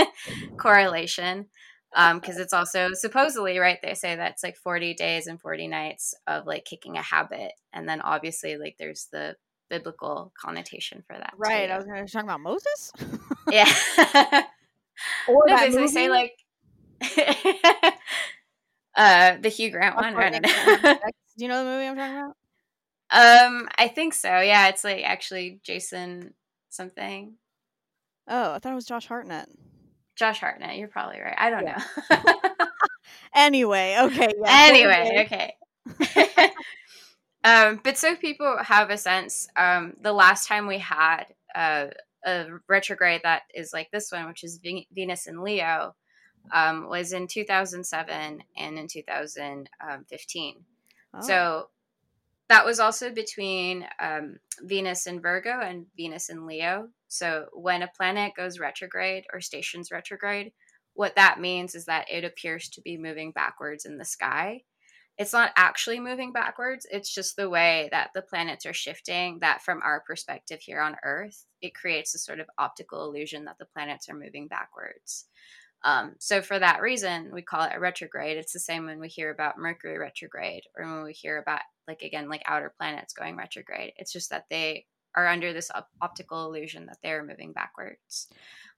correlation 0.58 1.46
because 1.94 2.38
um, 2.38 2.42
it's 2.42 2.54
also 2.54 2.90
supposedly 2.94 3.60
right 3.60 3.78
they 3.84 3.94
say 3.94 4.16
that's 4.16 4.44
like 4.44 4.58
40 4.58 4.96
days 4.96 5.28
and 5.28 5.40
40 5.40 5.68
nights 5.68 6.16
of 6.26 6.48
like 6.48 6.66
kicking 6.66 6.98
a 6.98 7.02
habit 7.02 7.52
and 7.72 7.88
then 7.88 8.02
obviously 8.02 8.58
like 8.58 8.76
there's 8.80 9.08
the 9.12 9.36
biblical 9.70 10.34
connotation 10.40 11.04
for 11.06 11.16
that 11.16 11.34
right 11.38 11.68
too. 11.68 11.74
i 11.74 11.78
was 11.78 11.86
to 11.86 12.12
talk 12.12 12.24
about 12.24 12.42
moses? 12.42 12.92
Yeah. 13.50 13.72
Or 15.28 15.44
no, 15.48 15.72
they 15.72 15.88
say 15.88 16.08
like 16.08 16.34
uh 18.96 19.38
the 19.42 19.50
hugh 19.50 19.72
grant 19.72 19.96
one 19.96 20.14
do 20.14 20.18
you 21.38 21.48
know 21.48 21.64
the 21.64 21.70
movie 21.70 21.88
i'm 21.88 21.96
talking 21.96 22.16
about? 22.16 22.36
Um 23.10 23.70
i 23.76 23.88
think 23.88 24.14
so 24.14 24.40
yeah 24.40 24.68
it's 24.68 24.84
like 24.84 25.04
actually 25.04 25.60
jason 25.64 26.36
something. 26.70 27.34
Oh 28.28 28.54
i 28.54 28.60
thought 28.60 28.72
it 28.72 28.76
was 28.76 28.86
josh 28.86 29.08
hartnett 29.08 29.50
Josh 30.16 30.40
Hartnett. 30.40 30.78
You're 30.78 30.88
probably 30.88 31.20
right. 31.20 31.36
I 31.38 31.50
don't 31.50 31.64
yeah. 31.64 31.84
know. 32.10 32.18
anyway, 33.36 33.98
okay. 34.02 34.34
Yeah, 34.38 34.68
anyway, 34.70 35.26
okay. 35.26 36.52
um, 37.44 37.80
but 37.84 37.98
so 37.98 38.16
people 38.16 38.58
have 38.62 38.90
a 38.90 38.98
sense. 38.98 39.48
Um, 39.56 39.94
the 40.02 40.14
last 40.14 40.48
time 40.48 40.68
we 40.68 40.80
had 40.80 41.26
uh, 41.56 41.88
a 42.26 42.46
retrograde 42.68 43.22
that 43.24 43.44
is 43.54 43.74
like 43.74 43.90
this 43.92 44.12
one, 44.12 44.28
which 44.28 44.44
is 44.44 44.60
Venus 44.94 45.28
in 45.28 45.42
Leo, 45.42 45.96
um, 46.52 46.90
was 46.90 47.14
in 47.14 47.28
2007 47.28 48.44
and 48.58 48.80
in 48.80 48.88
2015. 48.88 50.56
Oh. 51.16 51.22
So 51.22 51.68
that 52.54 52.68
was 52.68 52.80
also 52.80 53.10
between 53.10 53.84
um, 54.00 54.38
Venus 54.62 55.08
in 55.08 55.20
Virgo 55.20 55.60
and 55.60 55.88
Venus 55.98 56.30
in 56.30 56.46
Leo. 56.46 56.88
So 57.08 57.48
when 57.52 57.82
a 57.82 57.90
planet 57.98 58.34
goes 58.38 58.60
retrograde 58.60 59.24
or 59.34 59.42
stations 59.42 59.90
retrograde, 59.90 60.52
what 60.94 61.16
that 61.16 61.40
means 61.40 61.74
is 61.74 61.86
that 61.86 62.06
it 62.12 62.24
appears 62.24 62.70
to 62.70 62.82
be 62.82 62.96
moving 62.96 63.32
backwards 63.32 63.86
in 63.86 63.98
the 63.98 64.06
sky. 64.06 64.62
It's 65.18 65.34
not 65.34 65.52
actually 65.56 66.00
moving 66.00 66.32
backwards, 66.32 66.86
it's 66.92 67.12
just 67.12 67.36
the 67.36 67.50
way 67.50 67.90
that 67.92 68.12
the 68.14 68.22
planets 68.22 68.68
are 68.68 68.74
shifting, 68.74 69.40
that 69.40 69.64
from 69.64 69.82
our 69.84 70.04
perspective 70.06 70.60
here 70.62 70.80
on 70.80 70.96
Earth, 71.04 71.46
it 71.60 71.74
creates 71.74 72.14
a 72.14 72.20
sort 72.20 72.40
of 72.40 72.48
optical 72.60 73.04
illusion 73.04 73.46
that 73.46 73.58
the 73.58 73.66
planets 73.66 74.10
are 74.10 74.16
moving 74.16 74.48
backwards. 74.48 75.26
Um, 75.84 76.16
so 76.20 76.42
for 76.42 76.58
that 76.58 76.82
reason, 76.82 77.32
we 77.34 77.42
call 77.42 77.64
it 77.64 77.74
a 77.76 77.80
retrograde. 77.80 78.38
It's 78.38 78.54
the 78.54 78.60
same 78.60 78.86
when 78.86 79.00
we 79.00 79.10
hear 79.10 79.32
about 79.32 79.58
Mercury 79.58 79.98
retrograde 79.98 80.64
or 80.78 80.86
when 80.86 81.04
we 81.04 81.14
hear 81.14 81.38
about 81.40 81.62
like 81.88 82.02
again 82.02 82.30
like 82.30 82.42
outer 82.46 82.74
planets 82.78 83.14
going 83.14 83.36
retrograde. 83.36 83.94
It's 83.98 84.14
just 84.14 84.30
that 84.30 84.46
they 84.50 84.86
are 85.16 85.28
under 85.28 85.54
this 85.54 85.70
op- 85.72 85.90
optical 86.02 86.46
illusion 86.46 86.86
that 86.86 86.98
they're 87.04 87.26
moving 87.26 87.52
backwards. 87.52 88.28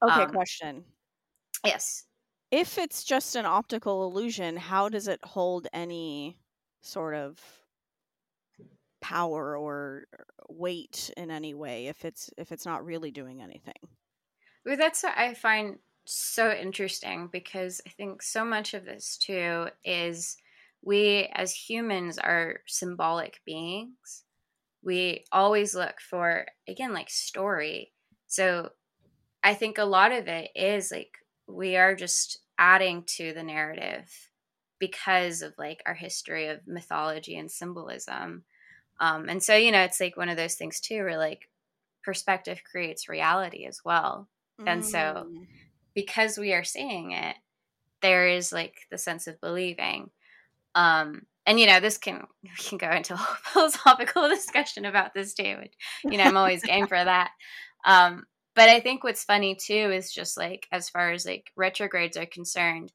Okay, 0.04 0.24
um, 0.24 0.32
question. 0.32 0.84
Yes. 1.64 2.06
If 2.52 2.78
it's 2.78 3.04
just 3.04 3.36
an 3.36 3.46
optical 3.46 4.06
illusion, 4.06 4.58
how 4.58 4.90
does 4.90 5.08
it 5.08 5.20
hold 5.24 5.68
any 5.74 6.38
sort 6.82 7.16
of 7.16 7.40
power 9.02 9.56
or 9.58 10.06
weight 10.50 11.12
in 11.18 11.30
any 11.30 11.54
way 11.54 11.88
if 11.88 12.06
it's 12.06 12.32
if 12.38 12.52
it's 12.52 12.66
not 12.66 12.84
really 12.86 13.12
doing 13.12 13.42
anything? 13.42 13.74
Well, 14.66 14.78
that's 14.78 15.04
what 15.04 15.16
I 15.16 15.36
find 15.36 15.78
so 16.06 16.52
interesting 16.52 17.30
because 17.32 17.82
I 17.86 17.90
think 17.90 18.22
so 18.22 18.46
much 18.46 18.74
of 18.74 18.86
this 18.86 19.18
too 19.18 19.68
is 19.84 20.38
we 20.82 21.30
as 21.34 21.54
humans 21.54 22.18
are 22.18 22.62
symbolic 22.68 23.42
beings. 23.46 24.24
We 24.84 25.26
always 25.32 25.74
look 25.74 26.00
for, 26.00 26.46
again, 26.68 26.94
like 26.94 27.10
story. 27.10 27.92
So 28.28 28.70
I 29.44 29.56
think 29.56 29.78
a 29.78 29.86
lot 29.86 30.12
of 30.12 30.28
it 30.28 30.52
is 30.56 30.92
like 30.92 31.18
we 31.48 31.76
are 31.76 31.96
just 31.96 32.40
adding 32.58 33.04
to 33.04 33.34
the 33.34 33.44
narrative 33.44 34.12
because 34.80 35.42
of 35.42 35.54
like 35.58 35.82
our 35.86 35.94
history 35.94 36.48
of 36.48 36.68
mythology 36.68 37.38
and 37.38 37.50
symbolism. 37.50 38.44
Um, 39.00 39.28
and 39.28 39.42
so, 39.42 39.56
you 39.56 39.72
know, 39.72 39.82
it's 39.82 40.00
like 40.00 40.18
one 40.18 40.30
of 40.30 40.38
those 40.38 40.56
things 40.56 40.80
too, 40.80 41.04
where 41.04 41.18
like 41.18 41.50
perspective 42.04 42.62
creates 42.70 43.10
reality 43.10 43.66
as 43.66 43.82
well. 43.84 44.30
And 44.68 44.86
so 44.86 45.28
mm 45.28 45.48
because 45.96 46.38
we 46.38 46.54
are 46.54 46.64
seeing 46.64 47.12
it, 47.12 47.36
there 48.02 48.28
is 48.28 48.52
like 48.52 48.76
the 48.92 48.98
sense 48.98 49.28
of 49.28 49.42
believing. 49.42 50.12
Um, 50.76 51.24
and 51.46 51.60
you 51.60 51.66
know, 51.66 51.80
this 51.80 51.98
can 51.98 52.26
we 52.44 52.50
can 52.58 52.78
go 52.78 52.92
into 52.92 53.14
a 53.16 53.18
philosophical 53.44 54.30
discussion 54.30 54.86
about 54.86 55.14
this 55.14 55.34
too. 55.34 55.58
Which, 55.62 55.74
you 56.04 56.18
know, 56.18 56.26
I'm 56.26 56.38
always 56.38 56.64
game 56.64 56.88
for 56.88 57.04
that. 57.04 57.32
Um, 57.88 58.24
but 58.56 58.68
I 58.68 58.80
think 58.80 59.04
what's 59.04 59.24
funny 59.24 59.54
too 59.54 59.92
is 59.92 60.12
just 60.12 60.38
like 60.38 60.66
as 60.72 60.90
far 60.90 61.12
as 61.12 61.24
like 61.24 61.52
retrogrades 61.56 62.18
are 62.18 62.26
concerned, 62.26 62.92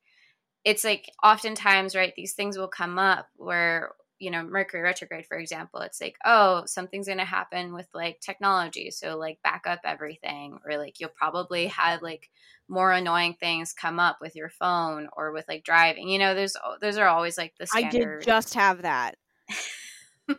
it's 0.65 0.83
like 0.83 1.09
oftentimes 1.23 1.95
right 1.95 2.13
these 2.17 2.33
things 2.33 2.59
will 2.59 2.67
come 2.67 2.99
up 2.99 3.29
where 3.37 3.93
you 4.20 4.30
know 4.30 4.44
mercury 4.44 4.83
retrograde 4.83 5.26
for 5.26 5.38
example 5.38 5.80
it's 5.80 6.00
like 6.00 6.16
oh 6.24 6.62
something's 6.66 7.06
going 7.06 7.18
to 7.18 7.24
happen 7.24 7.72
with 7.72 7.88
like 7.94 8.20
technology 8.20 8.90
so 8.90 9.16
like 9.16 9.42
back 9.42 9.64
up 9.66 9.80
everything 9.85 10.59
or 10.64 10.78
like 10.78 11.00
you'll 11.00 11.11
probably 11.11 11.66
have 11.66 12.02
like 12.02 12.30
more 12.68 12.92
annoying 12.92 13.35
things 13.40 13.72
come 13.72 13.98
up 13.98 14.18
with 14.20 14.37
your 14.37 14.50
phone 14.50 15.09
or 15.16 15.33
with 15.33 15.46
like 15.48 15.64
driving 15.64 16.09
you 16.09 16.18
know 16.18 16.35
there's 16.35 16.56
those 16.80 16.98
are 16.98 17.09
always 17.09 17.37
like 17.37 17.54
the 17.59 17.66
standard. 17.66 17.96
i 17.96 18.16
did 18.16 18.24
just 18.24 18.54
have 18.54 18.83
that 18.83 19.16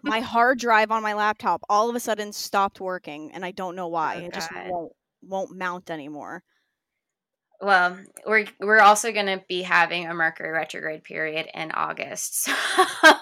my 0.03 0.19
hard 0.21 0.59
drive 0.59 0.91
on 0.91 1.03
my 1.03 1.13
laptop 1.13 1.61
all 1.67 1.89
of 1.89 1.95
a 1.95 1.99
sudden 1.99 2.31
stopped 2.31 2.79
working 2.79 3.31
and 3.33 3.43
i 3.43 3.51
don't 3.51 3.75
know 3.75 3.87
why 3.87 4.17
oh, 4.21 4.25
it 4.25 4.33
just 4.33 4.49
won't 4.67 4.91
won't 5.23 5.57
mount 5.57 5.89
anymore 5.89 6.43
well, 7.61 7.97
we're 8.25 8.45
we're 8.59 8.79
also 8.79 9.11
going 9.11 9.27
to 9.27 9.43
be 9.47 9.61
having 9.61 10.07
a 10.07 10.13
Mercury 10.13 10.51
retrograde 10.51 11.03
period 11.03 11.47
in 11.53 11.71
August. 11.71 12.49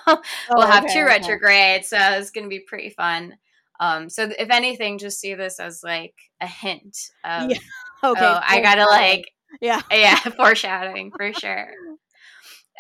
So 0.10 0.56
oh, 0.56 0.58
we'll 0.58 0.68
have 0.68 0.86
okay, 0.86 0.94
two 0.94 1.00
okay. 1.02 1.20
retrogrades, 1.20 1.90
so 1.90 1.98
it's 1.98 2.32
going 2.32 2.46
to 2.46 2.50
be 2.50 2.62
pretty 2.62 2.90
fun. 2.90 3.38
Um, 3.80 4.10
so 4.10 4.30
if 4.38 4.50
anything, 4.50 4.98
just 4.98 5.20
see 5.20 5.36
this 5.36 5.60
as 5.60 5.84
like 5.84 6.16
a 6.42 6.48
hint 6.48 6.98
of, 7.24 7.52
yeah. 7.52 7.58
okay, 8.04 8.26
oh, 8.26 8.40
I 8.42 8.62
gotta 8.62 8.86
like, 8.86 9.32
yeah, 9.62 9.82
yeah, 9.92 10.18
foreshadowing 10.18 11.12
for 11.16 11.32
sure. 11.34 11.68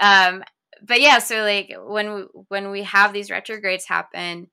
Um, 0.01 0.43
but 0.82 1.01
yeah, 1.01 1.20
so 1.20 1.43
like 1.43 1.74
when 1.78 2.14
we, 2.14 2.22
when 2.47 2.72
we 2.72 2.84
have 2.84 3.14
these 3.14 3.32
retrogrades 3.32 3.86
happen, 3.86 4.47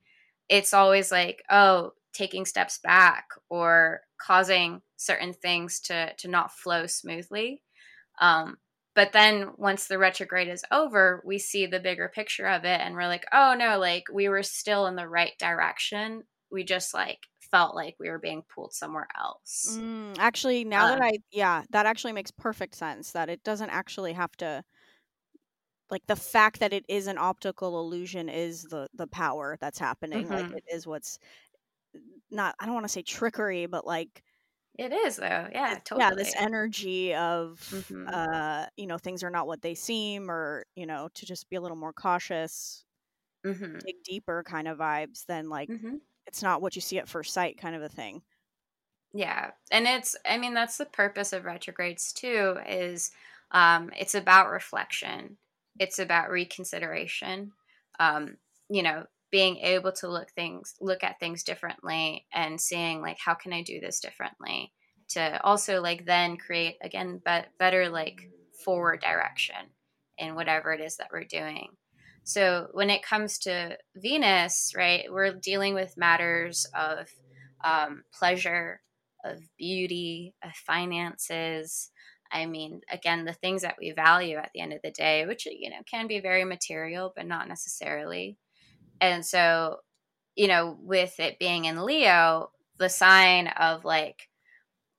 it's 0.49 0.75
always 0.75 1.11
like, 1.11 1.43
oh, 1.51 1.93
taking 2.13 2.45
steps 2.45 2.79
back 2.79 3.29
or 3.49 4.01
causing 4.21 4.83
certain 4.97 5.33
things 5.33 5.81
to 5.81 6.13
to 6.19 6.29
not 6.29 6.53
flow 6.53 6.87
smoothly. 6.87 7.63
Um, 8.21 8.57
but 8.95 9.13
then 9.13 9.51
once 9.59 9.87
the 9.87 9.99
retrograde 9.99 10.49
is 10.49 10.65
over, 10.73 11.23
we 11.25 11.39
see 11.39 11.67
the 11.67 11.81
bigger 11.81 12.09
picture 12.09 12.47
of 12.47 12.65
it 12.65 12.81
and 12.81 12.95
we're 12.95 13.07
like, 13.07 13.27
oh 13.31 13.55
no, 13.59 13.79
like 13.79 14.05
we 14.11 14.29
were 14.29 14.43
still 14.43 14.87
in 14.87 14.97
the 14.97 15.07
right 15.07 15.33
direction. 15.39 16.23
We 16.51 16.65
just 16.65 16.95
like 16.95 17.19
felt 17.51 17.75
like 17.75 17.97
we 18.01 18.09
were 18.09 18.19
being 18.19 18.43
pulled 18.55 18.73
somewhere 18.73 19.09
else. 19.19 19.77
Mm, 19.79 20.17
actually, 20.19 20.65
now 20.65 20.87
um, 20.87 20.99
that 20.99 21.05
I, 21.05 21.19
yeah, 21.31 21.63
that 21.71 21.85
actually 21.85 22.15
makes 22.15 22.31
perfect 22.31 22.75
sense 22.75 23.13
that 23.13 23.29
it 23.29 23.45
doesn't 23.45 23.71
actually 23.71 24.15
have 24.15 24.33
to 24.39 24.65
like 25.91 26.07
the 26.07 26.17
fact 26.17 26.61
that 26.61 26.73
it 26.73 26.85
is 26.89 27.07
an 27.07 27.19
optical 27.19 27.79
illusion 27.81 28.29
is 28.29 28.65
the 28.65 28.89
the 28.95 29.07
power 29.07 29.57
that's 29.61 29.79
happening 29.79 30.25
mm-hmm. 30.25 30.53
like 30.53 30.53
it 30.53 30.65
is 30.73 30.87
what's 30.87 31.19
not 32.31 32.55
i 32.59 32.65
don't 32.65 32.75
want 32.75 32.85
to 32.85 32.93
say 32.93 33.03
trickery 33.03 33.67
but 33.67 33.87
like 33.87 34.23
it 34.79 34.93
is 34.93 35.17
though 35.17 35.49
yeah 35.53 35.79
totally. 35.85 36.01
yeah 36.01 36.15
this 36.15 36.35
energy 36.37 37.15
of 37.15 37.59
mm-hmm. 37.71 38.07
uh 38.13 38.67
you 38.77 38.87
know 38.87 38.99
things 38.99 39.23
are 39.23 39.31
not 39.31 39.47
what 39.47 39.63
they 39.63 39.75
seem 39.75 40.31
or 40.31 40.65
you 40.75 40.87
know 40.87 41.09
to 41.15 41.25
just 41.27 41.49
be 41.49 41.57
a 41.57 41.61
little 41.61 41.77
more 41.77 41.93
cautious 41.93 42.85
mm-hmm. 43.45 43.79
dig 43.79 43.97
deeper 44.05 44.43
kind 44.47 44.69
of 44.69 44.79
vibes 44.79 45.25
than 45.27 45.49
like 45.49 45.69
mm-hmm 45.69 45.97
it's 46.27 46.43
not 46.43 46.61
what 46.61 46.75
you 46.75 46.83
see 46.83 46.99
at 46.99 47.09
first 47.09 47.33
sight 47.33 47.59
kind 47.59 47.75
of 47.75 47.83
a 47.83 47.89
thing. 47.89 48.23
Yeah. 49.15 49.53
And 49.71 49.87
it's 49.87 50.17
I 50.29 50.39
mean 50.39 50.55
that's 50.55 50.77
the 50.77 50.85
purpose 50.85 51.33
of 51.33 51.45
retrogrades 51.45 52.13
too 52.13 52.59
is 52.69 53.13
um 53.53 53.91
it's 53.97 54.15
about 54.15 54.51
reflection. 54.51 55.39
It's 55.79 55.99
about 55.99 56.31
reconsideration. 56.31 57.53
Um 57.99 58.37
you 58.69 58.83
know, 58.83 59.07
being 59.37 59.59
able 59.59 59.93
to 59.93 60.09
look 60.09 60.31
things 60.31 60.75
look 60.81 61.05
at 61.05 61.21
things 61.21 61.43
differently 61.43 62.27
and 62.33 62.59
seeing 62.59 63.03
like 63.03 63.19
how 63.23 63.35
can 63.35 63.53
I 63.53 63.63
do 63.63 63.81
this 63.81 64.01
differently 64.01 64.73
to 65.11 65.39
also 65.45 65.83
like 65.83 66.07
then 66.07 66.39
create 66.39 66.77
again 66.83 67.21
be- 67.23 67.51
better 67.59 67.91
like 67.91 68.31
forward 68.65 69.03
direction 69.03 69.57
in 70.17 70.37
whatever 70.37 70.73
it 70.73 70.81
is 70.81 70.97
that 70.97 71.11
we're 71.13 71.25
doing. 71.25 71.69
So 72.25 72.69
when 72.73 72.89
it 72.89 73.03
comes 73.03 73.39
to 73.41 73.77
Venus, 73.95 74.73
right, 74.75 75.05
we're 75.11 75.35
dealing 75.35 75.75
with 75.75 75.99
matters 75.99 76.67
of 76.75 77.07
um, 77.63 78.05
pleasure, 78.19 78.81
of 79.23 79.43
beauty, 79.59 80.33
of 80.43 80.53
finances. 80.67 81.91
I 82.33 82.47
mean, 82.47 82.81
again, 82.91 83.27
the 83.27 83.35
things 83.35 83.61
that 83.61 83.77
we 83.79 83.93
value 83.93 84.39
at 84.39 84.49
the 84.55 84.61
end 84.61 84.73
of 84.73 84.81
the 84.83 84.93
day, 84.93 85.27
which, 85.27 85.45
you 85.45 85.69
know, 85.69 85.83
can 85.89 86.07
be 86.07 86.21
very 86.21 86.45
material, 86.45 87.13
but 87.15 87.27
not 87.27 87.49
necessarily. 87.49 88.39
And 89.01 89.25
so, 89.25 89.79
you 90.35 90.49
know, 90.49 90.77
with 90.81 91.19
it 91.21 91.39
being 91.39 91.65
in 91.65 91.85
Leo, 91.85 92.51
the 92.79 92.89
sign 92.89 93.49
of 93.49 93.85
like, 93.85 94.29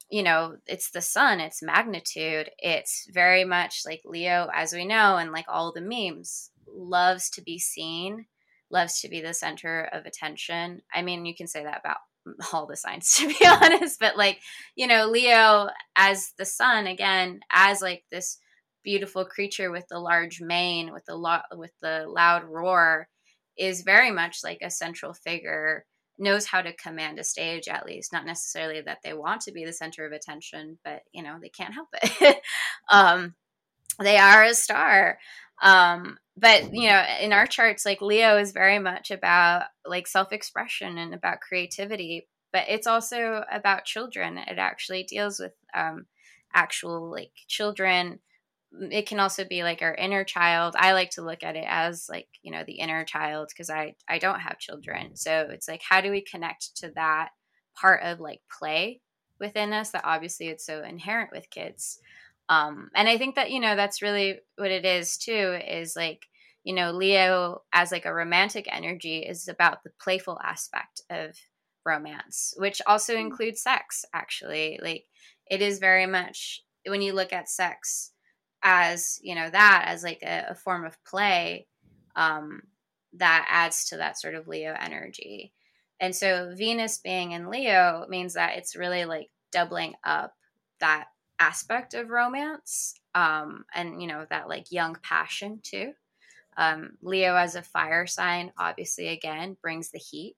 you 0.09 0.23
know, 0.23 0.55
it's 0.65 0.91
the 0.91 1.01
sun, 1.01 1.39
it's 1.39 1.61
magnitude, 1.61 2.49
it's 2.59 3.07
very 3.11 3.43
much 3.43 3.81
like 3.85 4.01
Leo, 4.05 4.49
as 4.53 4.73
we 4.73 4.85
know, 4.85 5.17
and 5.17 5.31
like 5.31 5.45
all 5.47 5.73
the 5.73 5.81
memes, 5.81 6.49
loves 6.67 7.29
to 7.31 7.41
be 7.41 7.59
seen, 7.59 8.25
loves 8.69 9.01
to 9.01 9.09
be 9.09 9.21
the 9.21 9.33
center 9.33 9.89
of 9.91 10.05
attention. 10.05 10.81
I 10.93 11.01
mean, 11.01 11.25
you 11.25 11.35
can 11.35 11.47
say 11.47 11.63
that 11.63 11.81
about 11.81 11.97
all 12.53 12.65
the 12.65 12.77
signs 12.77 13.13
to 13.15 13.27
be 13.27 13.45
honest, 13.45 13.99
but 13.99 14.17
like, 14.17 14.39
you 14.75 14.87
know, 14.87 15.07
Leo 15.07 15.69
as 15.95 16.31
the 16.37 16.45
sun 16.45 16.87
again, 16.87 17.41
as 17.51 17.81
like 17.81 18.03
this 18.11 18.39
beautiful 18.83 19.25
creature 19.25 19.71
with 19.71 19.85
the 19.89 19.99
large 19.99 20.39
mane, 20.39 20.93
with 20.93 21.05
the 21.05 21.15
lo- 21.15 21.41
with 21.53 21.71
the 21.81 22.05
loud 22.07 22.45
roar 22.45 23.09
is 23.57 23.81
very 23.81 24.11
much 24.11 24.43
like 24.43 24.59
a 24.61 24.69
central 24.69 25.13
figure 25.13 25.85
knows 26.19 26.45
how 26.47 26.61
to 26.61 26.73
command 26.73 27.19
a 27.19 27.23
stage 27.23 27.67
at 27.67 27.85
least. 27.85 28.11
Not 28.11 28.25
necessarily 28.25 28.81
that 28.81 28.99
they 29.03 29.13
want 29.13 29.41
to 29.41 29.51
be 29.51 29.65
the 29.65 29.73
center 29.73 30.05
of 30.05 30.11
attention 30.11 30.79
but 30.83 31.01
you 31.11 31.23
know 31.23 31.37
they 31.41 31.49
can't 31.49 31.73
help 31.73 31.89
it. 31.93 32.37
Um, 32.89 33.35
they 33.99 34.17
are 34.17 34.43
a 34.43 34.53
star. 34.53 35.17
Um, 35.61 36.17
but 36.37 36.73
you 36.73 36.89
know 36.89 37.03
in 37.19 37.33
our 37.33 37.47
charts 37.47 37.85
like 37.85 38.01
leo 38.01 38.37
is 38.37 38.51
very 38.51 38.77
much 38.79 39.09
about 39.09 39.63
like 39.85 40.07
self-expression 40.07 40.99
and 40.99 41.15
about 41.15 41.41
creativity 41.41 42.27
but 42.51 42.65
it's 42.69 42.87
also 42.87 43.43
about 43.51 43.85
children. 43.85 44.37
It 44.37 44.57
actually 44.57 45.03
deals 45.03 45.39
with 45.39 45.53
um, 45.73 46.05
actual 46.53 47.11
like 47.11 47.31
children 47.47 48.19
it 48.91 49.07
can 49.07 49.19
also 49.19 49.45
be 49.45 49.63
like 49.63 49.81
our 49.81 49.95
inner 49.95 50.23
child 50.23 50.75
i 50.77 50.91
like 50.91 51.09
to 51.09 51.21
look 51.21 51.41
at 51.41 51.55
it 51.55 51.65
as 51.67 52.07
like 52.09 52.27
you 52.41 52.51
know 52.51 52.63
the 52.65 52.79
inner 52.79 53.05
child 53.05 53.47
because 53.49 53.69
i 53.69 53.95
i 54.09 54.19
don't 54.19 54.41
have 54.41 54.59
children 54.59 55.15
so 55.15 55.47
it's 55.49 55.67
like 55.67 55.81
how 55.87 56.01
do 56.01 56.11
we 56.11 56.21
connect 56.21 56.75
to 56.75 56.91
that 56.91 57.29
part 57.75 58.01
of 58.03 58.19
like 58.19 58.41
play 58.51 58.99
within 59.39 59.71
us 59.71 59.91
that 59.91 60.01
obviously 60.03 60.47
it's 60.47 60.65
so 60.65 60.83
inherent 60.83 61.31
with 61.31 61.49
kids 61.49 61.99
um, 62.49 62.89
and 62.95 63.09
I 63.09 63.17
think 63.17 63.35
that, 63.35 63.51
you 63.51 63.59
know, 63.59 63.75
that's 63.75 64.01
really 64.01 64.39
what 64.55 64.71
it 64.71 64.85
is 64.85 65.17
too, 65.17 65.59
is 65.67 65.95
like, 65.95 66.25
you 66.63 66.73
know, 66.73 66.91
Leo 66.91 67.63
as 67.73 67.91
like 67.91 68.05
a 68.05 68.13
romantic 68.13 68.67
energy 68.71 69.19
is 69.19 69.47
about 69.47 69.83
the 69.83 69.91
playful 70.01 70.39
aspect 70.43 71.01
of 71.09 71.35
romance, 71.85 72.53
which 72.57 72.81
also 72.87 73.15
mm. 73.15 73.21
includes 73.21 73.61
sex, 73.61 74.05
actually. 74.13 74.79
Like 74.81 75.05
it 75.49 75.61
is 75.61 75.79
very 75.79 76.05
much 76.05 76.61
when 76.85 77.01
you 77.01 77.13
look 77.13 77.33
at 77.33 77.49
sex 77.49 78.11
as, 78.67 79.17
you 79.23 79.33
know, 79.33 79.49
that 79.49 79.85
as 79.87 80.03
like 80.03 80.21
a, 80.23 80.47
a 80.49 80.55
form 80.55 80.85
of 80.85 81.01
play, 81.05 81.67
um, 82.17 82.61
that 83.13 83.47
adds 83.49 83.85
to 83.85 83.97
that 83.97 84.19
sort 84.19 84.35
of 84.35 84.47
Leo 84.47 84.75
energy. 84.77 85.53
And 86.01 86.13
so 86.13 86.53
Venus 86.53 86.97
being 86.97 87.31
in 87.31 87.49
Leo 87.49 88.05
means 88.09 88.33
that 88.33 88.57
it's 88.57 88.75
really 88.75 89.05
like 89.05 89.29
doubling 89.51 89.95
up 90.03 90.33
that 90.79 91.05
aspect 91.39 91.93
of 91.93 92.09
romance 92.09 92.95
um, 93.15 93.63
and 93.73 94.01
you 94.01 94.07
know 94.07 94.25
that 94.29 94.49
like 94.49 94.71
young 94.71 94.97
passion 95.03 95.59
too 95.63 95.93
um, 96.57 96.97
leo 97.01 97.35
as 97.35 97.55
a 97.55 97.61
fire 97.61 98.07
sign 98.07 98.51
obviously 98.57 99.09
again 99.09 99.55
brings 99.61 99.91
the 99.91 99.99
heat 99.99 100.35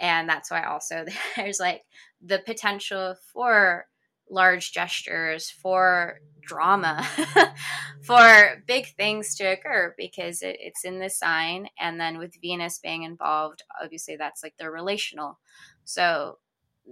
and 0.00 0.28
that's 0.28 0.50
why 0.50 0.64
also 0.64 1.04
there's 1.36 1.60
like 1.60 1.82
the 2.20 2.40
potential 2.40 3.14
for 3.32 3.86
large 4.34 4.72
gestures 4.72 5.50
for 5.50 6.20
drama 6.42 7.06
for 8.02 8.62
big 8.66 8.86
things 8.96 9.34
to 9.34 9.44
occur 9.44 9.94
because 9.96 10.42
it, 10.42 10.56
it's 10.60 10.84
in 10.84 10.98
the 10.98 11.08
sign 11.08 11.66
and 11.80 11.98
then 11.98 12.18
with 12.18 12.38
venus 12.42 12.78
being 12.78 13.02
involved 13.02 13.62
obviously 13.82 14.16
that's 14.16 14.42
like 14.42 14.54
the 14.58 14.70
relational 14.70 15.38
so 15.84 16.36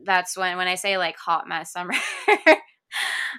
that's 0.05 0.39
when 0.39 0.57
when 0.57 0.69
i 0.69 0.75
say 0.75 0.97
like 0.97 1.17
hot 1.19 1.47
mess 1.47 1.71
summer 1.71 1.93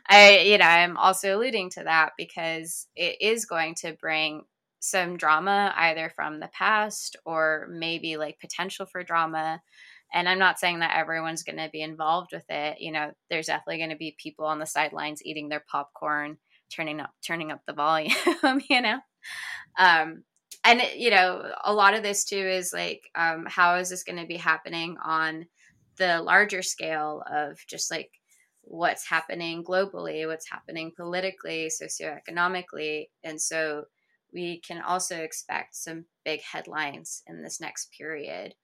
I, 0.08 0.40
you 0.40 0.58
know, 0.58 0.66
I'm 0.66 0.98
also 0.98 1.38
alluding 1.38 1.70
to 1.72 1.84
that 1.84 2.12
because 2.18 2.88
it 2.96 3.18
is 3.22 3.46
going 3.46 3.76
to 3.76 3.94
bring 3.94 4.44
some 4.80 5.16
drama 5.16 5.74
either 5.78 6.12
from 6.16 6.40
the 6.40 6.50
past 6.50 7.16
or 7.26 7.68
maybe 7.72 8.18
like 8.18 8.40
potential 8.40 8.86
for 8.86 9.04
drama. 9.04 9.62
And 10.14 10.30
I'm 10.30 10.40
not 10.40 10.60
saying 10.60 10.80
that 10.80 10.96
everyone's 10.96 11.44
going 11.44 11.58
to 11.58 11.70
be 11.72 11.82
involved 11.82 12.32
with 12.32 12.46
it. 12.50 12.80
You 12.80 12.92
know, 12.92 13.12
there's 13.30 13.48
definitely 13.48 13.80
going 13.80 13.90
to 13.90 13.96
be 13.96 14.16
people 14.22 14.46
on 14.46 14.60
the 14.60 14.66
sidelines 14.66 15.26
eating 15.26 15.50
their 15.50 15.64
popcorn, 15.70 16.38
turning 16.72 17.00
up, 17.00 17.12
turning 17.26 17.52
up 17.52 17.62
the 17.66 17.74
volume, 17.74 18.14
you 18.70 18.82
know? 18.82 19.00
Um, 19.78 20.24
and 20.64 20.82
you 20.96 21.10
know, 21.10 21.52
a 21.64 21.74
lot 21.74 21.94
of 21.94 22.04
this 22.04 22.24
too 22.24 22.36
is 22.36 22.72
like, 22.72 23.10
um, 23.16 23.46
how 23.48 23.76
is 23.76 23.90
this 23.90 24.04
going 24.04 24.20
to 24.20 24.28
be 24.28 24.38
happening 24.38 24.98
on 25.04 25.48
the 25.98 26.22
larger 26.22 26.62
scale 26.62 27.24
of 27.32 27.60
just 27.68 27.92
like 27.92 28.12
what's 28.62 29.08
happening 29.08 29.64
globally, 29.64 30.26
what's 30.28 30.50
happening 30.50 30.92
politically, 30.96 31.70
socioeconomically. 31.70 33.08
And 33.24 33.40
so 33.40 33.86
we 34.34 34.62
can 34.62 34.82
also 34.82 35.18
expect 35.18 35.76
some 35.76 36.06
big 36.26 36.42
headlines 36.42 37.22
in 37.28 37.44
this 37.44 37.60
next 37.60 37.92
period, 37.98 38.56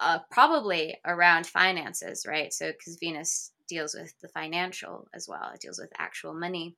uh, 0.00 0.18
probably 0.30 0.96
around 1.04 1.46
finances, 1.46 2.24
right? 2.26 2.52
So, 2.52 2.70
because 2.70 2.96
Venus 3.00 3.52
deals 3.68 3.94
with 3.94 4.12
the 4.20 4.28
financial 4.28 5.08
as 5.14 5.28
well, 5.28 5.50
it 5.54 5.60
deals 5.60 5.78
with 5.78 5.90
actual 5.98 6.34
money. 6.34 6.76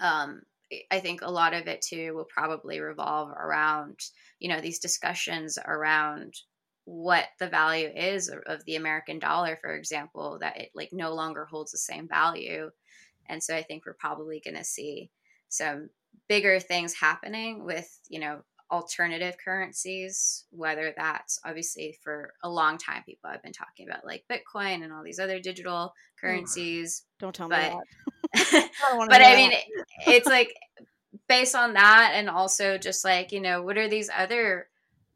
Um, 0.00 0.42
I 0.90 1.00
think 1.00 1.22
a 1.22 1.30
lot 1.30 1.54
of 1.54 1.66
it 1.66 1.82
too 1.82 2.14
will 2.14 2.26
probably 2.26 2.80
revolve 2.80 3.30
around, 3.30 3.98
you 4.38 4.48
know, 4.48 4.60
these 4.60 4.78
discussions 4.78 5.58
around 5.64 6.34
what 6.84 7.26
the 7.38 7.48
value 7.48 7.90
is 7.94 8.32
of 8.46 8.64
the 8.64 8.76
American 8.76 9.18
dollar, 9.18 9.58
for 9.60 9.74
example, 9.74 10.38
that 10.40 10.56
it 10.56 10.70
like 10.74 10.90
no 10.92 11.14
longer 11.14 11.44
holds 11.44 11.72
the 11.72 11.78
same 11.78 12.08
value. 12.08 12.70
And 13.28 13.42
so 13.42 13.54
I 13.54 13.62
think 13.62 13.84
we're 13.84 13.94
probably 13.94 14.40
going 14.44 14.56
to 14.56 14.64
see 14.64 15.10
some 15.48 15.90
bigger 16.28 16.58
things 16.60 16.94
happening 16.94 17.64
with, 17.64 17.88
you 18.08 18.20
know, 18.20 18.40
alternative 18.70 19.36
currencies, 19.42 20.44
whether 20.50 20.94
that's 20.96 21.40
obviously 21.44 21.98
for 22.02 22.34
a 22.42 22.48
long 22.48 22.78
time, 22.78 23.02
people 23.04 23.30
have 23.30 23.42
been 23.42 23.52
talking 23.52 23.88
about 23.88 24.04
like 24.04 24.24
Bitcoin 24.30 24.84
and 24.84 24.92
all 24.92 25.02
these 25.02 25.18
other 25.18 25.40
digital 25.40 25.92
currencies. 26.20 27.04
Don't 27.18 27.34
tell 27.34 27.48
but, 27.48 27.72
me 27.72 27.80
that. 28.34 28.70
but 29.08 29.22
I 29.22 29.36
mean, 29.36 29.52
it's 30.06 30.26
like 30.26 30.54
based 31.28 31.54
on 31.54 31.74
that, 31.74 32.12
and 32.14 32.30
also 32.30 32.78
just 32.78 33.04
like, 33.04 33.32
you 33.32 33.40
know, 33.40 33.62
what 33.62 33.78
are 33.78 33.88
these 33.88 34.10
other 34.16 34.68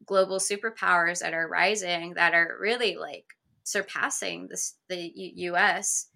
global 0.05 0.37
superpowers 0.37 1.19
that 1.19 1.33
are 1.33 1.47
rising 1.47 2.13
that 2.15 2.33
are 2.33 2.57
really 2.59 2.95
like 2.95 3.25
surpassing 3.63 4.47
this, 4.49 4.75
the 4.87 5.11
U- 5.15 5.53
US 5.53 6.07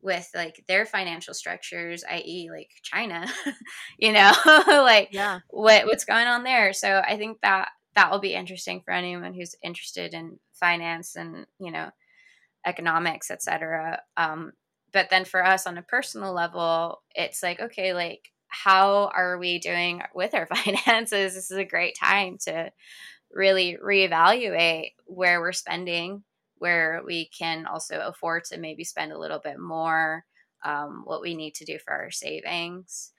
with 0.00 0.28
like 0.34 0.64
their 0.68 0.86
financial 0.86 1.34
structures, 1.34 2.04
i.e., 2.10 2.48
like 2.50 2.70
China, 2.82 3.26
you 3.98 4.12
know, 4.12 4.32
like 4.66 5.10
Yeah. 5.12 5.40
what 5.48 5.86
what's 5.86 6.04
going 6.04 6.26
on 6.26 6.44
there. 6.44 6.72
So 6.72 7.02
I 7.06 7.16
think 7.16 7.40
that 7.42 7.70
that 7.94 8.10
will 8.10 8.20
be 8.20 8.34
interesting 8.34 8.80
for 8.84 8.92
anyone 8.92 9.34
who's 9.34 9.56
interested 9.62 10.14
in 10.14 10.38
finance 10.52 11.16
and 11.16 11.46
you 11.58 11.70
know 11.72 11.90
economics, 12.66 13.30
etc. 13.30 14.00
Um, 14.16 14.52
but 14.92 15.10
then 15.10 15.24
for 15.24 15.44
us 15.44 15.66
on 15.66 15.78
a 15.78 15.82
personal 15.82 16.32
level, 16.32 17.02
it's 17.14 17.42
like 17.42 17.60
okay, 17.60 17.92
like 17.94 18.30
how 18.48 19.10
are 19.14 19.38
we 19.38 19.58
doing 19.58 20.02
with 20.14 20.34
our 20.34 20.46
finances? 20.54 21.34
This 21.34 21.50
is 21.50 21.58
a 21.58 21.64
great 21.64 21.96
time 21.98 22.38
to 22.46 22.70
really 23.32 23.78
reevaluate 23.82 24.92
where 25.06 25.40
we're 25.40 25.52
spending, 25.52 26.24
where 26.58 27.02
we 27.04 27.26
can 27.26 27.66
also 27.66 28.00
afford 28.00 28.44
to 28.44 28.58
maybe 28.58 28.84
spend 28.84 29.12
a 29.12 29.18
little 29.18 29.40
bit 29.42 29.58
more, 29.58 30.24
um, 30.64 31.02
what 31.04 31.20
we 31.22 31.34
need 31.34 31.54
to 31.54 31.64
do 31.64 31.78
for 31.78 31.92
our 31.92 32.10
savings. 32.10 33.12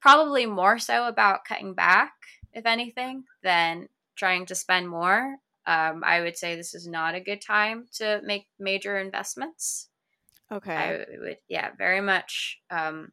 Probably 0.00 0.46
more 0.46 0.78
so 0.78 1.06
about 1.06 1.44
cutting 1.44 1.74
back, 1.74 2.12
if 2.52 2.66
anything, 2.66 3.24
than 3.42 3.88
trying 4.16 4.46
to 4.46 4.54
spend 4.54 4.88
more. 4.88 5.36
Um, 5.66 6.02
I 6.04 6.20
would 6.20 6.36
say 6.36 6.56
this 6.56 6.74
is 6.74 6.86
not 6.86 7.14
a 7.14 7.20
good 7.20 7.40
time 7.40 7.86
to 7.94 8.20
make 8.24 8.48
major 8.58 8.98
investments. 8.98 9.88
Okay. 10.50 10.74
I 10.74 11.04
would, 11.20 11.38
yeah, 11.48 11.70
very 11.76 12.00
much 12.00 12.58
um, 12.70 13.12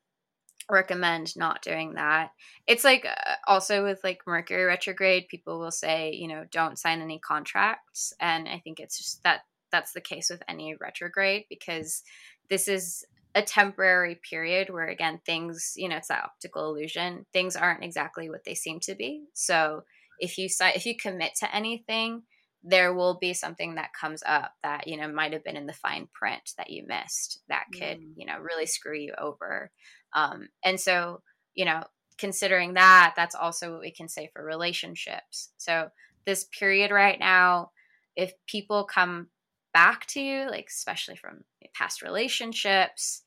recommend 0.70 1.36
not 1.36 1.61
doing 1.61 1.93
that. 1.93 2.32
It's 2.68 2.84
like 2.84 3.05
uh, 3.05 3.34
also 3.47 3.84
with 3.84 3.99
like 4.03 4.20
Mercury 4.28 4.63
retrograde, 4.63 5.28
people 5.30 5.59
will 5.59 5.72
say, 5.72 6.11
you 6.13 6.28
know, 6.28 6.45
don't 6.51 6.80
sign 6.80 7.01
any 7.01 7.20
contracts. 7.20 8.13
And 8.20 8.47
I 8.47 8.59
think 8.59 8.80
it's 8.80 8.97
just 8.97 9.24
that 9.24 9.41
that's 9.72 9.93
the 9.93 10.01
case 10.01 10.30
with 10.30 10.41
any 10.47 10.76
retrograde 10.80 11.45
because 11.49 12.03
this 12.49 12.68
is 12.68 13.05
a 13.36 13.41
temporary 13.41 14.20
period 14.28 14.70
where 14.70 14.88
again 14.88 15.20
things 15.26 15.74
you 15.76 15.88
know 15.88 15.97
it's 15.97 16.07
that 16.07 16.24
optical 16.24 16.70
illusion 16.70 17.26
things 17.34 17.55
aren't 17.55 17.84
exactly 17.84 18.30
what 18.30 18.43
they 18.45 18.55
seem 18.55 18.80
to 18.80 18.95
be 18.95 19.26
so 19.34 19.84
if 20.20 20.38
you 20.38 20.49
si- 20.49 20.72
if 20.76 20.86
you 20.86 20.95
commit 20.97 21.32
to 21.38 21.55
anything 21.55 22.24
there 22.63 22.93
will 22.93 23.20
be 23.20 23.34
something 23.34 23.76
that 23.76 23.93
comes 23.99 24.24
up 24.26 24.53
that 24.63 24.88
you 24.88 24.97
know 24.97 25.07
might 25.07 25.34
have 25.34 25.43
been 25.43 25.57
in 25.57 25.68
the 25.68 25.74
fine 25.74 26.07
print 26.13 26.51
that 26.57 26.72
you 26.72 26.84
missed 26.88 27.41
that 27.49 27.65
could 27.78 27.99
Mm. 27.99 28.13
you 28.15 28.26
know 28.26 28.39
really 28.39 28.65
screw 28.65 28.97
you 28.97 29.13
over 29.20 29.70
um, 30.13 30.49
and 30.63 30.79
so 30.79 31.21
you 31.55 31.65
know 31.65 31.83
considering 32.17 32.73
that 32.73 33.13
that's 33.15 33.35
also 33.35 33.71
what 33.71 33.81
we 33.81 33.91
can 33.91 34.07
say 34.07 34.29
for 34.33 34.43
relationships. 34.43 35.49
So 35.57 35.89
this 36.25 36.45
period 36.45 36.91
right 36.91 37.19
now 37.19 37.71
if 38.15 38.33
people 38.47 38.83
come 38.83 39.27
back 39.73 40.07
to 40.07 40.19
you 40.19 40.49
like 40.49 40.67
especially 40.69 41.15
from 41.15 41.43
past 41.73 42.01
relationships 42.01 43.21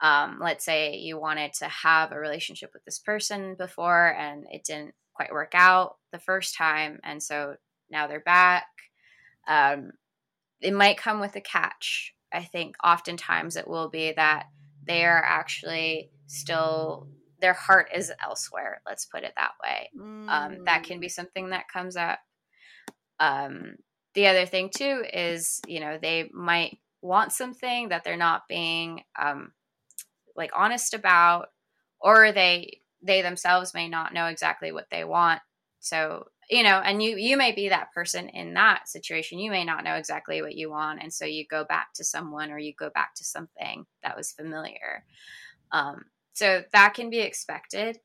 um, 0.00 0.38
let's 0.42 0.64
say 0.64 0.96
you 0.96 1.18
wanted 1.18 1.52
to 1.54 1.66
have 1.66 2.12
a 2.12 2.18
relationship 2.18 2.70
with 2.74 2.84
this 2.84 2.98
person 2.98 3.54
before 3.54 4.14
and 4.18 4.44
it 4.50 4.62
didn't 4.64 4.94
quite 5.14 5.32
work 5.32 5.52
out 5.54 5.96
the 6.12 6.18
first 6.18 6.56
time 6.56 7.00
and 7.02 7.22
so 7.22 7.56
now 7.90 8.06
they're 8.06 8.20
back 8.20 8.66
um, 9.46 9.92
it 10.60 10.72
might 10.72 10.96
come 10.96 11.20
with 11.20 11.36
a 11.36 11.40
catch. 11.40 12.14
I 12.32 12.42
think 12.42 12.76
oftentimes 12.82 13.56
it 13.56 13.68
will 13.68 13.88
be 13.88 14.12
that 14.12 14.46
they 14.84 15.04
are 15.04 15.22
actually 15.22 16.10
still 16.26 17.08
their 17.40 17.52
heart 17.52 17.88
is 17.94 18.12
elsewhere 18.22 18.80
let's 18.86 19.04
put 19.04 19.22
it 19.22 19.34
that 19.36 19.52
way. 19.62 19.90
Um, 20.28 20.64
that 20.64 20.82
can 20.84 21.00
be 21.00 21.08
something 21.08 21.50
that 21.50 21.68
comes 21.68 21.96
up. 21.96 22.18
Um, 23.20 23.76
the 24.14 24.28
other 24.28 24.46
thing 24.46 24.70
too 24.74 25.04
is 25.12 25.60
you 25.66 25.80
know 25.80 25.98
they 26.00 26.30
might 26.32 26.78
want 27.02 27.32
something 27.32 27.90
that 27.90 28.02
they're 28.04 28.16
not 28.16 28.48
being 28.48 29.02
um, 29.20 29.52
like 30.36 30.50
honest 30.56 30.94
about 30.94 31.48
or 32.00 32.32
they 32.32 32.80
they 33.02 33.20
themselves 33.20 33.74
may 33.74 33.88
not 33.88 34.14
know 34.14 34.26
exactly 34.26 34.72
what 34.72 34.88
they 34.90 35.04
want. 35.04 35.40
So 35.80 36.28
you 36.50 36.62
know 36.62 36.80
and 36.84 37.02
you 37.02 37.16
you 37.16 37.36
may 37.36 37.52
be 37.52 37.68
that 37.68 37.92
person 37.92 38.28
in 38.28 38.54
that 38.54 38.88
situation. 38.88 39.38
You 39.38 39.50
may 39.50 39.64
not 39.64 39.84
know 39.84 39.94
exactly 39.94 40.40
what 40.40 40.54
you 40.54 40.70
want 40.70 41.02
and 41.02 41.12
so 41.12 41.24
you 41.24 41.44
go 41.46 41.64
back 41.64 41.92
to 41.94 42.04
someone 42.04 42.50
or 42.50 42.58
you 42.58 42.72
go 42.72 42.90
back 42.90 43.14
to 43.16 43.24
something 43.24 43.86
that 44.02 44.16
was 44.16 44.32
familiar. 44.32 45.04
Um, 45.72 46.04
so 46.34 46.64
that 46.72 46.94
can 46.94 47.10
be 47.10 47.20
expected 47.20 47.98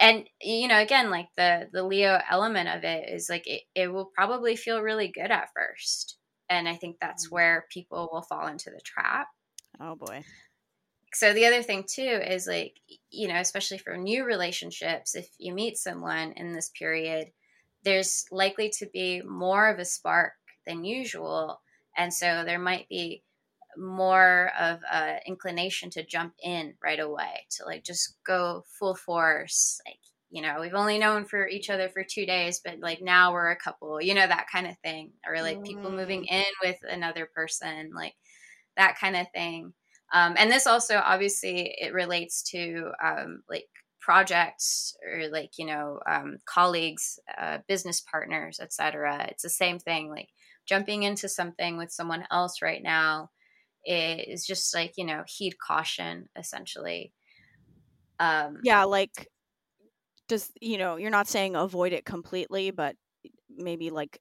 and 0.00 0.28
you 0.40 0.68
know 0.68 0.80
again 0.80 1.10
like 1.10 1.28
the 1.36 1.68
the 1.72 1.82
leo 1.84 2.20
element 2.30 2.68
of 2.68 2.84
it 2.84 3.08
is 3.08 3.28
like 3.30 3.46
it, 3.46 3.62
it 3.74 3.88
will 3.92 4.06
probably 4.14 4.56
feel 4.56 4.80
really 4.82 5.08
good 5.08 5.30
at 5.30 5.50
first 5.54 6.18
and 6.50 6.68
i 6.68 6.76
think 6.76 6.96
that's 7.00 7.28
Mm. 7.28 7.32
where 7.32 7.66
people 7.70 8.08
will 8.12 8.22
fall 8.22 8.46
into 8.48 8.70
the 8.70 8.80
trap 8.84 9.28
Oh 9.80 9.94
boy. 9.96 10.24
so 11.14 11.32
the 11.32 11.46
other 11.46 11.62
thing 11.62 11.84
too 11.86 12.02
is 12.26 12.46
like 12.46 12.78
you 13.10 13.28
know 13.28 13.36
especially 13.40 13.78
for 13.78 13.96
new 13.96 14.24
relationships 14.24 15.14
if 15.14 15.28
you 15.38 15.52
meet 15.54 15.76
someone 15.76 16.32
in 16.32 16.52
this 16.52 16.70
period 16.70 17.28
there's 17.84 18.24
likely 18.30 18.70
to 18.70 18.86
be 18.92 19.20
more 19.22 19.68
of 19.68 19.78
a 19.78 19.84
spark 19.84 20.32
than 20.66 20.84
usual 20.84 21.60
and 21.96 22.12
so 22.12 22.44
there 22.44 22.58
might 22.58 22.88
be 22.88 23.22
more 23.76 24.50
of 24.58 24.80
a 24.92 25.18
inclination 25.26 25.90
to 25.90 26.04
jump 26.04 26.34
in 26.42 26.74
right 26.82 27.00
away 27.00 27.46
to 27.50 27.64
like 27.64 27.84
just 27.84 28.16
go 28.24 28.64
full 28.78 28.94
force 28.94 29.80
like 29.86 29.98
you 30.30 30.42
know 30.42 30.58
we've 30.60 30.74
only 30.74 30.98
known 30.98 31.24
for 31.24 31.46
each 31.48 31.70
other 31.70 31.88
for 31.88 32.04
two 32.04 32.26
days 32.26 32.60
but 32.64 32.78
like 32.80 33.02
now 33.02 33.32
we're 33.32 33.50
a 33.50 33.56
couple 33.56 34.00
you 34.00 34.14
know 34.14 34.26
that 34.26 34.46
kind 34.50 34.66
of 34.66 34.76
thing 34.78 35.12
or 35.26 35.40
like 35.42 35.62
people 35.64 35.90
moving 35.90 36.24
in 36.24 36.44
with 36.62 36.76
another 36.88 37.28
person 37.34 37.90
like 37.94 38.14
that 38.76 38.98
kind 38.98 39.16
of 39.16 39.26
thing. 39.32 39.72
Um, 40.12 40.34
and 40.36 40.50
this 40.50 40.66
also 40.66 40.98
obviously 40.98 41.74
it 41.78 41.92
relates 41.94 42.42
to 42.50 42.90
um, 43.02 43.42
like 43.48 43.68
projects 44.00 44.96
or 45.06 45.28
like 45.28 45.52
you 45.58 45.66
know 45.66 46.00
um, 46.06 46.38
colleagues 46.44 47.18
uh, 47.38 47.58
business 47.68 48.00
partners 48.00 48.58
etc 48.60 49.26
it's 49.30 49.44
the 49.44 49.48
same 49.48 49.78
thing 49.78 50.10
like 50.10 50.28
jumping 50.66 51.04
into 51.04 51.28
something 51.28 51.76
with 51.76 51.92
someone 51.92 52.24
else 52.32 52.60
right 52.60 52.82
now 52.82 53.30
is 53.84 54.46
just 54.46 54.74
like 54.74 54.94
you 54.96 55.04
know 55.04 55.24
heed 55.26 55.58
caution 55.58 56.28
essentially 56.36 57.12
um 58.18 58.62
Yeah, 58.62 58.84
like 58.84 59.28
does 60.28 60.52
you 60.60 60.78
know, 60.78 60.96
you're 60.96 61.10
not 61.10 61.28
saying 61.28 61.56
avoid 61.56 61.92
it 61.92 62.04
completely, 62.04 62.70
but 62.70 62.96
maybe 63.50 63.90
like 63.90 64.20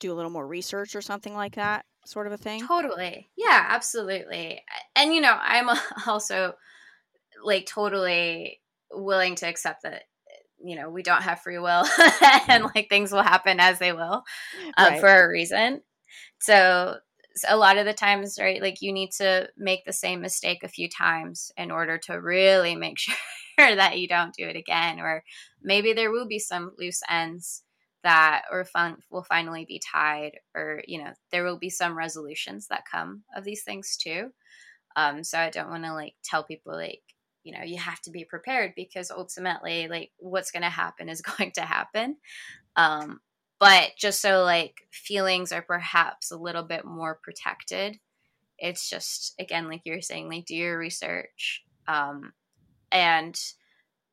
do 0.00 0.12
a 0.12 0.14
little 0.16 0.30
more 0.32 0.46
research 0.46 0.96
or 0.96 1.02
something 1.02 1.34
like 1.34 1.56
that, 1.56 1.86
sort 2.06 2.26
of 2.26 2.34
a 2.34 2.38
thing. 2.38 2.68
totally 2.68 3.30
yeah 3.36 3.66
absolutely 3.70 4.62
and 4.94 5.14
you 5.14 5.20
know 5.20 5.36
i'm 5.40 5.68
also 6.06 6.54
like 7.44 7.66
totally 7.66 8.62
willing 8.92 9.34
to 9.36 9.46
accept 9.46 9.82
that 9.84 10.04
you 10.64 10.76
know 10.76 10.90
we 10.90 11.02
don't 11.02 11.22
have 11.22 11.40
free 11.40 11.58
will 11.58 11.84
and 12.48 12.64
like 12.74 12.88
things 12.88 13.12
will 13.12 13.22
happen 13.22 13.60
as 13.60 13.78
they 13.78 13.92
will 13.92 14.24
uh, 14.76 14.92
Right. 14.92 15.00
for 15.00 15.08
a 15.08 15.28
reason 15.28 15.82
so, 16.40 16.96
so 16.96 17.00
a 17.48 17.56
lot 17.56 17.78
of 17.78 17.86
the 17.86 17.92
times 17.92 18.38
right 18.40 18.62
like 18.62 18.82
you 18.82 18.92
need 18.92 19.10
to 19.10 19.48
make 19.56 19.84
the 19.84 19.92
same 19.92 20.20
mistake 20.20 20.62
a 20.62 20.68
few 20.68 20.88
times 20.88 21.50
in 21.56 21.70
order 21.70 21.98
to 21.98 22.14
really 22.14 22.74
make 22.74 22.98
sure 22.98 23.16
that 23.58 23.98
you 23.98 24.08
don't 24.08 24.34
do 24.34 24.46
it 24.46 24.56
again 24.56 25.00
or 25.00 25.22
maybe 25.62 25.92
there 25.92 26.10
will 26.10 26.26
be 26.26 26.38
some 26.38 26.72
loose 26.78 27.00
ends 27.08 27.62
that 28.02 28.42
or 28.50 28.64
fun 28.64 28.96
will 29.10 29.22
finally 29.22 29.64
be 29.64 29.80
tied 29.80 30.32
or 30.54 30.82
you 30.86 31.02
know 31.02 31.10
there 31.30 31.44
will 31.44 31.58
be 31.58 31.70
some 31.70 31.96
resolutions 31.96 32.66
that 32.68 32.84
come 32.90 33.22
of 33.36 33.44
these 33.44 33.62
things 33.62 33.96
too. 33.96 34.30
Um 34.96 35.24
so 35.24 35.38
i 35.38 35.50
don't 35.50 35.70
want 35.70 35.84
to 35.84 35.94
like 35.94 36.14
tell 36.24 36.44
people 36.44 36.74
like 36.74 37.02
you 37.44 37.56
know 37.56 37.64
you 37.64 37.78
have 37.78 38.00
to 38.02 38.10
be 38.10 38.24
prepared 38.24 38.72
because 38.76 39.10
ultimately 39.10 39.88
like 39.88 40.10
what's 40.18 40.50
going 40.50 40.62
to 40.62 40.68
happen 40.68 41.08
is 41.08 41.22
going 41.38 41.52
to 41.52 41.62
happen. 41.62 42.16
Um 42.76 43.20
but 43.62 43.92
just 43.96 44.20
so 44.20 44.42
like 44.42 44.88
feelings 44.90 45.52
are 45.52 45.62
perhaps 45.62 46.32
a 46.32 46.36
little 46.36 46.64
bit 46.64 46.84
more 46.84 47.20
protected 47.22 47.96
it's 48.58 48.90
just 48.90 49.34
again 49.38 49.68
like 49.68 49.82
you're 49.84 50.02
saying 50.02 50.28
like 50.28 50.44
do 50.46 50.56
your 50.56 50.76
research 50.76 51.62
um 51.86 52.32
and 52.90 53.38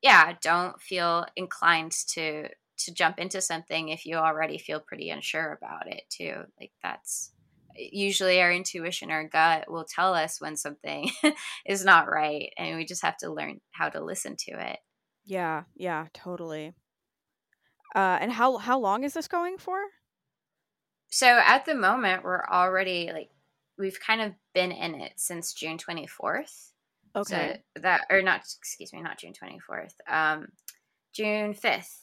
yeah 0.04 0.34
don't 0.40 0.80
feel 0.80 1.26
inclined 1.36 1.92
to 1.92 2.48
to 2.78 2.94
jump 2.94 3.18
into 3.18 3.42
something 3.42 3.90
if 3.90 4.06
you 4.06 4.18
already 4.18 4.60
feel 4.60 4.80
pretty 4.80 5.10
unsure 5.10 5.58
about 5.60 5.88
it 5.88 6.04
too 6.10 6.36
like 6.60 6.72
that's 6.84 7.32
usually 7.76 8.40
our 8.40 8.52
intuition 8.52 9.10
our 9.10 9.28
gut 9.28 9.70
will 9.70 9.86
tell 9.86 10.14
us 10.14 10.40
when 10.40 10.56
something 10.56 11.10
is 11.66 11.84
not 11.84 12.08
right 12.08 12.54
and 12.56 12.78
we 12.78 12.86
just 12.86 13.02
have 13.02 13.18
to 13.18 13.34
learn 13.34 13.60
how 13.72 13.90
to 13.90 14.04
listen 14.04 14.36
to 14.38 14.52
it 14.52 14.78
Yeah, 15.26 15.64
yeah, 15.76 16.08
totally. 16.14 16.74
Uh 17.96 18.18
and 18.22 18.32
how 18.32 18.58
how 18.58 18.80
long 18.80 19.04
is 19.04 19.14
this 19.14 19.28
going 19.28 19.58
for? 19.58 19.80
so 21.12 21.26
at 21.26 21.66
the 21.66 21.74
moment 21.74 22.24
we're 22.24 22.46
already 22.46 23.10
like 23.12 23.32
we've 23.80 24.00
kind 24.00 24.22
of 24.22 24.34
been 24.54 24.72
in 24.72 24.94
it 24.94 25.14
since 25.18 25.54
june 25.54 25.78
24th 25.78 26.70
Okay. 27.16 27.62
So 27.76 27.82
that 27.82 28.02
or 28.10 28.22
not 28.22 28.42
excuse 28.42 28.94
me, 28.94 29.02
not 29.02 29.18
June 29.20 29.34
24th. 29.34 29.94
Um 30.08 30.48
June 31.14 31.54
5th. 31.54 31.96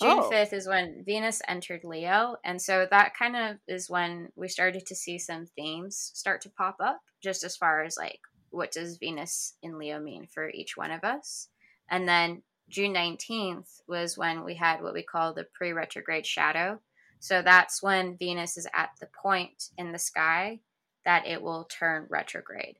June 0.00 0.20
Oh. 0.20 0.30
5th 0.32 0.52
is 0.54 0.66
when 0.66 1.02
Venus 1.04 1.42
entered 1.46 1.82
Leo 1.84 2.36
and 2.44 2.60
so 2.60 2.86
that 2.90 3.14
kind 3.14 3.36
of 3.36 3.58
is 3.68 3.90
when 3.90 4.30
we 4.36 4.48
started 4.48 4.86
to 4.86 4.94
see 4.94 5.18
some 5.18 5.46
themes 5.56 6.10
start 6.14 6.40
to 6.42 6.50
pop 6.50 6.76
up 6.80 7.00
just 7.22 7.44
as 7.44 7.56
far 7.56 7.82
as 7.82 7.96
like 7.98 8.20
what 8.50 8.72
does 8.72 8.96
Venus 8.96 9.54
in 9.62 9.78
Leo 9.78 10.00
mean 10.00 10.26
for 10.26 10.48
each 10.48 10.76
one 10.76 10.90
of 10.90 11.04
us. 11.04 11.48
And 11.90 12.08
then 12.08 12.42
June 12.70 12.94
19th 12.94 13.82
was 13.86 14.16
when 14.16 14.44
we 14.44 14.54
had 14.54 14.82
what 14.82 14.94
we 14.94 15.02
call 15.02 15.34
the 15.34 15.46
pre 15.52 15.72
retrograde 15.72 16.26
shadow. 16.26 16.80
So 17.18 17.42
that's 17.42 17.82
when 17.82 18.16
Venus 18.16 18.56
is 18.56 18.66
at 18.72 18.90
the 19.00 19.08
point 19.22 19.64
in 19.76 19.92
the 19.92 19.98
sky 19.98 20.60
that 21.04 21.26
it 21.26 21.42
will 21.42 21.64
turn 21.64 22.06
retrograde. 22.08 22.78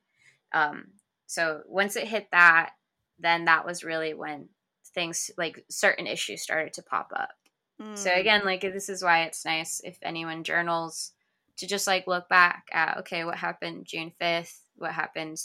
Um, 0.54 0.86
so 1.26 1.60
once 1.66 1.96
it 1.96 2.08
hit 2.08 2.28
that, 2.32 2.70
then 3.18 3.44
that 3.44 3.66
was 3.66 3.84
really 3.84 4.14
when 4.14 4.48
things 4.94 5.30
like 5.36 5.64
certain 5.68 6.06
issues 6.06 6.42
started 6.42 6.72
to 6.74 6.82
pop 6.82 7.10
up. 7.14 7.34
Mm. 7.80 7.98
So 7.98 8.12
again, 8.12 8.42
like 8.44 8.62
this 8.62 8.88
is 8.88 9.02
why 9.02 9.24
it's 9.24 9.44
nice 9.44 9.80
if 9.84 9.98
anyone 10.02 10.44
journals 10.44 11.12
to 11.58 11.66
just 11.66 11.86
like 11.86 12.06
look 12.06 12.28
back 12.28 12.64
at 12.72 12.98
okay, 12.98 13.24
what 13.24 13.36
happened 13.36 13.86
June 13.86 14.12
5th, 14.20 14.60
what 14.76 14.92
happened 14.92 15.38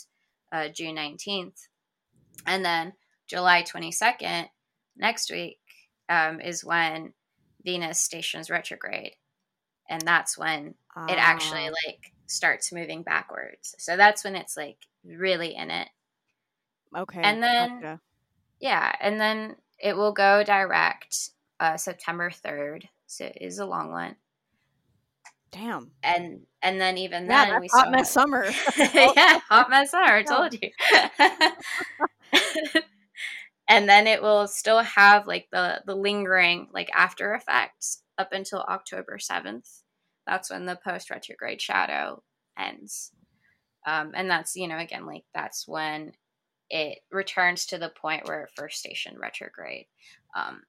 uh, 0.52 0.70
June 0.70 0.96
19th. 0.96 1.68
And 2.46 2.64
then 2.64 2.94
July 3.28 3.64
22nd, 3.64 4.48
next 4.98 5.32
week, 5.32 5.60
um, 6.10 6.40
is 6.40 6.64
when 6.64 7.14
Venus 7.64 8.00
stations 8.00 8.50
retrograde. 8.50 9.14
And 9.90 10.02
that's 10.02 10.38
when 10.38 10.76
it 11.08 11.18
actually 11.18 11.68
ah. 11.68 11.74
like 11.88 12.12
starts 12.28 12.72
moving 12.72 13.04
backwards. 13.04 13.76
So 13.78 13.98
that's 13.98 14.24
when 14.24 14.36
it's 14.36 14.58
like 14.58 14.78
really 15.04 15.56
in 15.56 15.70
it. 15.70 15.90
Okay. 16.96 17.22
And 17.22 17.44
then, 17.44 17.82
gotcha. 17.82 18.00
yeah, 18.60 18.96
and 19.02 19.20
then 19.20 19.56
it 19.80 19.96
will 19.96 20.14
go 20.14 20.44
direct 20.44 21.30
uh, 21.60 21.78
September 21.78 22.30
3rd. 22.30 22.84
So 23.08 23.26
it 23.26 23.38
is 23.42 23.60
a 23.60 23.66
long 23.66 23.92
one. 23.92 24.16
Damn. 25.52 25.92
And 26.04 26.42
and 26.62 26.82
then 26.82 26.98
even 26.98 27.28
yeah, 27.28 27.46
then 27.46 27.62
we 27.62 27.68
hot 27.68 27.90
mess 27.90 28.12
summer. 28.12 28.46
yeah, 28.78 29.40
hot 29.48 29.70
mess 29.70 29.92
summer. 29.92 30.06
I 30.06 30.24
told 30.28 30.54
you. 30.54 30.70
and 33.68 33.90
then 33.90 34.08
it 34.08 34.22
will 34.22 34.48
still 34.48 34.80
have 34.80 35.28
like 35.28 35.48
the 35.52 35.82
the 35.86 35.96
lingering 35.96 36.68
like 36.74 36.90
after 36.94 37.34
effects 37.34 38.04
up 38.18 38.32
until 38.32 38.60
October 38.62 39.18
seventh. 39.20 39.70
That's 40.28 40.50
when 40.50 40.66
the 40.66 40.80
post 40.84 41.10
retrograde 41.10 41.62
shadow 41.62 42.24
ends. 42.58 43.12
Um, 43.88 44.12
and 44.16 44.30
that's 44.30 44.56
you 44.56 44.68
know 44.68 44.78
again 44.78 45.06
like 45.06 45.24
that's 45.34 45.68
when 45.68 46.14
it 46.70 47.00
returns 47.12 47.66
to 47.68 47.78
the 47.78 47.90
point 47.90 48.28
where 48.28 48.44
it 48.44 48.52
first 48.56 48.80
stationed 48.80 49.20
retrograde. 49.20 49.86
Um, 50.36 50.62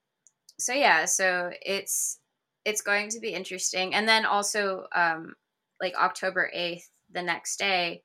so 0.59 0.72
yeah, 0.72 1.05
so 1.05 1.51
it's 1.62 2.18
it's 2.64 2.82
going 2.82 3.09
to 3.11 3.20
be 3.20 3.30
interesting. 3.30 3.94
And 3.94 4.09
then 4.09 4.26
also, 4.26 4.86
um, 4.94 5.34
like 5.80 5.94
October 5.94 6.51
8th, 6.55 6.82
the 7.12 7.22
next 7.22 7.59
day 7.59 8.03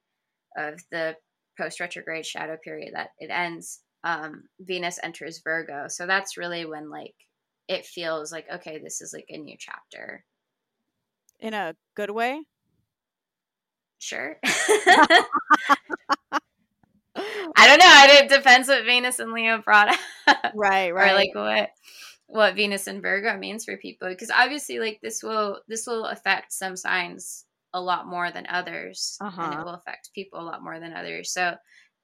of 0.56 0.80
the 0.92 1.16
post 1.60 1.80
retrograde 1.80 2.26
shadow 2.26 2.58
period 2.64 2.94
that 2.94 3.10
it 3.18 3.32
ends, 3.32 3.82
um, 4.04 4.44
Venus 4.60 5.00
enters 5.02 5.42
Virgo. 5.44 5.88
So 5.88 6.08
that's 6.08 6.38
really 6.38 6.66
when 6.66 6.90
like 6.90 7.16
it 7.68 7.86
feels 7.86 8.32
like, 8.32 8.46
okay, 8.52 8.80
this 8.80 9.02
is 9.02 9.14
like 9.14 9.28
a 9.30 9.38
new 9.38 9.56
chapter. 9.58 10.26
In 11.40 11.54
a 11.54 11.76
good 11.96 12.12
way? 12.12 12.44
Sure. 14.00 14.38
I 17.62 17.68
don't 17.68 17.80
know. 17.80 18.20
It 18.20 18.30
depends 18.30 18.68
what 18.68 18.86
Venus 18.86 19.20
and 19.20 19.34
Leo 19.34 19.60
brought 19.60 19.90
up. 19.90 20.00
Right, 20.56 20.92
right. 20.94 21.12
or 21.12 21.16
like 21.16 21.36
what 21.36 21.70
what 22.28 22.56
Venus 22.56 22.88
and 22.88 23.02
Virgo 23.02 23.38
means 23.38 23.66
for 23.66 23.76
people 23.76 24.08
because 24.08 24.32
obviously 24.32 24.80
like 24.80 25.00
this 25.02 25.22
will 25.22 25.60
this 25.68 25.86
will 25.86 26.06
affect 26.06 26.54
some 26.54 26.78
signs 26.78 27.46
a 27.74 27.82
lot 27.82 28.08
more 28.08 28.32
than 28.32 28.48
others 28.50 29.18
uh-huh. 29.20 29.42
and 29.42 29.54
it 29.54 29.56
uh-huh. 29.56 29.66
will 29.66 29.74
affect 29.74 30.14
people 30.14 30.40
a 30.40 30.44
lot 30.44 30.64
more 30.64 30.80
than 30.80 30.94
others. 30.94 31.32
So 31.32 31.56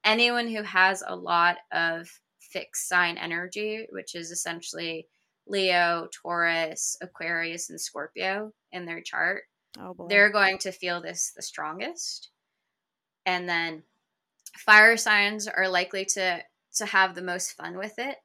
anyone 0.07 0.47
who 0.47 0.63
has 0.63 1.03
a 1.05 1.15
lot 1.15 1.57
of 1.71 2.09
fixed 2.39 2.87
sign 2.87 3.17
energy, 3.17 3.85
which 3.91 4.15
is 4.15 4.31
essentially 4.31 5.07
Leo, 5.45 6.07
Taurus, 6.11 6.97
Aquarius 7.01 7.69
and 7.69 7.79
Scorpio 7.79 8.51
in 8.71 8.85
their 8.85 9.01
chart, 9.01 9.43
oh 9.79 10.07
they're 10.09 10.31
going 10.31 10.57
to 10.59 10.71
feel 10.71 11.01
this 11.01 11.33
the 11.35 11.43
strongest. 11.43 12.29
And 13.25 13.47
then 13.47 13.83
fire 14.57 14.97
signs 14.97 15.47
are 15.47 15.67
likely 15.69 16.05
to 16.05 16.41
to 16.77 16.85
have 16.85 17.13
the 17.15 17.21
most 17.21 17.53
fun 17.53 17.77
with 17.77 17.99
it 17.99 18.17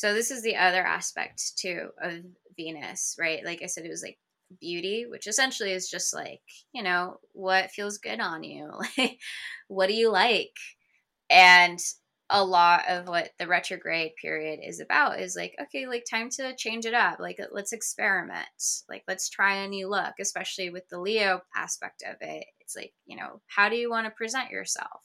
so 0.00 0.14
this 0.14 0.30
is 0.30 0.42
the 0.42 0.56
other 0.56 0.80
aspect 0.80 1.58
too 1.58 1.90
of 2.00 2.24
Venus, 2.56 3.16
right? 3.20 3.44
Like 3.44 3.60
I 3.62 3.66
said, 3.66 3.84
it 3.84 3.90
was 3.90 4.02
like 4.02 4.18
beauty, 4.58 5.04
which 5.06 5.26
essentially 5.26 5.72
is 5.72 5.90
just 5.90 6.14
like, 6.14 6.40
you 6.72 6.82
know, 6.82 7.18
what 7.32 7.70
feels 7.70 7.98
good 7.98 8.18
on 8.18 8.42
you? 8.42 8.70
Like, 8.96 9.18
what 9.68 9.88
do 9.88 9.92
you 9.92 10.10
like? 10.10 10.56
And 11.30 11.78
a 12.28 12.44
lot 12.44 12.84
of 12.88 13.08
what 13.08 13.30
the 13.38 13.46
retrograde 13.46 14.12
period 14.20 14.60
is 14.62 14.80
about 14.80 15.20
is 15.20 15.36
like, 15.36 15.54
okay, 15.62 15.86
like 15.86 16.04
time 16.10 16.30
to 16.30 16.54
change 16.56 16.86
it 16.86 16.94
up. 16.94 17.18
Like, 17.18 17.40
let's 17.52 17.72
experiment. 17.72 18.46
Like, 18.88 19.04
let's 19.08 19.28
try 19.28 19.56
a 19.56 19.68
new 19.68 19.88
look, 19.88 20.14
especially 20.20 20.70
with 20.70 20.88
the 20.88 21.00
Leo 21.00 21.40
aspect 21.56 22.02
of 22.08 22.16
it. 22.20 22.44
It's 22.60 22.76
like, 22.76 22.92
you 23.06 23.16
know, 23.16 23.40
how 23.48 23.68
do 23.68 23.76
you 23.76 23.90
want 23.90 24.06
to 24.06 24.12
present 24.12 24.50
yourself? 24.50 25.00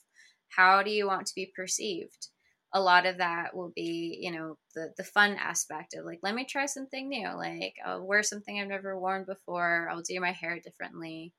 How 0.49 0.84
do 0.84 0.91
you 0.91 1.07
want 1.07 1.28
to 1.28 1.36
be 1.36 1.51
perceived? 1.55 2.30
a 2.76 2.82
lot 2.82 3.05
of 3.05 3.19
that 3.19 3.55
will 3.55 3.71
be, 3.73 4.19
you 4.21 4.32
know, 4.32 4.57
the 4.76 4.93
the 4.97 5.03
fun 5.03 5.38
aspect 5.39 5.93
of 5.95 6.03
like, 6.05 6.19
let 6.21 6.36
me 6.36 6.43
try 6.45 6.65
something 6.65 7.07
new. 7.07 7.30
Like, 7.30 7.76
I'll 7.86 8.05
wear 8.05 8.21
something 8.21 8.59
I've 8.59 8.67
never 8.67 8.99
worn 8.99 9.23
before. 9.23 9.88
I'll 9.89 10.01
do 10.01 10.19
my 10.19 10.34
hair 10.34 10.59
differently. 10.59 11.34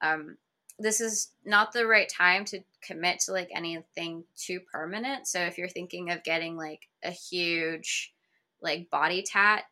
Um, 0.00 0.38
this 0.80 1.00
is 1.00 1.28
not 1.44 1.72
the 1.72 1.86
right 1.86 2.08
time 2.08 2.44
to 2.46 2.60
commit 2.80 3.20
to 3.20 3.32
like 3.32 3.50
anything 3.54 4.24
too 4.36 4.60
permanent. 4.72 5.26
So 5.28 5.40
if 5.40 5.58
you're 5.58 5.68
thinking 5.68 6.10
of 6.10 6.24
getting 6.24 6.56
like 6.56 6.88
a 7.02 7.10
huge 7.10 8.14
like 8.62 8.90
body 8.90 9.22
tat, 9.22 9.64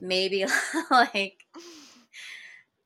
maybe 0.00 0.44
like 0.90 1.44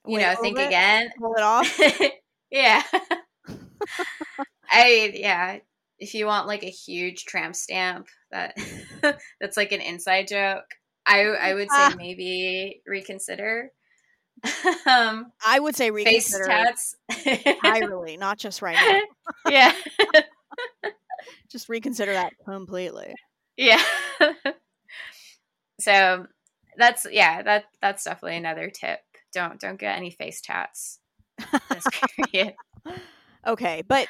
you 0.06 0.16
Wait, 0.16 0.22
know, 0.22 0.34
think 0.40 0.58
it, 0.58 0.66
again. 0.66 1.10
Pull 1.18 1.34
it 1.34 1.42
off. 1.42 1.80
yeah. 2.50 2.82
I 4.70 5.12
yeah, 5.14 5.58
if 5.98 6.14
you 6.14 6.26
want 6.26 6.46
like 6.46 6.62
a 6.62 6.70
huge 6.70 7.24
tramp 7.24 7.56
stamp 7.56 8.08
that 8.30 8.56
that's 9.40 9.56
like 9.56 9.72
an 9.72 9.80
inside 9.80 10.28
joke, 10.28 10.66
I 11.06 11.22
I 11.24 11.54
would 11.54 11.70
say 11.70 11.94
maybe 11.96 12.82
reconsider. 12.86 13.72
um, 14.86 15.32
I 15.44 15.58
would 15.58 15.76
say 15.76 15.90
reconsider 15.90 16.44
face 16.44 16.96
tats 17.06 17.46
entirely, 17.46 18.16
not 18.16 18.38
just 18.38 18.62
right 18.62 18.76
now. 18.76 19.00
yeah, 19.50 19.72
just 21.50 21.68
reconsider 21.68 22.12
that 22.12 22.32
completely. 22.44 23.14
Yeah. 23.56 23.82
so 25.80 26.26
that's 26.76 27.06
yeah 27.10 27.42
that 27.42 27.64
that's 27.80 28.04
definitely 28.04 28.36
another 28.36 28.70
tip. 28.70 29.00
Don't 29.32 29.58
don't 29.58 29.78
get 29.78 29.96
any 29.96 30.10
face 30.10 30.40
tats. 30.40 30.98
okay, 33.46 33.82
but 33.86 34.08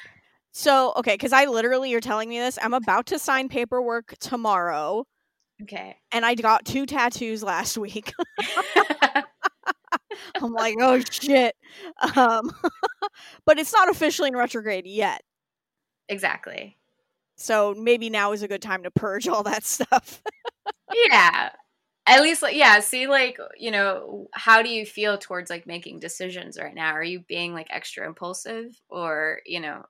so, 0.57 0.93
okay, 0.97 1.14
because 1.14 1.32
I 1.32 1.47
literally, 1.47 1.91
you're 1.91 2.01
telling 2.01 2.28
me 2.28 2.39
this. 2.39 2.61
I'm 2.62 2.74
about 2.74 3.07
to 3.07 3.18
sign 3.18 3.49
paperwork 3.49 4.14
tomorrow. 4.20 5.05
Okay. 5.61 5.97
And 6.12 6.24
I 6.24 6.37
got 6.37 6.64
two 6.64 6.87
tattoos 6.87 7.43
last 7.43 7.76
week. 7.76 8.12
I'm 10.43 10.53
like, 10.53 10.77
oh 10.81 11.01
shit. 11.01 11.55
Um, 12.17 12.51
but 13.45 13.59
it's 13.59 13.73
not 13.73 13.89
officially 13.89 14.29
in 14.29 14.37
retrograde 14.37 14.87
yet. 14.87 15.23
Exactly. 16.09 16.77
So 17.37 17.75
maybe 17.77 18.11
now 18.11 18.33
is 18.33 18.43
a 18.43 18.49
good 18.49 18.62
time 18.62 18.85
to 18.85 18.91
purge 18.91 19.27
all 19.27 19.43
that 19.45 19.65
stuff. 19.65 20.23
yeah. 21.09 21.51
At 22.07 22.21
least, 22.21 22.43
like, 22.43 22.55
yeah. 22.55 22.81
See, 22.81 23.07
like, 23.07 23.39
you 23.59 23.71
know, 23.71 24.29
how 24.33 24.61
do 24.61 24.69
you 24.69 24.85
feel 24.85 25.17
towards 25.17 25.49
like 25.49 25.67
making 25.67 26.01
decisions 26.01 26.59
right 26.61 26.75
now? 26.75 26.93
Are 26.93 27.03
you 27.03 27.21
being 27.21 27.55
like 27.55 27.69
extra 27.71 28.07
impulsive, 28.07 28.79
or 28.91 29.41
you 29.47 29.59
know, 29.59 29.87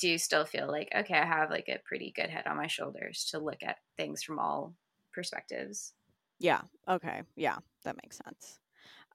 do 0.00 0.08
you 0.08 0.18
still 0.18 0.44
feel 0.44 0.66
like 0.68 0.90
okay 0.96 1.14
i 1.14 1.24
have 1.24 1.50
like 1.50 1.68
a 1.68 1.80
pretty 1.84 2.12
good 2.14 2.30
head 2.30 2.46
on 2.46 2.56
my 2.56 2.66
shoulders 2.66 3.28
to 3.30 3.38
look 3.38 3.62
at 3.62 3.76
things 3.96 4.22
from 4.22 4.38
all 4.38 4.74
perspectives 5.12 5.92
yeah 6.38 6.62
okay 6.88 7.22
yeah 7.36 7.56
that 7.84 7.96
makes 8.02 8.18
sense 8.24 8.59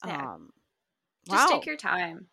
yeah. 0.07 0.33
um 0.33 0.49
just 1.29 1.49
wow. 1.49 1.55
take 1.55 1.65
your 1.65 1.77
time 1.77 2.27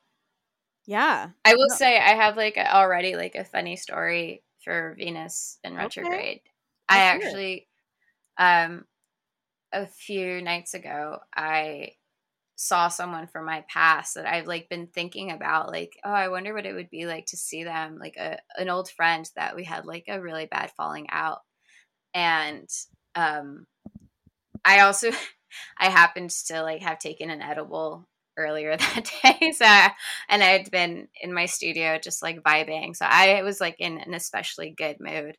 yeah 0.86 1.30
i 1.44 1.54
will 1.54 1.68
no. 1.68 1.76
say 1.76 1.98
i 1.98 2.14
have 2.14 2.36
like 2.36 2.56
already 2.56 3.16
like 3.16 3.34
a 3.34 3.44
funny 3.44 3.76
story 3.76 4.42
for 4.64 4.94
venus 4.98 5.58
in 5.64 5.74
retrograde 5.74 6.40
okay. 6.40 6.42
i 6.88 6.98
actually 6.98 7.68
um 8.38 8.84
a 9.72 9.86
few 9.86 10.42
nights 10.42 10.74
ago 10.74 11.18
i 11.34 11.92
saw 12.62 12.88
someone 12.88 13.26
from 13.26 13.44
my 13.44 13.64
past 13.68 14.14
that 14.14 14.26
I've 14.26 14.46
like 14.46 14.68
been 14.68 14.86
thinking 14.86 15.32
about 15.32 15.70
like 15.70 15.98
oh 16.04 16.12
I 16.12 16.28
wonder 16.28 16.54
what 16.54 16.64
it 16.64 16.74
would 16.74 16.90
be 16.90 17.06
like 17.06 17.26
to 17.26 17.36
see 17.36 17.64
them 17.64 17.98
like 17.98 18.16
a 18.16 18.38
an 18.56 18.68
old 18.68 18.88
friend 18.88 19.28
that 19.34 19.56
we 19.56 19.64
had 19.64 19.84
like 19.84 20.04
a 20.06 20.20
really 20.20 20.46
bad 20.46 20.70
falling 20.76 21.08
out 21.10 21.40
and 22.14 22.68
um 23.16 23.66
I 24.64 24.80
also 24.80 25.10
I 25.78 25.90
happened 25.90 26.30
to 26.46 26.62
like 26.62 26.82
have 26.82 26.98
taken 26.98 27.30
an 27.30 27.42
edible 27.42 28.08
earlier 28.36 28.76
that 28.78 29.10
day. 29.22 29.52
So, 29.52 29.64
and 29.64 30.42
I 30.42 30.46
had 30.48 30.70
been 30.70 31.08
in 31.20 31.32
my 31.32 31.46
studio 31.46 31.98
just 31.98 32.22
like 32.22 32.42
vibing. 32.42 32.96
So 32.96 33.06
I 33.08 33.42
was 33.42 33.60
like 33.60 33.76
in 33.78 33.98
an 33.98 34.14
especially 34.14 34.70
good 34.70 34.96
mood 35.00 35.36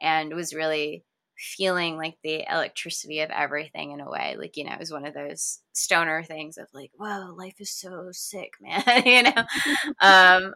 and 0.00 0.34
was 0.34 0.54
really 0.54 1.04
feeling 1.36 1.96
like 1.96 2.16
the 2.22 2.44
electricity 2.50 3.20
of 3.20 3.30
everything 3.30 3.92
in 3.92 4.00
a 4.00 4.10
way. 4.10 4.36
Like, 4.38 4.56
you 4.56 4.64
know, 4.64 4.72
it 4.72 4.78
was 4.78 4.92
one 4.92 5.06
of 5.06 5.14
those 5.14 5.60
stoner 5.72 6.22
things 6.22 6.58
of 6.58 6.66
like, 6.74 6.90
whoa, 6.96 7.34
life 7.36 7.56
is 7.60 7.70
so 7.70 8.08
sick, 8.12 8.52
man, 8.60 8.82
you 9.06 9.22
know? 9.22 9.44
um, 10.00 10.54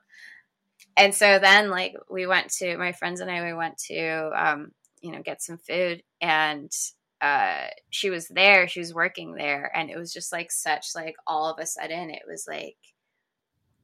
and 0.97 1.15
so 1.15 1.39
then 1.39 1.71
like 1.71 1.95
we 2.11 2.27
went 2.27 2.51
to 2.51 2.77
my 2.77 2.93
friends 2.93 3.21
and 3.21 3.31
I, 3.31 3.43
we 3.45 3.55
went 3.55 3.79
to, 3.89 4.31
um, 4.35 4.73
you 5.01 5.13
know, 5.13 5.23
get 5.23 5.43
some 5.43 5.59
food 5.59 6.03
and 6.21 6.71
uh, 7.25 7.69
she 7.89 8.11
was 8.11 8.29
there, 8.29 8.69
she 8.69 8.81
was 8.81 8.93
working 8.93 9.35
there, 9.35 9.71
and 9.75 9.89
it 9.89 9.97
was 9.97 10.13
just 10.13 10.31
like 10.31 10.53
such 10.53 10.89
like 10.95 11.17
all 11.27 11.51
of 11.51 11.59
a 11.59 11.65
sudden 11.65 12.11
it 12.11 12.25
was 12.29 12.45
like 12.47 12.77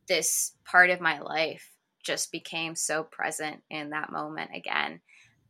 this 0.09 0.53
part 0.67 0.91
of 0.91 1.01
my 1.01 1.21
life 1.21 1.71
just 2.05 2.31
became 2.31 2.75
so 2.75 3.03
present 3.03 3.63
in 3.71 3.91
that 3.91 4.13
moment 4.13 4.51
again. 4.55 5.01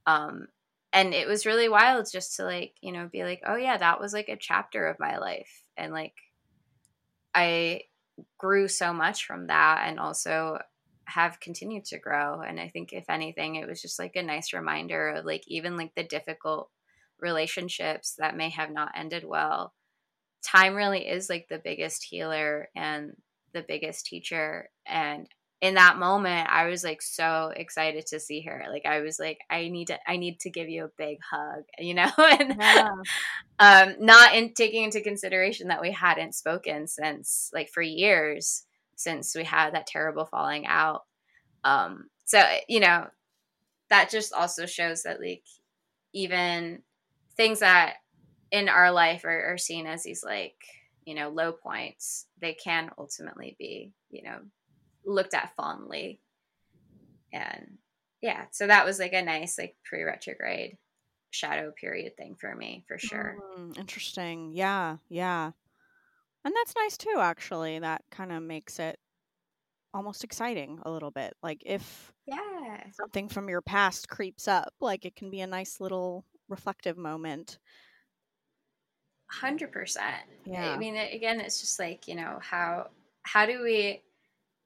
Um, 0.07 0.47
and 0.93 1.13
it 1.13 1.27
was 1.27 1.47
really 1.47 1.69
wild 1.69 2.07
just 2.13 2.37
to 2.37 2.45
like, 2.45 2.75
you 2.81 2.93
know, 2.93 3.09
be 3.11 3.25
like, 3.25 3.43
oh 3.45 3.57
yeah, 3.57 3.77
that 3.77 4.01
was 4.01 4.13
like 4.13 4.29
a 4.29 4.37
chapter 4.37 4.87
of 4.87 5.01
my 5.01 5.19
life. 5.19 5.65
And 5.77 5.93
like 5.93 6.15
I 7.35 7.83
grew 8.39 8.69
so 8.69 8.93
much 8.93 9.25
from 9.25 9.49
that 9.49 9.85
and 9.89 9.99
also 9.99 10.59
have 11.07 11.41
continued 11.41 11.87
to 11.87 11.99
grow. 11.99 12.41
And 12.41 12.61
I 12.61 12.69
think 12.69 12.93
if 12.93 13.11
anything, 13.11 13.57
it 13.57 13.67
was 13.67 13.83
just 13.83 13.99
like 13.99 14.15
a 14.15 14.23
nice 14.23 14.53
reminder 14.53 15.09
of 15.09 15.25
like 15.25 15.43
even 15.49 15.77
like 15.77 15.93
the 15.97 16.05
difficult 16.05 16.71
relationships 17.23 18.17
that 18.19 18.37
may 18.37 18.51
have 18.51 18.71
not 18.71 18.93
ended 18.95 19.25
well 19.25 19.73
time 20.43 20.75
really 20.75 21.07
is 21.07 21.29
like 21.29 21.49
the 21.49 21.61
biggest 21.63 22.05
healer 22.05 22.69
and 22.75 23.13
the 23.53 23.65
biggest 23.67 24.07
teacher. 24.07 24.71
And 24.87 25.29
in 25.61 25.75
that 25.75 25.99
moment 25.99 26.49
i 26.51 26.65
was 26.65 26.83
like 26.83 27.03
so 27.03 27.53
excited 27.55 28.07
to 28.07 28.19
see 28.19 28.41
her. 28.41 28.65
Like 28.71 28.87
i 28.87 29.01
was 29.01 29.19
like 29.19 29.41
i 29.51 29.69
need 29.69 29.89
to 29.89 29.99
i 30.11 30.17
need 30.17 30.41
to 30.41 30.51
give 30.51 30.71
you 30.71 30.85
a 30.85 30.91
big 30.97 31.19
hug 31.31 31.65
you 31.79 31.95
know? 31.95 32.11
And 32.19 32.57
yeah. 32.59 32.89
um 33.59 33.95
not 34.01 34.35
in 34.35 34.55
taking 34.55 34.85
into 34.85 35.03
consideration 35.03 35.69
that 35.69 35.83
we 35.83 35.93
hadn't 35.93 36.35
spoken 36.35 36.87
since 36.87 37.51
like 37.53 37.69
for 37.69 37.83
years 37.83 38.65
since 38.97 39.35
we 39.35 39.45
had 39.45 39.75
that 39.75 39.87
terrible 39.87 40.25
falling 40.25 40.67
out. 40.67 41.03
Um 41.63 42.09
so 42.25 42.43
you 42.69 42.81
know 42.81 43.09
that 43.91 44.09
just 44.09 44.33
also 44.33 44.65
shows 44.65 45.03
that 45.03 45.21
like 45.21 45.43
even 46.15 46.83
things 47.41 47.61
that 47.61 47.95
in 48.51 48.69
our 48.69 48.93
life 48.93 49.25
are, 49.25 49.53
are 49.53 49.59
seen 49.59 49.87
as 49.87 50.03
these 50.03 50.23
like 50.23 50.57
you 51.07 51.15
know 51.15 51.31
low 51.31 51.53
points 51.53 52.27
they 52.39 52.53
can 52.53 52.91
ultimately 52.99 53.57
be 53.59 53.95
you 54.11 54.23
know 54.23 54.39
looked 55.07 55.33
at 55.33 55.55
fondly. 55.57 56.21
And 57.33 57.79
yeah 58.21 58.45
so 58.51 58.67
that 58.67 58.85
was 58.85 58.99
like 58.99 59.15
a 59.15 59.23
nice 59.23 59.57
like 59.59 59.75
pre-retrograde 59.85 60.77
shadow 61.31 61.73
period 61.81 62.17
thing 62.17 62.37
for 62.39 62.55
me 62.55 62.85
for 62.87 62.99
sure. 62.99 63.37
Mm, 63.59 63.79
interesting. 63.79 64.51
Yeah 64.53 64.99
yeah. 65.09 65.53
And 66.45 66.55
that's 66.55 66.75
nice 66.77 66.99
too 66.99 67.17
actually. 67.19 67.79
That 67.79 68.03
kind 68.11 68.33
of 68.33 68.43
makes 68.43 68.79
it 68.79 68.99
almost 69.95 70.25
exciting 70.25 70.79
a 70.83 70.91
little 70.91 71.11
bit. 71.11 71.33
Like 71.43 71.63
if 71.65 72.13
yeah. 72.27 72.83
something 72.93 73.31
from 73.31 73.49
your 73.49 73.63
past 73.63 74.11
creeps 74.11 74.47
up 74.47 74.75
like 74.81 75.07
it 75.07 75.17
can 75.17 75.31
be 75.31 75.41
a 75.41 75.47
nice 75.47 75.81
little 75.81 76.27
reflective 76.51 76.99
moment. 76.99 77.59
Hundred 79.31 79.73
percent. 79.73 80.27
Yeah. 80.45 80.71
I 80.71 80.77
mean, 80.77 80.97
again, 80.97 81.41
it's 81.41 81.61
just 81.61 81.79
like 81.79 82.09
you 82.09 82.17
know 82.17 82.39
how 82.43 82.89
how 83.23 83.47
do 83.47 83.63
we 83.63 84.03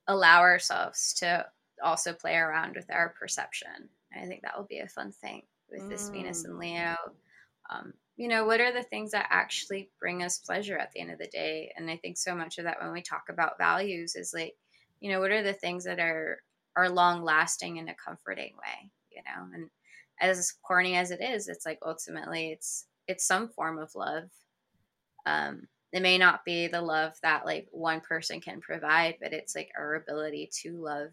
allow 0.08 0.40
ourselves 0.40 1.14
to 1.14 1.46
also 1.82 2.12
play 2.12 2.36
around 2.36 2.76
with 2.76 2.90
our 2.90 3.10
perception? 3.10 3.88
I 4.16 4.26
think 4.26 4.42
that 4.42 4.56
will 4.56 4.66
be 4.66 4.78
a 4.78 4.88
fun 4.88 5.12
thing 5.12 5.42
with 5.70 5.82
mm. 5.82 5.88
this 5.90 6.08
Venus 6.08 6.44
and 6.44 6.54
mm. 6.54 6.60
Leo. 6.60 6.96
Um, 7.70 7.94
you 8.16 8.28
know, 8.28 8.44
what 8.44 8.60
are 8.60 8.72
the 8.72 8.82
things 8.82 9.10
that 9.10 9.26
actually 9.30 9.90
bring 9.98 10.22
us 10.22 10.38
pleasure 10.38 10.78
at 10.78 10.92
the 10.92 11.00
end 11.00 11.10
of 11.10 11.18
the 11.18 11.26
day? 11.26 11.72
And 11.76 11.90
I 11.90 11.96
think 11.96 12.16
so 12.16 12.34
much 12.34 12.58
of 12.58 12.64
that 12.64 12.80
when 12.80 12.92
we 12.92 13.02
talk 13.02 13.24
about 13.28 13.58
values 13.58 14.14
is 14.14 14.32
like, 14.32 14.54
you 15.00 15.10
know, 15.10 15.20
what 15.20 15.32
are 15.32 15.42
the 15.42 15.52
things 15.52 15.84
that 15.84 15.98
are 15.98 16.38
are 16.76 16.88
long 16.88 17.22
lasting 17.22 17.76
in 17.76 17.88
a 17.88 17.94
comforting 17.94 18.54
way? 18.56 18.90
You 19.10 19.22
know, 19.26 19.48
and 19.52 19.68
as 20.20 20.52
corny 20.66 20.96
as 20.96 21.10
it 21.10 21.20
is, 21.22 21.48
it's 21.48 21.66
like 21.66 21.78
ultimately 21.84 22.50
it's 22.50 22.86
it's 23.06 23.26
some 23.26 23.48
form 23.48 23.78
of 23.78 23.94
love. 23.94 24.30
Um, 25.26 25.68
it 25.92 26.02
may 26.02 26.18
not 26.18 26.44
be 26.44 26.66
the 26.66 26.80
love 26.82 27.14
that 27.22 27.46
like 27.46 27.68
one 27.70 28.00
person 28.00 28.40
can 28.40 28.60
provide, 28.60 29.16
but 29.20 29.32
it's 29.32 29.54
like 29.54 29.70
our 29.78 29.94
ability 29.94 30.50
to 30.62 30.82
love 30.82 31.10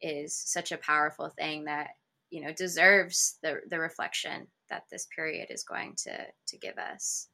is 0.00 0.36
such 0.36 0.72
a 0.72 0.78
powerful 0.78 1.30
thing 1.30 1.64
that 1.64 1.90
you 2.30 2.42
know 2.42 2.52
deserves 2.52 3.38
the 3.42 3.60
the 3.70 3.78
reflection 3.78 4.46
that 4.70 4.84
this 4.90 5.08
period 5.14 5.46
is 5.50 5.64
going 5.64 5.94
to 6.04 6.16
to 6.46 6.58
give 6.58 6.76
us. 6.78 7.28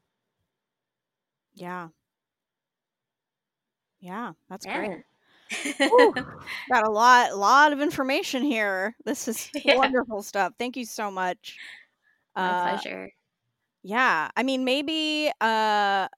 Yeah. 1.54 1.88
Yeah, 4.00 4.32
that's 4.48 4.66
yeah. 4.66 4.86
great. 4.86 5.04
Ooh, 5.80 6.14
got 6.70 6.86
a 6.86 6.90
lot, 6.90 7.30
a 7.30 7.36
lot 7.36 7.72
of 7.72 7.80
information 7.80 8.42
here. 8.42 8.94
This 9.04 9.28
is 9.28 9.50
yeah. 9.64 9.76
wonderful 9.76 10.22
stuff. 10.22 10.52
Thank 10.58 10.76
you 10.76 10.84
so 10.84 11.10
much. 11.10 11.56
My 12.36 12.48
uh, 12.48 12.70
pleasure. 12.70 13.10
Yeah, 13.82 14.30
I 14.36 14.42
mean, 14.42 14.64
maybe 14.64 15.30
uh, 15.40 16.08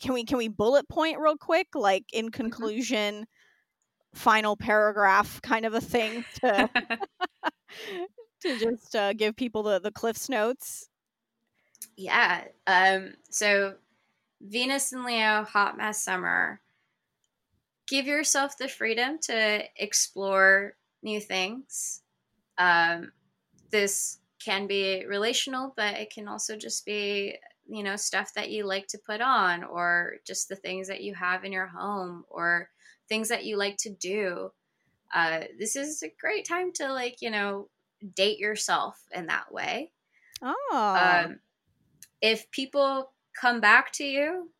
can 0.00 0.14
we 0.14 0.24
can 0.24 0.38
we 0.38 0.48
bullet 0.48 0.88
point 0.88 1.18
real 1.18 1.36
quick, 1.36 1.68
like 1.74 2.04
in 2.12 2.26
mm-hmm. 2.26 2.30
conclusion, 2.30 3.14
mm-hmm. 3.14 4.18
final 4.18 4.56
paragraph 4.56 5.42
kind 5.42 5.66
of 5.66 5.74
a 5.74 5.80
thing 5.80 6.24
to 6.40 6.70
to 8.42 8.58
just 8.58 8.94
uh, 8.94 9.12
give 9.12 9.36
people 9.36 9.62
the 9.64 9.80
the 9.80 9.90
Cliff's 9.90 10.28
notes. 10.28 10.88
Yeah. 11.96 12.44
Um. 12.66 13.14
So, 13.30 13.74
Venus 14.40 14.92
and 14.92 15.04
Leo, 15.04 15.42
hot 15.44 15.76
mess 15.76 16.00
summer 16.02 16.60
give 17.88 18.06
yourself 18.06 18.56
the 18.58 18.68
freedom 18.68 19.18
to 19.22 19.62
explore 19.76 20.74
new 21.02 21.20
things. 21.20 22.02
Um, 22.58 23.12
this 23.70 24.18
can 24.44 24.66
be 24.66 25.04
relational, 25.06 25.72
but 25.76 25.94
it 25.94 26.10
can 26.12 26.28
also 26.28 26.56
just 26.56 26.84
be, 26.84 27.36
you 27.66 27.82
know, 27.82 27.96
stuff 27.96 28.32
that 28.34 28.50
you 28.50 28.64
like 28.64 28.86
to 28.88 28.98
put 28.98 29.20
on 29.20 29.64
or 29.64 30.16
just 30.26 30.48
the 30.48 30.56
things 30.56 30.88
that 30.88 31.02
you 31.02 31.14
have 31.14 31.44
in 31.44 31.52
your 31.52 31.66
home 31.66 32.24
or 32.28 32.70
things 33.08 33.28
that 33.28 33.44
you 33.44 33.56
like 33.56 33.76
to 33.78 33.90
do. 33.90 34.50
Uh, 35.14 35.40
this 35.58 35.74
is 35.74 36.02
a 36.02 36.12
great 36.20 36.46
time 36.46 36.72
to, 36.72 36.92
like, 36.92 37.22
you 37.22 37.30
know, 37.30 37.68
date 38.14 38.38
yourself 38.38 39.02
in 39.12 39.26
that 39.26 39.50
way. 39.52 39.90
Oh. 40.42 41.24
Um, 41.26 41.40
if 42.20 42.50
people 42.50 43.12
come 43.40 43.60
back 43.60 43.92
to 43.92 44.04
you, 44.04 44.50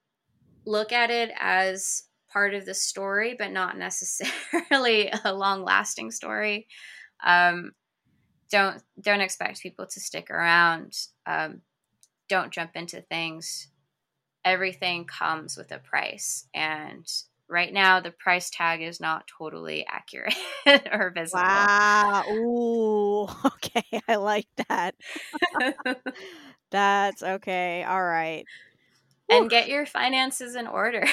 look 0.64 0.92
at 0.92 1.10
it 1.10 1.30
as 1.38 2.04
part 2.32 2.54
of 2.54 2.66
the 2.66 2.74
story, 2.74 3.34
but 3.38 3.52
not 3.52 3.78
necessarily 3.78 5.12
a 5.24 5.32
long 5.32 5.62
lasting 5.62 6.10
story. 6.10 6.66
Um, 7.24 7.72
don't 8.50 8.82
don't 9.00 9.20
expect 9.20 9.62
people 9.62 9.86
to 9.86 10.00
stick 10.00 10.30
around. 10.30 10.96
Um, 11.26 11.62
don't 12.28 12.52
jump 12.52 12.72
into 12.74 13.00
things. 13.02 13.68
Everything 14.44 15.04
comes 15.04 15.56
with 15.56 15.72
a 15.72 15.78
price, 15.78 16.46
and 16.54 17.06
right 17.48 17.72
now 17.72 18.00
the 18.00 18.10
price 18.10 18.50
tag 18.50 18.82
is 18.82 19.00
not 19.00 19.26
totally 19.26 19.86
accurate 19.90 20.34
or 20.92 21.12
visible. 21.14 21.42
Wow. 21.42 22.24
Ooh. 22.30 23.28
Okay, 23.58 24.00
I 24.08 24.16
like 24.16 24.46
that. 24.68 24.94
That's 26.70 27.22
okay. 27.22 27.82
All 27.82 28.02
right. 28.02 28.44
And 29.28 29.50
get 29.50 29.68
your 29.68 29.84
finances 29.84 30.54
in 30.54 30.66
order. 30.66 31.04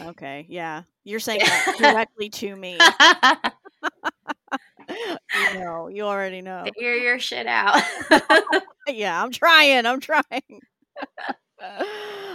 Okay, 0.00 0.46
yeah. 0.48 0.82
You're 1.04 1.20
saying 1.20 1.40
that 1.40 1.76
directly 1.78 2.30
to 2.30 2.56
me. 2.56 2.78
you 4.88 5.60
know, 5.60 5.88
you 5.88 6.04
already 6.04 6.40
know. 6.40 6.64
Figure 6.64 6.94
your 6.94 7.18
shit 7.18 7.46
out. 7.46 7.82
yeah, 8.88 9.22
I'm 9.22 9.30
trying. 9.30 9.86
I'm 9.86 10.00
trying. 10.00 10.22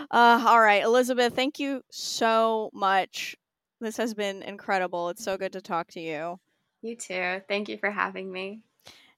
Uh, 0.10 0.42
all 0.48 0.62
right, 0.62 0.84
Elizabeth, 0.84 1.36
thank 1.36 1.60
you 1.60 1.82
so 1.92 2.70
much. 2.74 3.36
This 3.82 3.98
has 3.98 4.14
been 4.14 4.42
incredible. 4.42 5.10
It's 5.10 5.22
so 5.22 5.36
good 5.36 5.52
to 5.52 5.60
talk 5.60 5.90
to 5.90 6.00
you. 6.00 6.40
You 6.82 6.96
too. 6.96 7.42
Thank 7.50 7.68
you 7.68 7.78
for 7.78 7.92
having 7.92 8.32
me. 8.32 8.62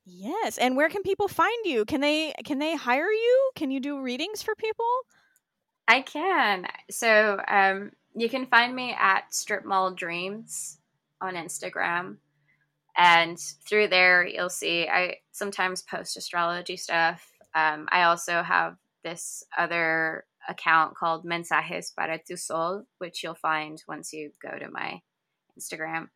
Yes, 0.06 0.58
and 0.58 0.76
where 0.76 0.90
can 0.90 1.04
people 1.04 1.28
find 1.28 1.64
you? 1.64 1.86
Can 1.86 2.02
they 2.02 2.34
can 2.44 2.58
they 2.58 2.76
hire 2.76 3.12
you? 3.12 3.52
Can 3.56 3.70
you 3.70 3.80
do 3.80 4.02
readings 4.02 4.42
for 4.42 4.56
people? 4.56 4.86
I 5.88 6.02
can. 6.02 6.66
So, 6.90 7.40
um, 7.48 7.92
you 8.22 8.30
can 8.30 8.46
find 8.46 8.76
me 8.76 8.96
at 9.00 9.34
Strip 9.34 9.66
Mall 9.66 9.92
Dreams 9.92 10.78
on 11.22 11.36
Instagram. 11.36 12.18
And 12.98 13.40
through 13.68 13.88
there, 13.88 14.26
you'll 14.26 14.50
see 14.50 14.88
I 14.88 15.18
sometimes 15.32 15.82
post 15.84 16.18
astrology 16.18 16.76
stuff. 16.76 17.26
Um, 17.56 17.88
I 17.92 18.04
also 18.04 18.44
have 18.44 18.76
this 19.04 19.44
other 19.58 20.26
account 20.48 20.96
called 20.96 21.26
Mensajes 21.26 21.96
para 21.96 22.20
tu 22.26 22.36
Sol, 22.36 22.84
which 22.98 23.24
you'll 23.24 23.36
find 23.36 23.82
once 23.88 24.12
you 24.12 24.32
go 24.42 24.58
to 24.58 24.70
my 24.70 25.00
Instagram. 25.58 26.10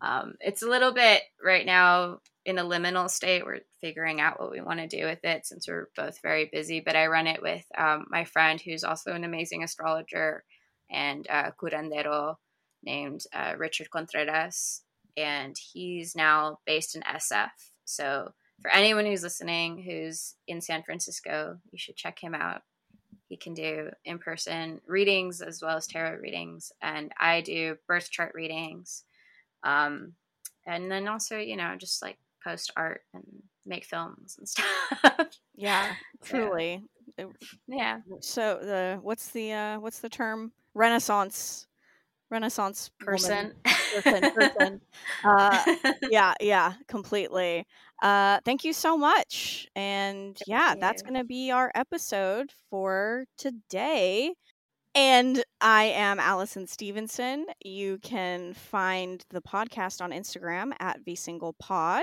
Um, 0.00 0.34
it's 0.40 0.62
a 0.62 0.68
little 0.68 0.92
bit 0.92 1.22
right 1.44 1.66
now 1.66 2.20
in 2.46 2.58
a 2.58 2.64
liminal 2.64 3.10
state. 3.10 3.44
We're 3.44 3.60
figuring 3.80 4.20
out 4.20 4.40
what 4.40 4.50
we 4.50 4.62
want 4.62 4.80
to 4.80 4.86
do 4.86 5.04
with 5.04 5.22
it 5.24 5.46
since 5.46 5.68
we're 5.68 5.88
both 5.94 6.22
very 6.22 6.48
busy. 6.50 6.80
But 6.80 6.96
I 6.96 7.08
run 7.08 7.26
it 7.26 7.42
with 7.42 7.64
um, 7.76 8.06
my 8.08 8.24
friend 8.24 8.60
who's 8.60 8.84
also 8.84 9.12
an 9.12 9.24
amazing 9.24 9.62
astrologer 9.62 10.44
and 10.90 11.26
a 11.28 11.52
curandero 11.52 12.36
named 12.82 13.24
uh, 13.32 13.54
Richard 13.56 13.90
Contreras. 13.90 14.82
And 15.16 15.56
he's 15.58 16.14
now 16.16 16.58
based 16.66 16.94
in 16.94 17.02
SF. 17.02 17.50
So 17.84 18.32
for 18.62 18.70
anyone 18.70 19.06
who's 19.06 19.22
listening 19.22 19.82
who's 19.82 20.34
in 20.46 20.60
San 20.60 20.82
Francisco, 20.82 21.58
you 21.70 21.78
should 21.78 21.96
check 21.96 22.18
him 22.18 22.34
out. 22.34 22.62
He 23.28 23.36
can 23.36 23.54
do 23.54 23.90
in 24.04 24.18
person 24.18 24.80
readings 24.86 25.40
as 25.40 25.62
well 25.62 25.76
as 25.76 25.86
tarot 25.86 26.18
readings. 26.18 26.72
And 26.82 27.12
I 27.18 27.42
do 27.42 27.76
birth 27.86 28.10
chart 28.10 28.32
readings. 28.34 29.04
Um, 29.62 30.14
and 30.66 30.90
then 30.90 31.08
also, 31.08 31.38
you 31.38 31.56
know, 31.56 31.76
just 31.78 32.02
like 32.02 32.18
post 32.42 32.72
art 32.76 33.02
and 33.14 33.24
make 33.66 33.84
films 33.84 34.36
and 34.38 34.48
stuff. 35.02 35.28
Yeah, 35.54 35.92
truly. 36.24 36.84
Yeah. 37.66 38.00
So 38.20 38.58
the 38.62 38.98
what's 39.02 39.30
the 39.30 39.52
uh 39.52 39.80
what's 39.80 40.00
the 40.00 40.08
term? 40.08 40.52
Renaissance 40.74 41.66
Renaissance 42.30 42.90
person. 43.00 43.52
person, 43.64 44.32
person. 44.32 44.80
Uh, 45.24 45.76
yeah, 46.10 46.32
yeah, 46.40 46.74
completely. 46.86 47.66
Uh, 48.02 48.38
thank 48.44 48.64
you 48.64 48.72
so 48.72 48.96
much. 48.96 49.68
And 49.74 50.36
thank 50.36 50.48
yeah, 50.48 50.74
you. 50.74 50.80
that's 50.80 51.02
going 51.02 51.16
to 51.16 51.24
be 51.24 51.50
our 51.50 51.70
episode 51.74 52.52
for 52.70 53.24
today. 53.36 54.32
And 54.94 55.44
I 55.60 55.84
am 55.84 56.18
Allison 56.18 56.66
Stevenson. 56.66 57.46
You 57.64 57.98
can 57.98 58.54
find 58.54 59.24
the 59.30 59.42
podcast 59.42 60.00
on 60.00 60.10
Instagram 60.10 60.72
at 60.80 61.04
vsinglepod, 61.04 62.02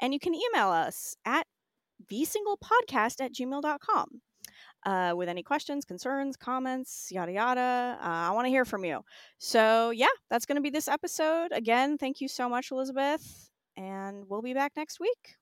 and 0.00 0.12
you 0.12 0.20
can 0.20 0.34
email 0.34 0.68
us 0.68 1.16
at 1.24 1.46
vsinglepodcast 2.10 3.20
at 3.20 3.34
gmail.com 3.34 4.20
uh, 4.84 5.14
with 5.16 5.28
any 5.28 5.42
questions, 5.42 5.84
concerns, 5.84 6.36
comments, 6.36 7.08
yada 7.10 7.32
yada. 7.32 7.98
Uh, 8.00 8.06
I 8.06 8.30
want 8.32 8.46
to 8.46 8.50
hear 8.50 8.64
from 8.64 8.84
you. 8.84 9.04
So, 9.38 9.90
yeah, 9.90 10.06
that's 10.30 10.46
going 10.46 10.56
to 10.56 10.62
be 10.62 10.70
this 10.70 10.88
episode. 10.88 11.48
Again, 11.52 11.98
thank 11.98 12.20
you 12.20 12.28
so 12.28 12.48
much, 12.48 12.70
Elizabeth, 12.70 13.50
and 13.76 14.24
we'll 14.28 14.42
be 14.42 14.54
back 14.54 14.72
next 14.76 15.00
week. 15.00 15.36